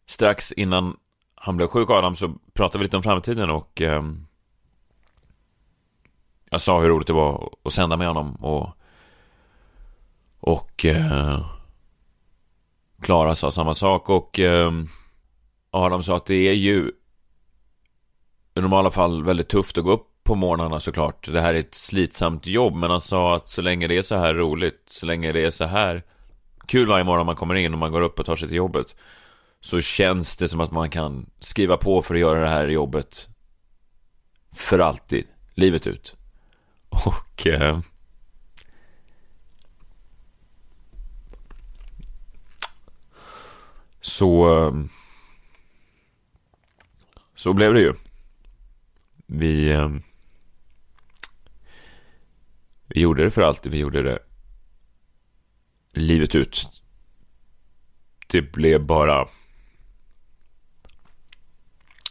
Strax 0.07 0.53
innan 0.53 0.97
han 1.35 1.57
blev 1.57 1.67
sjuk, 1.67 1.91
Adam, 1.91 2.17
så 2.17 2.35
pratade 2.53 2.79
vi 2.79 2.85
lite 2.85 2.97
om 2.97 3.03
framtiden 3.03 3.51
och 3.51 3.81
ehm, 3.81 4.27
jag 6.51 6.61
sa 6.61 6.81
hur 6.81 6.89
roligt 6.89 7.07
det 7.07 7.13
var 7.13 7.51
att 7.63 7.73
sända 7.73 7.97
med 7.97 8.07
honom 8.09 8.35
och 8.35 8.69
och 10.41 10.85
eh, 10.85 11.47
Klara 13.01 13.35
sa 13.35 13.51
samma 13.51 13.75
sak 13.75 14.09
och 14.09 14.39
ehm, 14.39 14.89
Adam 15.71 16.03
sa 16.03 16.17
att 16.17 16.27
det 16.27 16.49
är 16.49 16.55
ju 16.55 16.93
i 18.59 18.63
normala 18.63 18.91
fall 18.91 19.25
väldigt 19.25 19.49
tufft 19.49 19.79
att 19.79 19.85
gå 19.85 19.93
upp 19.93 20.07
på 20.23 20.35
morgnarna 20.35 20.81
såklart. 20.81 21.33
Det 21.33 21.41
här 21.41 21.55
är 21.55 21.59
ett 21.59 21.75
slitsamt 21.75 22.47
jobb, 22.47 22.75
men 22.75 22.91
han 22.91 23.01
sa 23.01 23.37
att 23.37 23.49
så 23.49 23.63
länge 23.63 23.87
det 23.87 23.99
är 23.99 24.03
så 24.03 24.17
här 24.17 24.35
roligt, 24.35 24.83
så 24.87 25.07
länge 25.07 25.33
det 25.33 25.41
är 25.41 25.51
så 25.51 25.65
här 25.65 26.03
kul 26.67 26.87
varje 26.87 27.05
morgon 27.05 27.27
man 27.27 27.37
kommer 27.37 27.55
in 27.55 27.73
och 27.73 27.79
man 27.79 27.93
går 27.93 28.01
upp 28.01 28.21
och 28.21 28.27
tar 28.27 28.37
sig 28.37 28.49
till 28.49 28.57
jobbet, 28.57 28.97
så 29.61 29.81
känns 29.81 30.37
det 30.37 30.49
som 30.49 30.61
att 30.61 30.71
man 30.71 30.91
kan 30.91 31.31
skriva 31.41 31.77
på 31.77 32.03
för 32.03 32.15
att 32.15 32.21
göra 32.21 32.41
det 32.41 32.49
här 32.49 32.69
jobbet 32.69 33.29
för 34.53 34.79
alltid, 34.79 35.27
livet 35.55 35.87
ut. 35.87 36.17
Och... 36.89 37.47
Eh, 37.47 37.79
så... 44.01 44.59
Eh, 44.59 44.73
så 47.37 47.53
blev 47.53 47.75
det 47.75 47.81
ju. 47.81 47.95
Vi... 49.31 49.71
Eh, 49.71 49.89
vi 52.87 53.01
gjorde 53.01 53.25
det 53.25 53.31
för 53.31 53.43
alltid. 53.43 53.73
Vi 53.73 53.79
gjorde 53.79 54.03
det 54.03 54.19
livet 55.93 56.35
ut. 56.35 56.83
Det 58.27 58.43
blev 58.43 58.87
bara 58.87 59.29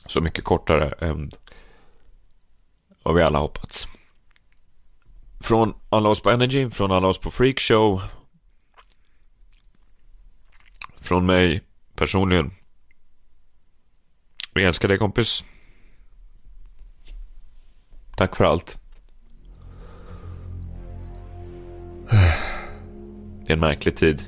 så 0.06 0.22
mycket 0.22 0.44
kortare 0.44 1.08
än 1.08 1.32
vad 3.04 3.16
vi 3.16 3.22
alla 3.22 3.40
hoppats. 3.40 3.88
Från 5.40 5.74
alla 5.90 6.10
oss 6.10 6.22
på 6.22 6.30
Energy, 6.30 6.70
från 6.70 6.92
alla 6.92 7.08
oss 7.08 7.18
på 7.18 7.32
Freakshow. 7.32 8.02
Från 10.96 11.26
mig 11.26 11.62
personligen. 11.96 12.54
Vi 14.54 14.64
älskar 14.64 14.88
dig 14.88 14.98
kompis. 14.98 15.44
Tack 18.18 18.36
för 18.36 18.44
allt. 18.44 18.78
Det 23.46 23.52
är 23.52 23.54
en 23.54 23.60
märklig 23.60 23.96
tid. 23.96 24.26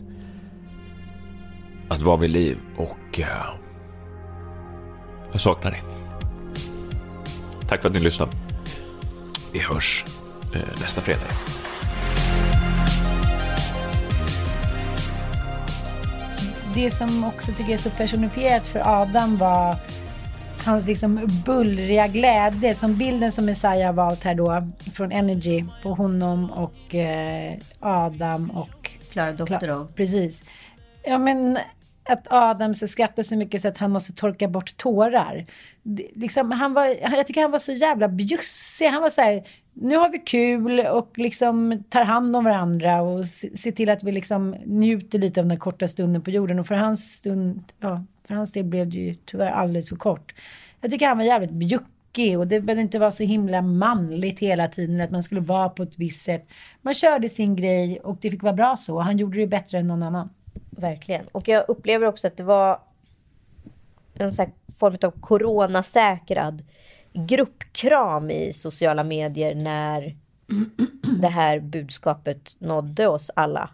Att 1.90 2.02
vara 2.02 2.18
vid 2.18 2.30
liv 2.30 2.58
och... 2.78 3.20
Eh, 3.20 3.28
jag 5.32 5.42
saknar 5.42 5.72
dig. 5.72 5.82
Tack 7.68 7.82
för 7.82 7.90
att 7.90 7.96
ni 7.96 8.02
lyssnade. 8.02 8.32
Vi 9.54 9.60
hörs 9.60 10.06
eh, 10.56 10.82
nästa 10.82 11.02
fredag. 11.02 11.28
Det 16.76 16.92
som 16.92 17.24
också 17.24 17.48
tycker 17.48 17.64
jag 17.64 17.72
är 17.72 17.78
så 17.78 17.90
personifierat 17.90 18.68
för 18.68 19.02
Adam 19.02 19.38
var 19.38 19.76
hans 20.70 20.86
liksom 20.88 21.28
bullriga 21.46 22.08
glädje. 22.08 22.76
Som 22.76 22.96
bilden 22.98 23.32
som 23.32 23.46
Messiah 23.46 23.86
har 23.86 23.94
valt 23.94 24.24
här 24.24 24.36
då 24.36 24.68
från 24.94 25.12
Energy 25.12 25.64
på 25.84 25.94
honom 25.94 26.52
och 26.52 26.96
eh, 26.96 27.58
Adam 27.80 28.50
och 28.50 28.92
Klara 29.12 29.32
Kla- 29.32 29.38
Doktorov. 29.38 29.92
Precis. 29.96 30.44
Ja 31.04 31.18
men 31.18 31.58
att 32.10 32.28
Adam 32.30 32.76
så 32.76 32.88
skrattar 32.88 33.24
så 33.24 33.36
mycket 33.36 33.62
så 33.62 33.68
att 33.68 33.78
han 33.78 33.92
måste 33.92 34.14
torka 34.14 34.48
bort 34.48 34.78
tårar. 34.78 35.46
Det, 35.84 36.08
liksom, 36.16 36.52
han 36.52 36.74
var, 36.74 36.86
jag 37.18 37.28
tycker 37.28 37.42
han 37.42 37.52
var 37.52 37.60
så 37.60 37.72
jävla 37.72 38.08
bjussig. 38.08 38.86
Han 38.88 39.02
var 39.02 39.10
så 39.10 39.22
här, 39.22 39.44
nu 39.74 39.96
har 39.98 40.10
vi 40.10 40.20
kul 40.20 40.80
och 40.80 41.12
liksom 41.18 41.84
tar 41.90 42.04
hand 42.04 42.36
om 42.36 42.44
varandra 42.44 43.02
och 43.02 43.26
se- 43.26 43.58
ser 43.58 43.72
till 43.72 43.90
att 43.90 44.04
vi 44.04 44.12
liksom 44.12 44.56
njuter 44.66 45.20
lite 45.20 45.40
av 45.40 45.46
den 45.48 45.60
korta 45.60 45.88
stunden 45.88 46.22
på 46.22 46.30
jorden. 46.30 46.60
Och 46.60 46.68
för 46.68 46.76
hans 46.76 47.14
stund, 47.14 47.64
ja, 47.80 48.04
för 48.30 48.36
hans 48.36 48.52
del 48.52 48.64
blev 48.64 48.90
det 48.90 48.98
ju 48.98 49.16
tyvärr 49.26 49.52
alldeles 49.52 49.90
för 49.90 49.96
kort. 49.96 50.34
Jag 50.82 50.92
tycker 50.92 51.08
han 51.08 51.18
var 51.18 51.26
jävligt 51.26 51.52
bjuckig 51.52 52.40
och 52.40 52.48
det 52.48 52.62
behövde 52.62 52.82
inte 52.82 53.00
vara 53.00 53.12
så 53.12 53.24
himla 53.24 53.62
manligt 53.62 54.40
hela 54.40 54.68
tiden 54.68 55.02
att 55.02 55.12
man 55.12 55.24
skulle 55.24 55.42
vara 55.42 55.70
på 55.70 55.84
ett 55.84 55.98
visst 55.98 56.22
sätt. 56.22 56.48
Man 56.82 56.94
körde 56.94 57.30
sin 57.30 57.56
grej 57.56 58.00
och 58.00 58.18
det 58.22 58.32
fick 58.32 58.44
vara 58.44 58.54
bra 58.54 58.78
så. 58.78 59.00
Han 59.00 59.18
gjorde 59.18 59.40
det 59.40 59.48
bättre 59.48 59.78
än 59.78 59.88
någon 59.88 60.04
annan. 60.04 60.30
Verkligen. 60.70 61.28
Och 61.32 61.48
jag 61.48 61.66
upplever 61.68 62.08
också 62.08 62.28
att 62.28 62.38
det 62.38 62.44
var 62.44 62.80
en 64.14 64.34
sån 64.34 64.46
här 64.46 64.54
form 64.78 64.98
av 65.02 65.12
coronasäkrad 65.12 66.64
gruppkram 67.14 68.32
i 68.32 68.54
sociala 68.54 69.04
medier 69.04 69.56
när 69.56 70.16
det 71.22 71.28
här 71.28 71.60
budskapet 71.60 72.56
nådde 72.60 73.08
oss 73.08 73.32
alla. 73.36 73.70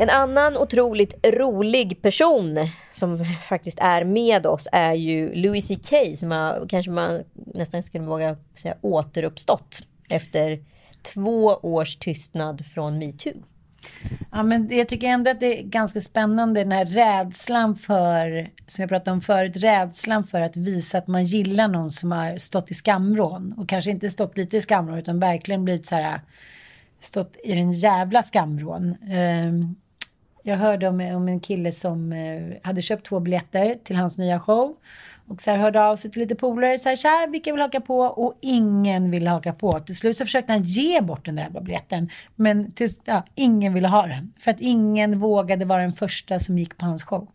En 0.00 0.10
annan 0.10 0.56
otroligt 0.56 1.26
rolig 1.26 2.02
person 2.02 2.58
som 2.94 3.24
faktiskt 3.48 3.78
är 3.80 4.04
med 4.04 4.46
oss 4.46 4.68
är 4.72 4.92
ju 4.92 5.34
Louis 5.34 5.68
CK 5.68 6.18
som 6.18 6.30
har, 6.30 6.66
kanske 6.68 6.90
man 6.90 7.22
nästan 7.34 7.82
skulle 7.82 8.04
våga 8.04 8.36
säga 8.54 8.76
återuppstått 8.80 9.82
efter 10.08 10.64
två 11.02 11.44
års 11.62 11.96
tystnad 11.96 12.64
från 12.74 12.98
metoo. 12.98 13.42
Ja, 14.30 14.42
men 14.42 14.68
jag 14.76 14.88
tycker 14.88 15.06
ändå 15.06 15.30
att 15.30 15.40
det 15.40 15.60
är 15.60 15.62
ganska 15.62 16.00
spännande 16.00 16.60
den 16.60 16.72
här 16.72 16.84
rädslan 16.84 17.76
för, 17.76 18.50
som 18.66 18.82
jag 18.82 18.88
pratade 18.88 19.10
om 19.10 19.20
förut, 19.20 19.56
rädslan 19.56 20.24
för 20.24 20.40
att 20.40 20.56
visa 20.56 20.98
att 20.98 21.06
man 21.06 21.24
gillar 21.24 21.68
någon 21.68 21.90
som 21.90 22.12
har 22.12 22.36
stått 22.36 22.70
i 22.70 22.74
skamrån. 22.74 23.54
Och 23.56 23.68
kanske 23.68 23.90
inte 23.90 24.10
stått 24.10 24.36
lite 24.36 24.56
i 24.56 24.60
skamrån 24.60 24.98
utan 24.98 25.20
verkligen 25.20 25.64
blivit 25.64 25.86
så 25.86 25.94
här, 25.94 26.20
stått 27.00 27.36
i 27.44 27.54
den 27.54 27.72
jävla 27.72 28.22
skamrån. 28.22 28.96
Um, 29.12 29.76
jag 30.46 30.56
hörde 30.56 30.88
om, 30.88 31.00
om 31.00 31.28
en 31.28 31.40
kille 31.40 31.72
som 31.72 32.12
eh, 32.12 32.56
hade 32.62 32.82
köpt 32.82 33.06
två 33.06 33.20
biljetter 33.20 33.78
till 33.84 33.96
hans 33.96 34.18
nya 34.18 34.40
show. 34.40 34.76
Och 35.28 35.42
så 35.42 35.50
här 35.50 35.58
hörde 35.58 35.84
av 35.84 35.96
sig 35.96 36.10
till 36.10 36.22
lite 36.22 36.34
polare. 36.34 36.78
Så 36.78 36.88
här, 36.88 36.96
tja, 36.96 37.26
vilka 37.30 37.52
vill 37.52 37.60
haka 37.60 37.80
på? 37.80 38.00
Och 38.00 38.38
ingen 38.40 39.10
ville 39.10 39.30
haka 39.30 39.52
på. 39.52 39.80
Till 39.80 39.96
slut 39.96 40.16
så 40.16 40.24
försökte 40.24 40.52
han 40.52 40.62
ge 40.62 41.00
bort 41.00 41.24
den 41.24 41.36
där 41.36 41.42
jävla 41.42 41.60
biljetten. 41.60 42.10
Men 42.36 42.72
till, 42.72 42.90
ja, 43.04 43.22
ingen 43.34 43.74
ville 43.74 43.88
ha 43.88 44.06
den. 44.06 44.32
För 44.40 44.50
att 44.50 44.60
ingen 44.60 45.18
vågade 45.18 45.64
vara 45.64 45.82
den 45.82 45.92
första 45.92 46.38
som 46.38 46.58
gick 46.58 46.78
på 46.78 46.86
hans 46.86 47.04
show. 47.04 47.28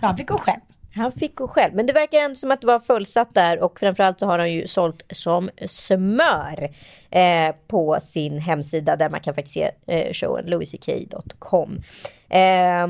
Så 0.00 0.06
han 0.06 0.16
fick 0.16 0.28
gå 0.28 0.38
själv. 0.38 0.60
Han 0.94 1.12
fick 1.12 1.34
gå 1.34 1.48
själv. 1.48 1.74
Men 1.74 1.86
det 1.86 1.92
verkar 1.92 2.18
ändå 2.18 2.34
som 2.34 2.50
att 2.50 2.60
det 2.60 2.66
var 2.66 2.80
fullsatt 2.80 3.34
där 3.34 3.60
och 3.60 3.80
framförallt 3.80 4.18
så 4.18 4.26
har 4.26 4.38
han 4.38 4.52
ju 4.52 4.66
sålt 4.66 5.02
som 5.10 5.50
smör 5.66 6.74
eh, 7.10 7.54
på 7.66 7.98
sin 8.00 8.38
hemsida 8.38 8.96
där 8.96 9.10
man 9.10 9.20
kan 9.20 9.34
faktiskt 9.34 9.54
se 9.54 9.70
eh, 9.86 10.12
showen 10.12 10.46
louisck.com. 10.46 11.82
Eh, 12.28 12.86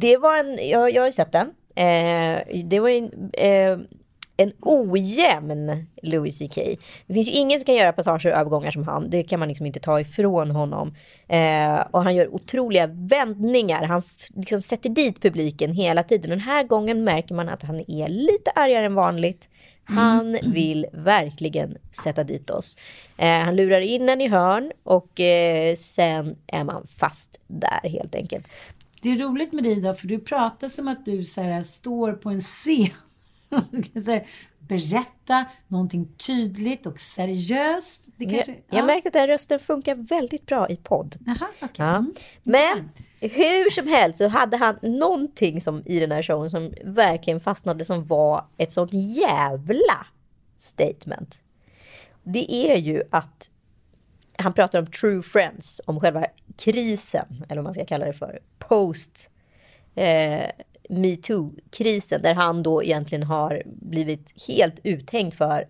det 0.00 0.16
var 0.16 0.38
en, 0.38 0.68
jag, 0.68 0.90
jag 0.90 1.02
har 1.02 1.06
ju 1.06 1.12
sett 1.12 1.32
den. 1.32 1.48
Eh, 1.74 2.64
det 2.64 2.80
var 2.80 2.88
en, 2.88 3.30
eh, 3.32 3.78
en 4.36 4.52
ojämn 4.60 5.86
Louis 6.02 6.38
CK. 6.38 6.54
Det 7.06 7.14
finns 7.14 7.28
ju 7.28 7.32
ingen 7.32 7.60
som 7.60 7.66
kan 7.66 7.74
göra 7.74 7.92
passager 7.92 8.32
och 8.32 8.38
övergångar 8.38 8.70
som 8.70 8.84
han. 8.84 9.10
Det 9.10 9.22
kan 9.22 9.38
man 9.38 9.48
liksom 9.48 9.66
inte 9.66 9.80
ta 9.80 10.00
ifrån 10.00 10.50
honom. 10.50 10.94
Eh, 11.28 11.80
och 11.90 12.02
han 12.02 12.14
gör 12.14 12.34
otroliga 12.34 12.86
vändningar. 12.86 13.82
Han 13.82 14.02
liksom 14.34 14.60
sätter 14.60 14.88
dit 14.88 15.22
publiken 15.22 15.72
hela 15.72 16.02
tiden. 16.02 16.30
Den 16.30 16.40
här 16.40 16.62
gången 16.62 17.04
märker 17.04 17.34
man 17.34 17.48
att 17.48 17.62
han 17.62 17.90
är 17.90 18.08
lite 18.08 18.50
argare 18.50 18.86
än 18.86 18.94
vanligt. 18.94 19.48
Han 19.84 20.38
vill 20.42 20.86
verkligen 20.92 21.76
sätta 22.02 22.24
dit 22.24 22.50
oss. 22.50 22.76
Eh, 23.16 23.40
han 23.40 23.56
lurar 23.56 23.80
in 23.80 24.08
en 24.08 24.20
i 24.20 24.28
hörn 24.28 24.72
och 24.82 25.20
eh, 25.20 25.76
sen 25.76 26.36
är 26.46 26.64
man 26.64 26.86
fast 26.98 27.40
där 27.46 27.88
helt 27.88 28.14
enkelt. 28.14 28.46
Det 29.02 29.10
är 29.10 29.18
roligt 29.18 29.52
med 29.52 29.64
dig 29.64 29.80
då, 29.80 29.94
för 29.94 30.06
du 30.06 30.18
pratar 30.18 30.68
som 30.68 30.88
att 30.88 31.04
du 31.04 31.24
så 31.24 31.40
här, 31.40 31.62
står 31.62 32.12
på 32.12 32.30
en 32.30 32.40
scen. 32.40 32.90
berätta 34.68 35.44
någonting 35.68 36.08
tydligt 36.26 36.86
och 36.86 37.00
seriöst. 37.00 38.06
Kanske, 38.18 38.36
jag, 38.36 38.48
jag 38.48 38.78
ja. 38.78 38.86
märkte 38.86 39.08
att 39.08 39.12
den 39.12 39.26
rösten 39.26 39.58
funkar 39.58 39.94
väldigt 39.94 40.46
bra 40.46 40.68
i 40.68 40.76
podd. 40.76 41.16
Aha, 41.28 41.46
okay. 41.56 41.70
ja. 41.76 41.96
Mm. 41.96 42.14
Men 42.42 42.90
hur 43.20 43.70
som 43.70 43.88
helst 43.88 44.18
så 44.18 44.28
hade 44.28 44.56
han 44.56 44.78
någonting 44.82 45.60
som 45.60 45.82
i 45.86 46.00
den 46.00 46.12
här 46.12 46.22
showen 46.22 46.50
som 46.50 46.74
verkligen 46.84 47.40
fastnade 47.40 47.84
som 47.84 48.06
var 48.06 48.44
ett 48.56 48.72
sånt 48.72 48.92
jävla 48.92 50.06
statement. 50.58 51.38
Det 52.22 52.70
är 52.70 52.76
ju 52.76 53.02
att 53.10 53.50
han 54.38 54.52
pratar 54.52 54.78
om 54.78 54.86
true 54.86 55.22
friends, 55.22 55.80
om 55.84 56.00
själva 56.00 56.26
krisen, 56.56 57.44
eller 57.48 57.56
vad 57.56 57.64
man 57.64 57.74
ska 57.74 57.86
kalla 57.86 58.06
det 58.06 58.12
för, 58.12 58.38
post 58.58 59.30
eh, 59.94 60.50
metoo-krisen, 60.88 62.22
där 62.22 62.34
han 62.34 62.62
då 62.62 62.82
egentligen 62.82 63.22
har 63.24 63.62
blivit 63.66 64.46
helt 64.48 64.78
uthängd 64.82 65.34
för, 65.34 65.68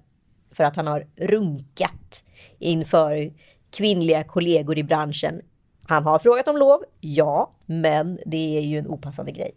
för 0.50 0.64
att 0.64 0.76
han 0.76 0.86
har 0.86 1.06
runkat 1.16 2.24
inför 2.58 3.32
kvinnliga 3.70 4.24
kollegor 4.24 4.78
i 4.78 4.82
branschen. 4.82 5.40
Han 5.88 6.04
har 6.04 6.18
frågat 6.18 6.48
om 6.48 6.56
lov, 6.56 6.84
ja, 7.00 7.50
men 7.66 8.18
det 8.26 8.58
är 8.58 8.60
ju 8.60 8.78
en 8.78 8.86
opassande 8.86 9.32
grej. 9.32 9.52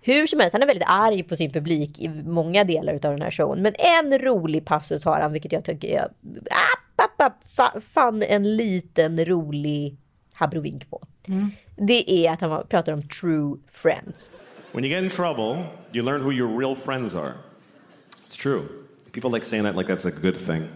Hur 0.00 0.26
som 0.26 0.40
helst, 0.40 0.52
han 0.52 0.62
är 0.62 0.66
väldigt 0.66 0.88
arg 0.88 1.22
på 1.22 1.36
sin 1.36 1.52
publik 1.52 2.00
i 2.00 2.08
många 2.08 2.64
delar 2.64 2.94
av 2.94 3.00
den 3.00 3.22
här 3.22 3.30
showen. 3.30 3.62
Men 3.62 3.74
en 3.78 4.18
rolig 4.18 4.64
passus 4.64 5.04
har 5.04 5.20
han, 5.20 5.32
vilket 5.32 5.52
jag 5.52 5.64
tycker 5.64 5.88
är... 5.88 6.04
App, 6.04 7.20
app, 7.20 7.44
app, 7.56 7.82
fann 7.82 8.22
en 8.22 8.56
liten 8.56 9.24
rolig 9.24 9.96
abrovink 10.38 10.90
på. 10.90 11.02
Mm. 11.28 11.50
Det 11.76 12.26
är 12.26 12.32
att 12.32 12.40
han 12.40 12.66
pratar 12.68 12.92
om 12.92 13.08
true 13.08 13.56
friends. 13.70 14.30
When 14.72 14.84
you 14.84 14.90
get 14.90 15.04
in 15.04 15.10
trouble, 15.10 15.70
you 15.92 16.02
learn 16.02 16.22
who 16.22 16.30
your 16.30 16.46
real 16.46 16.74
friends 16.74 17.14
are. 17.14 17.36
It's 18.12 18.36
true. 18.36 18.86
People 19.12 19.30
like 19.30 19.44
saying 19.44 19.64
that 19.64 19.76
like 19.76 19.86
that's 19.86 20.06
a 20.06 20.10
good 20.10 20.38
thing. 20.38 20.66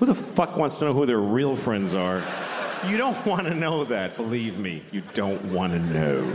Who 0.00 0.06
the 0.06 0.14
fuck 0.14 0.56
wants 0.56 0.78
to 0.80 0.86
know 0.86 0.92
who 0.92 1.06
their 1.06 1.20
real 1.20 1.54
friends 1.54 1.94
are? 1.94 2.24
You 2.88 2.96
don't 2.96 3.24
want 3.24 3.46
to 3.46 3.54
know 3.54 3.84
that, 3.84 4.16
believe 4.16 4.58
me. 4.58 4.82
You 4.90 5.02
don't 5.14 5.52
want 5.52 5.74
to 5.74 5.78
know. 5.78 6.32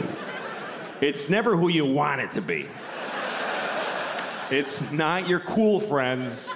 It's 1.01 1.29
never 1.29 1.57
who 1.57 1.67
you 1.67 1.83
want 1.83 2.21
it 2.21 2.31
to 2.33 2.41
be. 2.41 2.67
It's 4.51 4.89
not 4.91 5.27
your 5.27 5.39
cool 5.41 5.79
friends, 5.79 6.53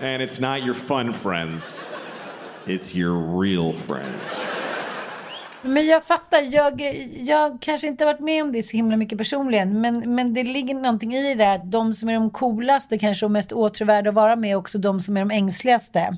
and 0.00 0.22
it's 0.22 0.38
not 0.38 0.62
your 0.62 0.74
fun 0.74 1.12
friends. 1.12 1.82
It's 2.66 2.94
your 2.94 3.14
real 3.14 3.72
friends. 3.72 4.22
Men 5.66 5.86
jag 5.86 6.04
fattar, 6.04 6.54
jag, 6.54 6.80
jag 7.16 7.58
kanske 7.60 7.86
inte 7.86 8.04
varit 8.04 8.20
med 8.20 8.42
om 8.42 8.52
det 8.52 8.62
så 8.62 8.76
himla 8.76 8.96
mycket 8.96 9.18
personligen. 9.18 9.80
Men, 9.80 10.14
men 10.14 10.34
det 10.34 10.42
ligger 10.42 10.74
någonting 10.74 11.14
i 11.14 11.22
det 11.22 11.34
där 11.34 11.54
att 11.54 11.70
de 11.70 11.94
som 11.94 12.08
är 12.08 12.14
de 12.14 12.30
coolaste 12.30 12.98
kanske 12.98 13.26
och 13.26 13.30
mest 13.30 13.52
åtråvärda 13.52 14.10
att 14.10 14.14
vara 14.14 14.36
med 14.36 14.56
också 14.56 14.78
de 14.78 15.00
som 15.00 15.16
är 15.16 15.20
de 15.20 15.30
ängsligaste. 15.30 16.16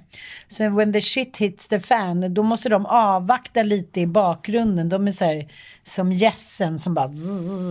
Så 0.49 0.71
when 0.71 0.93
the 0.93 1.01
shit 1.01 1.37
hits 1.37 1.69
the 1.69 1.81
fan, 1.81 2.35
då 2.35 2.43
måste 2.43 2.69
de 2.69 2.87
avvakta 2.87 3.63
lite 3.63 4.01
i 4.01 4.07
bakgrunden. 4.07 4.89
De 4.89 5.09
är 5.09 5.13
så 5.13 5.25
här 5.25 5.49
som 5.87 6.13
gässen 6.13 6.79
som 6.79 6.95
bara 6.95 7.13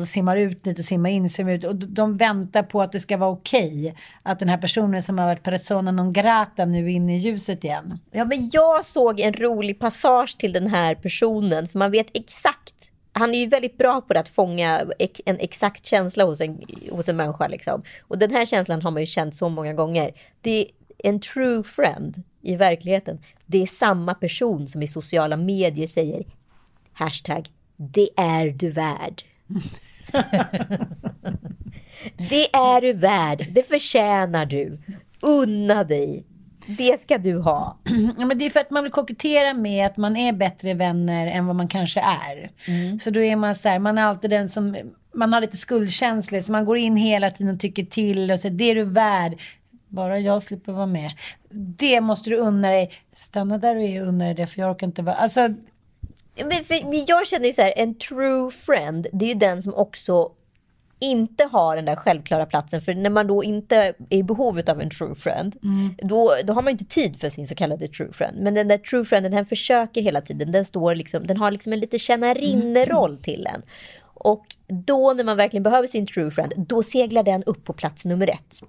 simmar 0.06 0.38
ut 0.38 0.66
lite 0.66 0.82
och 0.82 0.86
simmar 0.86 1.10
in, 1.10 1.30
simmar 1.30 1.52
ut. 1.52 1.64
Och 1.64 1.76
de 1.76 2.18
väntar 2.18 2.64
på 2.64 2.82
att 2.82 2.92
det 2.92 3.00
ska 3.00 3.18
vara 3.18 3.30
okej. 3.30 3.80
Okay, 3.80 3.94
att 4.24 4.40
den 4.40 4.50
här 4.50 4.58
personen 4.58 5.04
som 5.04 5.18
har 5.18 5.26
varit 5.26 5.44
persona 5.44 5.92
non 5.92 6.14
grata 6.14 6.66
nu 6.66 6.86
är 6.86 6.90
inne 6.90 7.16
i 7.16 7.18
ljuset 7.18 7.64
igen. 7.64 8.00
Ja, 8.12 8.26
men 8.26 8.50
jag 8.54 8.86
såg 8.86 9.20
en 9.20 9.34
rolig 9.34 9.80
passage 9.80 10.38
till 10.38 10.54
den 10.54 10.68
här 10.68 10.96
personen. 10.96 11.68
För 11.68 11.80
man 11.80 11.92
vet 11.92 12.08
exakt 12.14 12.74
han 13.18 13.36
är 13.36 13.40
ju 13.40 13.46
väldigt 13.46 13.78
bra 13.78 14.02
på 14.02 14.14
det 14.14 14.20
att 14.20 14.30
fånga 14.30 14.86
en 15.26 15.40
exakt 15.40 15.86
känsla 15.86 16.24
hos 16.24 16.42
en, 16.42 16.64
hos 16.92 17.10
en 17.10 17.18
människa. 17.18 17.48
Liksom. 17.48 17.84
Och 18.02 18.18
den 18.18 18.32
här 18.32 18.46
känslan 18.46 18.82
har 18.82 18.92
man 18.92 19.02
ju 19.02 19.06
känt 19.06 19.36
så 19.36 19.50
många 19.50 19.74
gånger. 19.74 20.14
Det 20.42 20.62
är 20.62 20.68
en 20.98 21.20
true 21.20 21.64
friend 21.64 22.24
i 22.42 22.56
verkligheten. 22.56 23.20
Det 23.46 23.62
är 23.62 23.68
samma 23.68 24.14
person 24.14 24.68
som 24.68 24.82
i 24.82 24.88
sociala 24.88 25.38
medier 25.38 25.88
säger 25.88 26.26
hashtag 26.94 27.50
det 27.78 28.10
är 28.18 28.48
du 28.48 28.72
värd. 28.72 29.24
det 32.30 32.56
är 32.56 32.82
du 32.82 32.94
värd. 32.94 33.48
Det 33.52 33.64
förtjänar 33.64 34.46
du. 34.46 34.78
Unna 35.22 35.84
dig. 35.84 36.26
Det 36.68 37.00
ska 37.02 37.18
du 37.18 37.40
ha. 37.40 37.78
Ja, 38.18 38.26
men 38.26 38.38
det 38.38 38.46
är 38.46 38.50
för 38.50 38.60
att 38.60 38.70
man 38.70 38.84
vill 38.84 38.92
kokettera 38.92 39.54
med 39.54 39.86
att 39.86 39.98
man 39.98 40.18
är 40.18 40.34
bättre 40.34 40.74
vänner 40.74 41.28
än 41.28 41.48
vad 41.48 41.56
man 41.56 41.68
kanske 41.68 42.00
är. 42.00 42.52
Mm. 42.68 43.00
Så 43.00 43.10
då 43.10 43.22
är 43.22 43.36
man 43.36 43.56
så 43.56 43.70
här, 43.70 43.80
man 43.80 43.98
är 43.98 44.04
alltid 44.04 44.30
den 44.30 44.50
som, 44.50 44.78
man 45.14 45.34
har 45.34 45.42
lite 45.42 45.58
skuldkänsla 45.58 46.42
så 46.42 46.52
man 46.52 46.66
går 46.66 46.78
in 46.78 46.96
hela 46.96 47.30
tiden 47.30 47.54
och 47.54 47.60
tycker 47.60 47.84
till 47.84 48.32
och 48.32 48.40
säger 48.40 48.56
det 48.56 48.72
är 48.72 48.76
du 48.76 48.84
värd. 48.84 49.42
Bara 49.88 50.20
jag 50.20 50.44
slipper 50.44 50.72
vara 50.72 50.86
med. 50.86 51.12
Det 51.78 52.02
måste 52.02 52.30
du 52.30 52.36
unna 52.36 52.68
dig. 52.68 52.92
Stanna 53.14 53.58
där 53.58 53.76
och 53.76 53.84
är 53.84 54.02
unna 54.02 54.26
dig 54.26 54.34
det 54.34 54.48
för 54.48 54.62
jag 54.62 54.72
orkar 54.72 54.88
inte 54.88 55.02
vara... 55.02 55.16
Alltså, 55.16 55.50
men, 56.36 56.64
för, 56.64 57.10
jag 57.10 57.28
känner 57.28 57.46
ju 57.46 57.54
så 57.54 57.62
här, 57.62 57.74
en 57.76 57.96
true 57.96 58.52
friend, 58.52 59.08
det 59.14 59.26
är 59.26 59.30
ju 59.30 59.40
den 59.40 59.62
som 59.62 59.74
också 59.74 60.32
inte 61.00 61.44
har 61.44 61.76
den 61.76 61.86
där 61.86 61.96
självklara 61.96 62.46
platsen. 62.46 62.82
För 62.82 62.94
när 62.94 63.10
man 63.10 63.28
då 63.28 63.44
inte 63.44 63.76
är 63.76 63.96
i 64.10 64.24
behovet 64.24 64.70
av 64.70 64.82
en 64.82 64.90
true 64.90 65.16
friend, 65.16 65.56
mm. 65.64 65.96
då, 65.98 66.36
då 66.44 66.54
har 66.54 66.62
man 66.62 66.72
inte 66.72 66.86
tid 66.86 67.20
för 67.20 67.30
sin 67.30 67.48
så 67.48 67.56
kallade 67.56 67.88
true 67.88 68.14
friend. 68.14 68.38
Men 68.40 68.54
den 68.54 68.68
där 68.68 68.78
true 68.78 69.06
frienden, 69.06 69.32
den 69.32 69.46
försöker 69.46 70.02
hela 70.02 70.22
tiden. 70.22 70.52
Den, 70.52 70.66
står 70.66 70.96
liksom, 70.96 71.28
den 71.28 71.38
har 71.38 71.52
liksom 71.52 71.74
en 71.74 71.80
lite 71.80 72.00
tjänarinneroll 72.00 73.12
mm. 73.12 73.22
till 73.22 73.48
en. 73.48 73.62
Och 74.02 74.46
då 74.68 75.14
när 75.14 75.24
man 75.24 75.38
verkligen 75.38 75.64
behöver 75.64 75.88
sin 75.88 76.08
true 76.08 76.32
friend, 76.32 76.54
då 76.58 76.84
seglar 76.84 77.24
den 77.24 77.44
upp 77.44 77.64
på 77.64 77.74
plats 77.74 78.06
nummer 78.06 78.30
ett. 78.30 78.62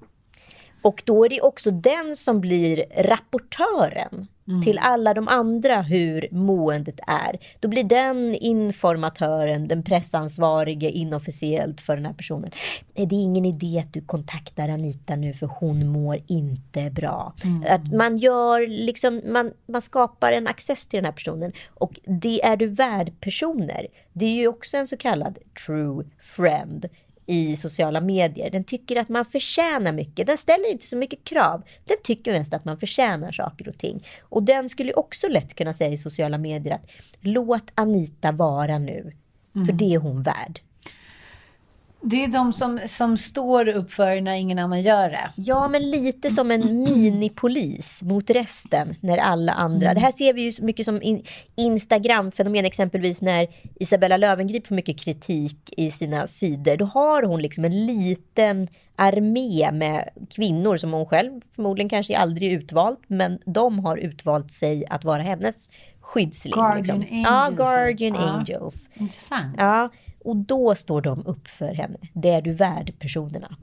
Och 0.83 1.03
då 1.07 1.25
är 1.25 1.29
det 1.29 1.41
också 1.41 1.71
den 1.71 2.17
som 2.17 2.41
blir 2.41 2.85
rapportören 2.97 4.27
mm. 4.49 4.62
till 4.62 4.78
alla 4.78 5.14
de 5.14 5.28
andra 5.28 5.82
hur 5.82 6.28
måendet 6.30 7.01
är. 7.07 7.38
Då 7.61 7.68
blir 7.68 7.84
den 7.84 8.34
informatören, 8.34 9.68
den 9.68 9.82
pressansvarige 9.82 10.90
inofficiellt 10.90 11.80
för 11.80 11.97
den 11.97 12.07
här 12.07 12.12
personen. 12.12 12.51
Det 12.94 13.03
är 13.03 13.12
ingen 13.12 13.44
idé 13.44 13.78
att 13.78 13.92
du 13.92 14.01
kontaktar 14.01 14.68
Anita 14.68 15.16
nu 15.16 15.32
för 15.32 15.47
hon 15.47 15.86
mår 15.86 16.18
inte 16.26 16.90
bra. 16.90 17.34
Mm. 17.44 17.64
Att 17.68 17.92
man 17.92 18.18
gör 18.18 18.66
liksom, 18.66 19.20
man, 19.26 19.53
man 19.66 19.82
skapar 19.82 20.32
en 20.32 20.47
access 20.47 20.86
till 20.86 20.99
den 20.99 21.05
här 21.05 21.12
personen. 21.12 21.53
Och 21.74 22.01
det 22.05 22.44
är 22.44 22.57
du 22.57 22.66
värd 22.66 23.12
personer. 23.20 23.86
Det 24.12 24.26
är 24.26 24.34
ju 24.34 24.49
också 24.49 24.76
en 24.76 24.86
så 24.86 24.97
kallad 24.97 25.38
true 25.66 26.05
friend 26.18 26.88
i 27.27 27.57
sociala 27.57 28.01
medier. 28.01 28.51
Den 28.51 28.64
tycker 28.64 28.97
att 28.97 29.09
man 29.09 29.24
förtjänar 29.24 29.93
mycket. 29.93 30.27
Den 30.27 30.39
ställer 30.39 30.70
inte 30.70 30.87
så 30.87 30.97
mycket 30.97 31.24
krav. 31.24 31.62
Den 31.85 31.97
tycker 32.05 32.33
mest 32.33 32.55
att 32.55 32.64
man 32.64 32.79
förtjänar 32.79 33.33
saker 33.33 33.68
och 33.68 33.79
ting. 33.79 34.07
Och 34.20 34.43
den 34.43 34.68
skulle 34.68 34.93
också 34.93 35.29
lätt 35.29 35.55
kunna 35.55 35.74
säga 35.74 35.91
i 35.91 35.97
sociala 35.97 36.39
medier 36.39 36.74
att 36.74 36.91
låt 37.20 37.72
Anita 37.74 38.33
vara 38.33 38.79
nu. 38.79 39.12
För 39.66 39.72
det 39.72 39.95
är 39.95 39.99
hon 39.99 40.22
värd. 40.22 40.61
Det 42.01 42.24
är 42.24 42.28
de 42.28 42.53
som, 42.53 42.80
som 42.86 43.18
står 43.18 43.68
upp 43.68 43.92
för 43.92 44.20
när 44.20 44.32
ingen 44.32 44.59
annan 44.59 44.82
gör 44.82 45.11
det. 45.11 45.30
Ja, 45.36 45.68
men 45.68 45.90
lite 45.90 46.30
som 46.30 46.51
en 46.51 46.78
minipolis 46.78 48.03
mot 48.03 48.30
resten 48.30 48.94
när 49.01 49.18
alla 49.18 49.53
andra... 49.53 49.94
Det 49.94 50.01
här 50.01 50.11
ser 50.11 50.32
vi 50.32 50.42
ju 50.42 50.53
så 50.53 50.64
mycket 50.64 50.86
som 50.86 51.03
in, 51.03 51.22
Instagram-fenomen, 51.57 52.64
exempelvis 52.64 53.22
när 53.22 53.47
Isabella 53.80 54.16
Löwengrip 54.16 54.66
får 54.66 54.74
mycket 54.74 55.01
kritik 55.01 55.74
i 55.76 55.90
sina 55.90 56.28
feeder. 56.28 56.76
Då 56.76 56.84
har 56.84 57.22
hon 57.22 57.42
liksom 57.42 57.64
en 57.64 57.86
liten 57.86 58.68
armé 58.97 59.72
med 59.72 60.09
kvinnor 60.30 60.76
som 60.76 60.92
hon 60.92 61.07
själv 61.07 61.40
förmodligen 61.57 61.88
kanske 61.88 62.18
aldrig 62.18 62.53
utvalt, 62.53 63.01
men 63.07 63.38
de 63.47 63.78
har 63.78 63.97
utvalt 63.97 64.53
sig 64.53 64.86
att 64.90 65.05
vara 65.05 65.22
hennes 65.22 65.70
skyddsling. 66.07 66.53
Guardian 66.53 66.99
liksom. 66.99 67.21
Ja, 67.21 67.29
angels. 67.29 67.57
Guardian 67.57 68.15
Ja. 68.15 68.21
Angels. 68.21 68.89
Intressant. 68.95 69.55
Ja, 69.59 69.91
och 70.25 70.37
då 70.37 70.75
står 70.75 71.01
de 71.01 71.27
upp 71.27 71.49
för 71.49 71.75
henne. 71.75 71.97
Det 72.13 72.31
är 72.31 72.43
du 72.43 72.53
värd, 72.53 72.93
personerna. 72.99 73.57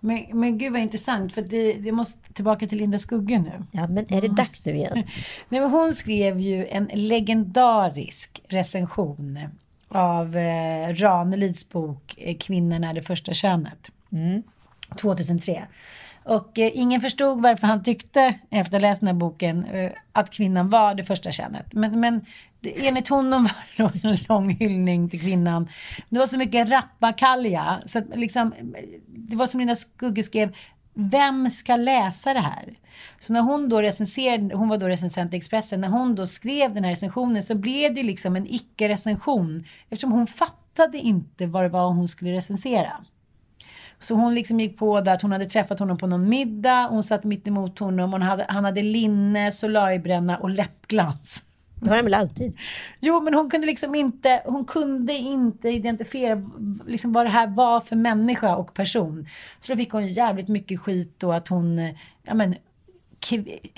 Men, 0.00 0.24
men 0.32 0.58
gud 0.58 0.72
vad 0.72 0.80
intressant, 0.80 1.32
för 1.34 1.42
det, 1.42 1.72
det 1.72 1.92
måste 1.92 2.32
tillbaka 2.32 2.66
till 2.66 2.78
Linda 2.78 2.98
Skugge 2.98 3.38
nu. 3.38 3.64
Ja, 3.70 3.86
men 3.86 4.12
är 4.12 4.20
det 4.20 4.28
dags 4.28 4.64
nu 4.64 4.72
igen? 4.76 4.92
Nej, 5.48 5.60
men 5.60 5.70
hon 5.70 5.94
skrev 5.94 6.40
ju 6.40 6.66
en 6.66 6.90
legendarisk 6.94 8.42
recension 8.48 9.38
av 9.88 10.36
eh, 10.36 10.94
Ranelids 10.94 11.68
bok 11.68 12.14
eh, 12.18 12.36
Kvinnan 12.36 12.84
är 12.84 12.94
det 12.94 13.02
första 13.02 13.32
könet. 13.32 13.90
2003. 15.00 15.62
Och 16.24 16.58
eh, 16.58 16.70
ingen 16.74 17.00
förstod 17.00 17.42
varför 17.42 17.66
han 17.66 17.82
tyckte, 17.82 18.34
efter 18.50 18.76
att 18.76 18.82
ha 18.82 18.88
läst 18.88 19.00
den 19.00 19.06
här 19.06 19.14
boken, 19.14 19.64
eh, 19.64 19.92
att 20.12 20.30
kvinnan 20.30 20.70
var 20.70 20.94
det 20.94 21.04
första 21.04 21.32
könet. 21.32 21.72
Men, 21.72 22.00
men 22.00 22.20
det, 22.60 22.86
enligt 22.86 23.08
honom 23.08 23.42
var 23.78 23.90
det 23.92 23.98
då 24.02 24.08
en 24.08 24.18
lång 24.28 24.50
hyllning 24.50 25.10
till 25.10 25.20
kvinnan. 25.20 25.68
Det 26.08 26.18
var 26.18 26.26
så 26.26 26.38
mycket 26.38 26.70
rappakalja, 26.70 27.82
så 27.86 27.98
att 27.98 28.04
liksom, 28.14 28.52
eh, 28.52 28.84
det 29.06 29.36
var 29.36 29.46
som 29.46 29.60
Linda 29.60 29.76
Skugge 29.76 30.22
skrev, 30.22 30.56
vem 30.94 31.50
ska 31.50 31.76
läsa 31.76 32.34
det 32.34 32.40
här? 32.40 32.78
Så 33.20 33.32
när 33.32 33.40
hon 33.40 33.68
då 33.68 33.82
recenserade, 33.82 34.56
hon 34.56 34.68
var 34.68 34.78
då 34.78 34.88
recensent 34.88 35.34
i 35.34 35.36
Expressen, 35.36 35.80
när 35.80 35.88
hon 35.88 36.14
då 36.14 36.26
skrev 36.26 36.74
den 36.74 36.84
här 36.84 36.90
recensionen 36.90 37.42
så 37.42 37.54
blev 37.54 37.94
det 37.94 38.02
liksom 38.02 38.36
en 38.36 38.46
icke-recension 38.46 39.64
eftersom 39.90 40.12
hon 40.12 40.26
fattade 40.26 40.98
inte 40.98 41.46
vad 41.46 41.64
det 41.64 41.68
var 41.68 41.88
hon 41.88 42.08
skulle 42.08 42.32
recensera. 42.32 43.04
Så 44.04 44.14
hon 44.14 44.34
liksom 44.34 44.60
gick 44.60 44.78
på 44.78 45.00
det 45.00 45.12
att 45.12 45.22
hon 45.22 45.32
hade 45.32 45.46
träffat 45.46 45.78
honom 45.78 45.98
på 45.98 46.06
någon 46.06 46.28
middag, 46.28 46.86
hon 46.90 47.02
satt 47.02 47.24
mitt 47.24 47.48
emot 47.48 47.78
honom 47.78 48.14
och 48.14 48.20
han 48.20 48.28
hade, 48.28 48.46
han 48.48 48.64
hade 48.64 48.82
linne, 48.82 49.52
solariebränna 49.52 50.38
och 50.38 50.50
läppglans. 50.50 51.42
Det 51.74 51.88
har 51.88 51.96
han 51.96 52.04
väl 52.04 52.14
alltid? 52.14 52.56
Jo, 53.00 53.20
men 53.20 53.34
hon 53.34 53.50
kunde 53.50 53.66
liksom 53.66 53.94
inte, 53.94 54.42
hon 54.44 54.64
kunde 54.64 55.12
inte 55.12 55.68
identifiera 55.68 56.50
liksom 56.86 57.12
vad 57.12 57.26
det 57.26 57.30
här 57.30 57.46
var 57.46 57.80
för 57.80 57.96
människa 57.96 58.56
och 58.56 58.74
person. 58.74 59.28
Så 59.60 59.72
då 59.72 59.76
fick 59.76 59.92
hon 59.92 60.06
jävligt 60.06 60.48
mycket 60.48 60.80
skit 60.80 61.22
och 61.22 61.36
att 61.36 61.48
hon, 61.48 61.94
ja 62.22 62.34
men, 62.34 62.54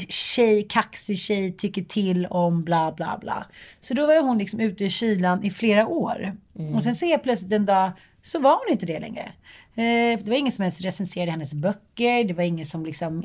tjej, 0.09 0.67
kaxig 0.69 1.19
tjej 1.19 1.53
tycker 1.53 1.83
till 1.83 2.27
om 2.27 2.65
bla 2.65 2.93
bla 2.93 3.19
bla. 3.21 3.47
Så 3.81 3.95
då 3.95 4.07
var 4.07 4.23
hon 4.23 4.39
liksom 4.39 4.61
ute 4.61 4.85
i 4.85 4.91
kylan 4.91 5.45
i 5.45 5.51
flera 5.51 5.87
år. 5.87 6.37
Och 6.75 6.83
sen 6.83 6.95
så 6.95 7.07
helt 7.07 7.23
plötsligt 7.23 7.53
en 7.53 7.67
dag 7.67 7.93
så 8.27 8.39
var 8.39 8.51
hon 8.51 8.73
inte 8.73 8.87
det 8.87 9.01
längre. 9.01 9.33
Eh, 9.75 10.19
det 10.19 10.29
var 10.29 10.37
ingen 10.37 10.53
som 10.53 10.63
ens 10.63 10.81
recenserade 10.81 11.31
hennes 11.31 11.55
böcker, 11.55 12.25
det 12.25 12.35
var 12.35 12.43
ingen 12.43 12.67
som 12.67 12.87
liksom 12.87 13.23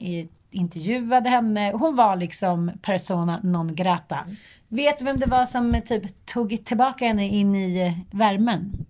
intervjuade 0.51 1.29
henne. 1.29 1.71
Hon 1.71 1.95
var 1.95 2.15
liksom 2.15 2.71
persona 2.81 3.39
non 3.43 3.75
grata. 3.75 4.19
Vet 4.67 4.99
du 4.99 5.05
vem 5.05 5.19
det 5.19 5.25
var 5.25 5.45
som 5.45 5.75
eh, 5.75 5.83
typ 5.83 6.25
tog 6.25 6.65
tillbaka 6.65 7.05
henne 7.05 7.27
in 7.27 7.55
i 7.55 7.81
eh, 7.81 8.17
värmen? 8.17 8.85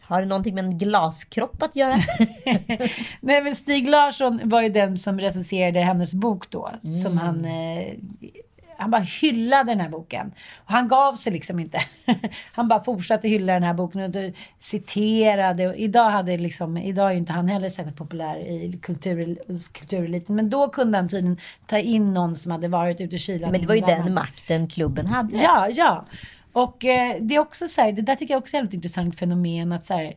Har 0.00 0.20
det 0.20 0.28
någonting 0.28 0.54
med 0.54 0.64
en 0.64 0.78
glaskropp 0.78 1.62
att 1.62 1.76
göra? 1.76 1.96
Nej 3.20 3.42
men 3.42 3.56
Stig 3.56 3.88
Larsson 3.88 4.40
var 4.44 4.62
ju 4.62 4.68
den 4.68 4.98
som 4.98 5.20
recenserade 5.20 5.80
hennes 5.80 6.14
bok 6.14 6.50
då. 6.50 6.70
Som 7.02 7.18
han, 7.18 7.44
eh, 7.44 7.94
han 8.82 8.90
bara 8.90 9.02
hyllade 9.02 9.72
den 9.72 9.80
här 9.80 9.88
boken. 9.88 10.32
Och 10.56 10.72
han 10.72 10.88
gav 10.88 11.14
sig 11.14 11.32
liksom 11.32 11.58
inte. 11.58 11.78
han 12.52 12.68
bara 12.68 12.84
fortsatte 12.84 13.28
hylla 13.28 13.52
den 13.52 13.62
här 13.62 13.74
boken 13.74 14.02
och 14.02 14.34
citerade. 14.58 15.68
Och 15.68 15.76
idag, 15.76 16.10
hade 16.10 16.36
liksom, 16.36 16.76
idag 16.76 17.08
är 17.08 17.12
ju 17.12 17.18
inte 17.18 17.32
han 17.32 17.48
heller 17.48 17.68
särskilt 17.68 17.96
populär 17.96 18.36
i 18.36 18.78
kultur, 18.82 19.38
kultureliten. 19.72 20.36
Men 20.36 20.50
då 20.50 20.68
kunde 20.68 20.98
han 20.98 21.08
tydligen 21.08 21.38
ta 21.66 21.78
in 21.78 22.14
någon 22.14 22.36
som 22.36 22.52
hade 22.52 22.68
varit 22.68 23.00
ute 23.00 23.16
i 23.16 23.18
kylan. 23.18 23.52
Men 23.52 23.60
det 23.60 23.66
var 23.66 23.74
ju 23.74 23.80
den 23.80 24.14
makten 24.14 24.68
klubben 24.68 25.06
hade. 25.06 25.36
Ja, 25.36 25.68
ja. 25.68 26.04
Och 26.52 26.84
eh, 26.84 27.16
det 27.20 27.34
är 27.34 27.38
också 27.38 27.68
så 27.68 27.80
här, 27.80 27.92
det 27.92 28.02
där 28.02 28.16
tycker 28.16 28.34
jag 28.34 28.38
också 28.38 28.56
är 28.56 28.64
ett 28.64 28.74
intressant 28.74 29.18
fenomen 29.18 29.72
att 29.72 29.86
så 29.86 29.94
här, 29.94 30.14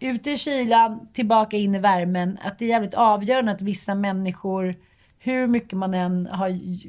ute 0.00 0.30
i 0.30 0.36
kylan, 0.36 1.08
tillbaka 1.12 1.56
in 1.56 1.74
i 1.74 1.78
värmen, 1.78 2.38
att 2.44 2.58
det 2.58 2.64
är 2.64 2.68
jävligt 2.68 2.94
avgörande 2.94 3.52
att 3.52 3.62
vissa 3.62 3.94
människor, 3.94 4.74
hur 5.26 5.46
mycket 5.46 5.72
man 5.72 5.94
än 5.94 6.26
har 6.26 6.48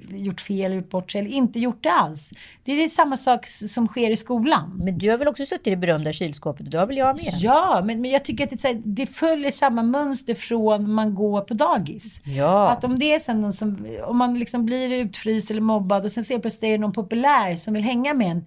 gjort 0.09 0.41
fel, 0.41 0.73
gjort 0.73 0.89
bort 0.89 1.11
sig 1.11 1.21
eller 1.21 1.31
inte 1.31 1.59
gjort 1.59 1.83
det 1.83 1.91
alls. 1.91 2.31
Det 2.63 2.71
är 2.71 2.87
samma 2.87 3.17
sak 3.17 3.47
som 3.47 3.87
sker 3.87 4.09
i 4.09 4.15
skolan. 4.15 4.81
Men 4.83 4.97
du 4.97 5.09
har 5.09 5.17
väl 5.17 5.27
också 5.27 5.45
suttit 5.45 5.67
i 5.67 5.69
det 5.69 5.77
berömda 5.77 6.13
kylskåpet 6.13 6.71
det 6.71 6.77
har 6.77 6.85
väl 6.85 6.97
jag 6.97 7.15
med? 7.15 7.33
Ja, 7.37 7.81
men, 7.85 8.01
men 8.01 8.11
jag 8.11 8.25
tycker 8.25 8.43
att 8.43 8.49
det, 8.49 8.57
så 8.57 8.67
här, 8.67 8.81
det 8.85 9.05
följer 9.05 9.51
samma 9.51 9.83
mönster 9.83 10.33
från 10.33 10.93
man 10.93 11.15
går 11.15 11.41
på 11.41 11.53
dagis. 11.53 12.21
Ja. 12.23 12.69
Att 12.69 12.83
om 12.83 12.99
det 12.99 13.13
är 13.13 13.19
sen 13.19 13.41
någon 13.41 13.53
som, 13.53 13.97
om 14.03 14.17
man 14.17 14.39
liksom 14.39 14.65
blir 14.65 14.93
utfryst 14.93 15.51
eller 15.51 15.61
mobbad 15.61 16.05
och 16.05 16.11
sen 16.11 16.23
ser 16.23 16.39
plötsligt 16.39 16.63
är 16.63 16.71
det 16.71 16.77
någon 16.77 16.93
populär 16.93 17.55
som 17.55 17.73
vill 17.73 17.83
hänga 17.83 18.13
med 18.13 18.31
en. 18.31 18.45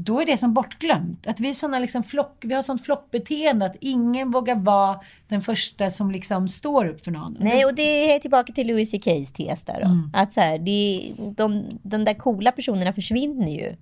Då 0.00 0.20
är 0.20 0.26
det 0.26 0.36
som 0.36 0.54
bortglömt. 0.54 1.26
Att 1.26 1.40
vi 1.40 1.48
är 1.48 1.54
såna 1.54 1.78
liksom 1.78 2.04
flock, 2.04 2.36
vi 2.40 2.54
har 2.54 2.62
sånt 2.62 2.84
flockbeteende 2.84 3.66
att 3.66 3.76
ingen 3.80 4.30
vågar 4.30 4.54
vara 4.54 5.00
den 5.28 5.42
första 5.42 5.90
som 5.90 6.10
liksom 6.10 6.48
står 6.48 6.86
upp 6.86 7.04
för 7.04 7.10
någon. 7.10 7.36
Nej, 7.40 7.64
och 7.64 7.74
det 7.74 8.14
är 8.14 8.18
tillbaka 8.18 8.52
till 8.52 8.66
Louis 8.66 8.90
CKs 8.90 9.32
tes 9.32 9.64
där 9.64 9.80
då. 9.80 10.18
Att 10.18 10.32
så 10.32 10.40
här, 10.40 10.58
det, 10.58 11.12
de, 11.36 11.78
de 11.82 12.04
där 12.04 12.14
coola 12.14 12.52
personerna 12.52 12.92
försvinner 12.92 13.52
ju. 13.52 13.76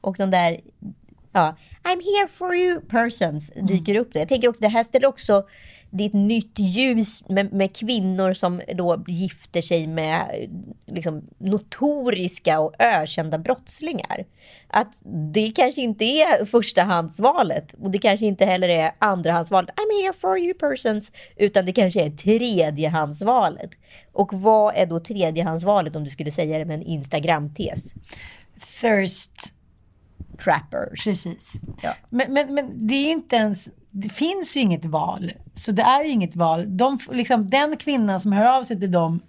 Och 0.00 0.16
de 0.18 0.30
där, 0.30 0.60
ja, 1.32 1.56
I'm 1.82 2.00
here 2.02 2.28
for 2.28 2.54
you 2.54 2.80
persons 2.80 3.52
dyker 3.68 3.94
upp. 3.94 4.12
Då. 4.12 4.18
Jag 4.18 4.28
tänker 4.28 4.48
också, 4.48 4.62
det 4.62 4.68
här 4.68 4.84
ställer 4.84 5.08
också, 5.08 5.44
det 5.94 6.04
är 6.04 6.06
ett 6.06 6.12
nytt 6.12 6.58
ljus 6.58 7.28
med, 7.28 7.52
med 7.52 7.76
kvinnor 7.76 8.34
som 8.34 8.60
då 8.74 9.04
gifter 9.06 9.62
sig 9.62 9.86
med 9.86 10.48
liksom, 10.86 11.22
notoriska 11.38 12.60
och 12.60 12.74
ökända 12.78 13.38
brottslingar. 13.38 14.24
Att 14.68 14.94
det 15.32 15.52
kanske 15.56 15.80
inte 15.80 16.04
är 16.04 16.44
förstahandsvalet 16.44 17.74
och 17.82 17.90
det 17.90 17.98
kanske 17.98 18.26
inte 18.26 18.44
heller 18.44 18.68
är 18.68 18.92
andrahandsvalet. 18.98 19.70
I'm 19.70 20.02
here 20.02 20.12
for 20.12 20.38
you 20.38 20.54
persons. 20.54 21.12
Utan 21.36 21.66
det 21.66 21.72
kanske 21.72 22.02
är 22.02 22.10
tredjehandsvalet. 22.10 23.70
Och 24.12 24.32
vad 24.32 24.74
är 24.76 24.86
då 24.86 25.00
tredjehandsvalet 25.00 25.96
om 25.96 26.04
du 26.04 26.10
skulle 26.10 26.30
säga 26.30 26.58
det 26.58 26.64
med 26.64 26.76
en 26.76 26.86
Instagram-tes? 26.86 27.92
Thirst, 28.80 29.54
Trappers. 30.44 31.04
precis. 31.04 31.60
Ja. 31.82 31.94
Men, 32.10 32.32
men, 32.32 32.54
men 32.54 32.86
det 32.86 32.94
är 32.94 33.12
inte 33.12 33.36
ens, 33.36 33.68
det 33.92 34.08
finns 34.08 34.56
ju 34.56 34.60
inget 34.60 34.84
val. 34.84 35.32
Så 35.54 35.72
det 35.72 35.82
är 35.82 36.04
ju 36.04 36.10
inget 36.10 36.36
val. 36.36 36.76
De, 36.76 36.98
liksom, 37.10 37.48
den 37.48 37.76
kvinnan 37.76 38.20
som 38.20 38.32
hör 38.32 38.58
av 38.58 38.64
sig 38.64 38.80
till 38.80 38.90
dem 38.90 39.20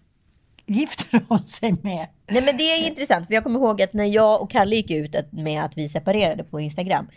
gifter 0.66 1.26
de 1.30 1.40
sig 1.40 1.76
med. 1.82 2.08
Nej 2.28 2.42
men 2.42 2.58
det 2.58 2.64
är 2.64 2.88
intressant 2.88 3.28
för 3.28 3.34
jag 3.34 3.44
kommer 3.44 3.60
ihåg 3.60 3.82
att 3.82 3.94
när 3.94 4.06
jag 4.06 4.42
och 4.42 4.52
Kalle 4.52 4.76
gick 4.76 4.92
ut 4.92 5.16
med 5.32 5.64
att 5.64 5.78
vi 5.78 5.90
separerade 5.90 6.44
på 6.44 6.60
Instagram. 6.60 7.08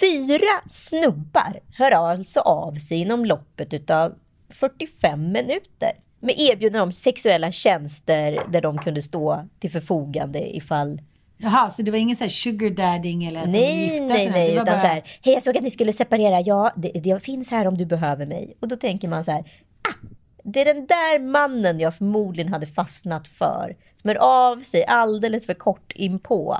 Fyra 0.00 0.60
snubbar 0.66 1.60
hör 1.72 1.90
alltså 1.90 2.40
av 2.40 2.74
sig 2.74 2.98
inom 2.98 3.24
loppet 3.24 3.72
utav 3.72 4.14
45 4.48 5.32
minuter. 5.32 5.92
Med 6.20 6.34
erbjudande 6.38 6.80
om 6.80 6.92
sexuella 6.92 7.52
tjänster 7.52 8.46
där 8.48 8.60
de 8.60 8.78
kunde 8.78 9.02
stå 9.02 9.48
till 9.58 9.70
förfogande 9.70 10.56
ifall 10.56 11.00
Jaha, 11.38 11.70
så 11.70 11.82
det 11.82 11.90
var 11.90 11.98
ingen 11.98 12.16
så 12.16 12.24
här 12.24 12.28
sugar 12.28 12.70
dadding 12.70 13.24
eller 13.24 13.40
att 13.40 13.52
de 13.52 13.58
Nej, 13.58 13.82
gifte 13.82 13.96
sig? 13.98 14.06
nej, 14.08 14.30
nej, 14.30 14.46
var 14.54 14.62
utan 14.62 14.66
bara- 14.66 14.80
så 14.80 14.86
här, 14.86 15.02
hej 15.22 15.34
jag 15.34 15.42
såg 15.42 15.56
att 15.56 15.62
ni 15.62 15.70
skulle 15.70 15.92
separera, 15.92 16.40
ja 16.40 16.72
det, 16.76 16.88
det 16.88 17.22
finns 17.22 17.50
här 17.50 17.66
om 17.66 17.78
du 17.78 17.84
behöver 17.86 18.26
mig. 18.26 18.54
Och 18.60 18.68
då 18.68 18.76
tänker 18.76 19.08
man 19.08 19.24
så 19.24 19.30
här, 19.30 19.40
ah, 19.82 20.06
det 20.42 20.60
är 20.60 20.74
den 20.74 20.86
där 20.86 21.18
mannen 21.18 21.80
jag 21.80 21.94
förmodligen 21.96 22.52
hade 22.52 22.66
fastnat 22.66 23.28
för, 23.28 23.76
som 24.00 24.10
är 24.10 24.14
av 24.14 24.60
sig 24.60 24.84
alldeles 24.84 25.46
för 25.46 25.54
kort 25.54 25.92
inpå. 25.94 26.56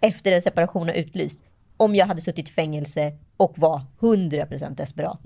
Efter 0.00 0.32
en 0.32 0.42
separation 0.42 0.88
har 0.88 0.94
utlyst. 0.94 1.42
Om 1.76 1.94
jag 1.94 2.06
hade 2.06 2.20
suttit 2.20 2.48
i 2.48 2.52
fängelse 2.52 3.12
och 3.36 3.58
var 3.58 3.82
100% 4.00 4.74
desperat. 4.74 5.20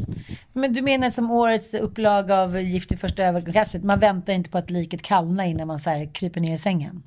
Men 0.52 0.72
du 0.72 0.82
menar 0.82 1.10
som 1.10 1.30
årets 1.30 1.74
upplaga 1.74 2.36
av 2.40 2.60
Gift 2.60 2.92
i 2.92 2.96
första 2.96 3.22
ögonkastet, 3.24 3.84
man 3.84 3.98
väntar 3.98 4.32
inte 4.32 4.50
på 4.50 4.58
att 4.58 4.70
liket 4.70 5.02
kallnar 5.02 5.44
innan 5.44 5.66
man 5.66 5.78
så 5.78 5.90
här 5.90 6.10
kryper 6.14 6.40
ner 6.40 6.54
i 6.54 6.58
sängen? 6.58 7.02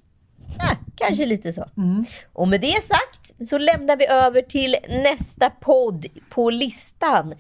Ah, 0.60 0.76
Kanske 0.96 1.26
lite 1.26 1.54
så. 1.54 1.66
Och 2.34 2.48
med 2.48 2.62
det 2.62 2.84
sagt 2.84 3.50
så 3.50 3.58
lämnar 3.58 3.96
vi 3.98 4.08
över 4.08 4.42
till 4.42 4.76
nästa 4.90 5.50
podd 5.50 6.06
på 6.30 6.50
listan. 6.50 7.34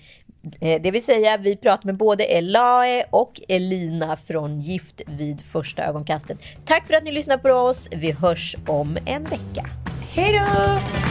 Eh, 0.61 0.81
Det 0.81 0.91
vill 0.91 1.03
säga, 1.05 1.37
vi 1.37 1.55
pratar 1.55 1.85
med 1.85 1.97
både 1.97 2.23
Elae 2.23 3.05
och 3.09 3.41
Elina 3.47 4.17
från 4.17 4.59
Gift 4.61 5.01
vid 5.07 5.41
första 5.41 5.83
ögonkastet. 5.85 6.37
Tack 6.65 6.87
för 6.87 6.93
att 6.93 7.03
ni 7.03 7.11
lyssnar 7.11 7.37
på 7.37 7.49
oss. 7.49 7.87
Vi 7.91 8.11
hörs 8.11 8.55
om 8.67 8.97
en 9.05 9.23
vecka. 9.23 9.65
Hej 10.15 10.33
då! 10.33 11.10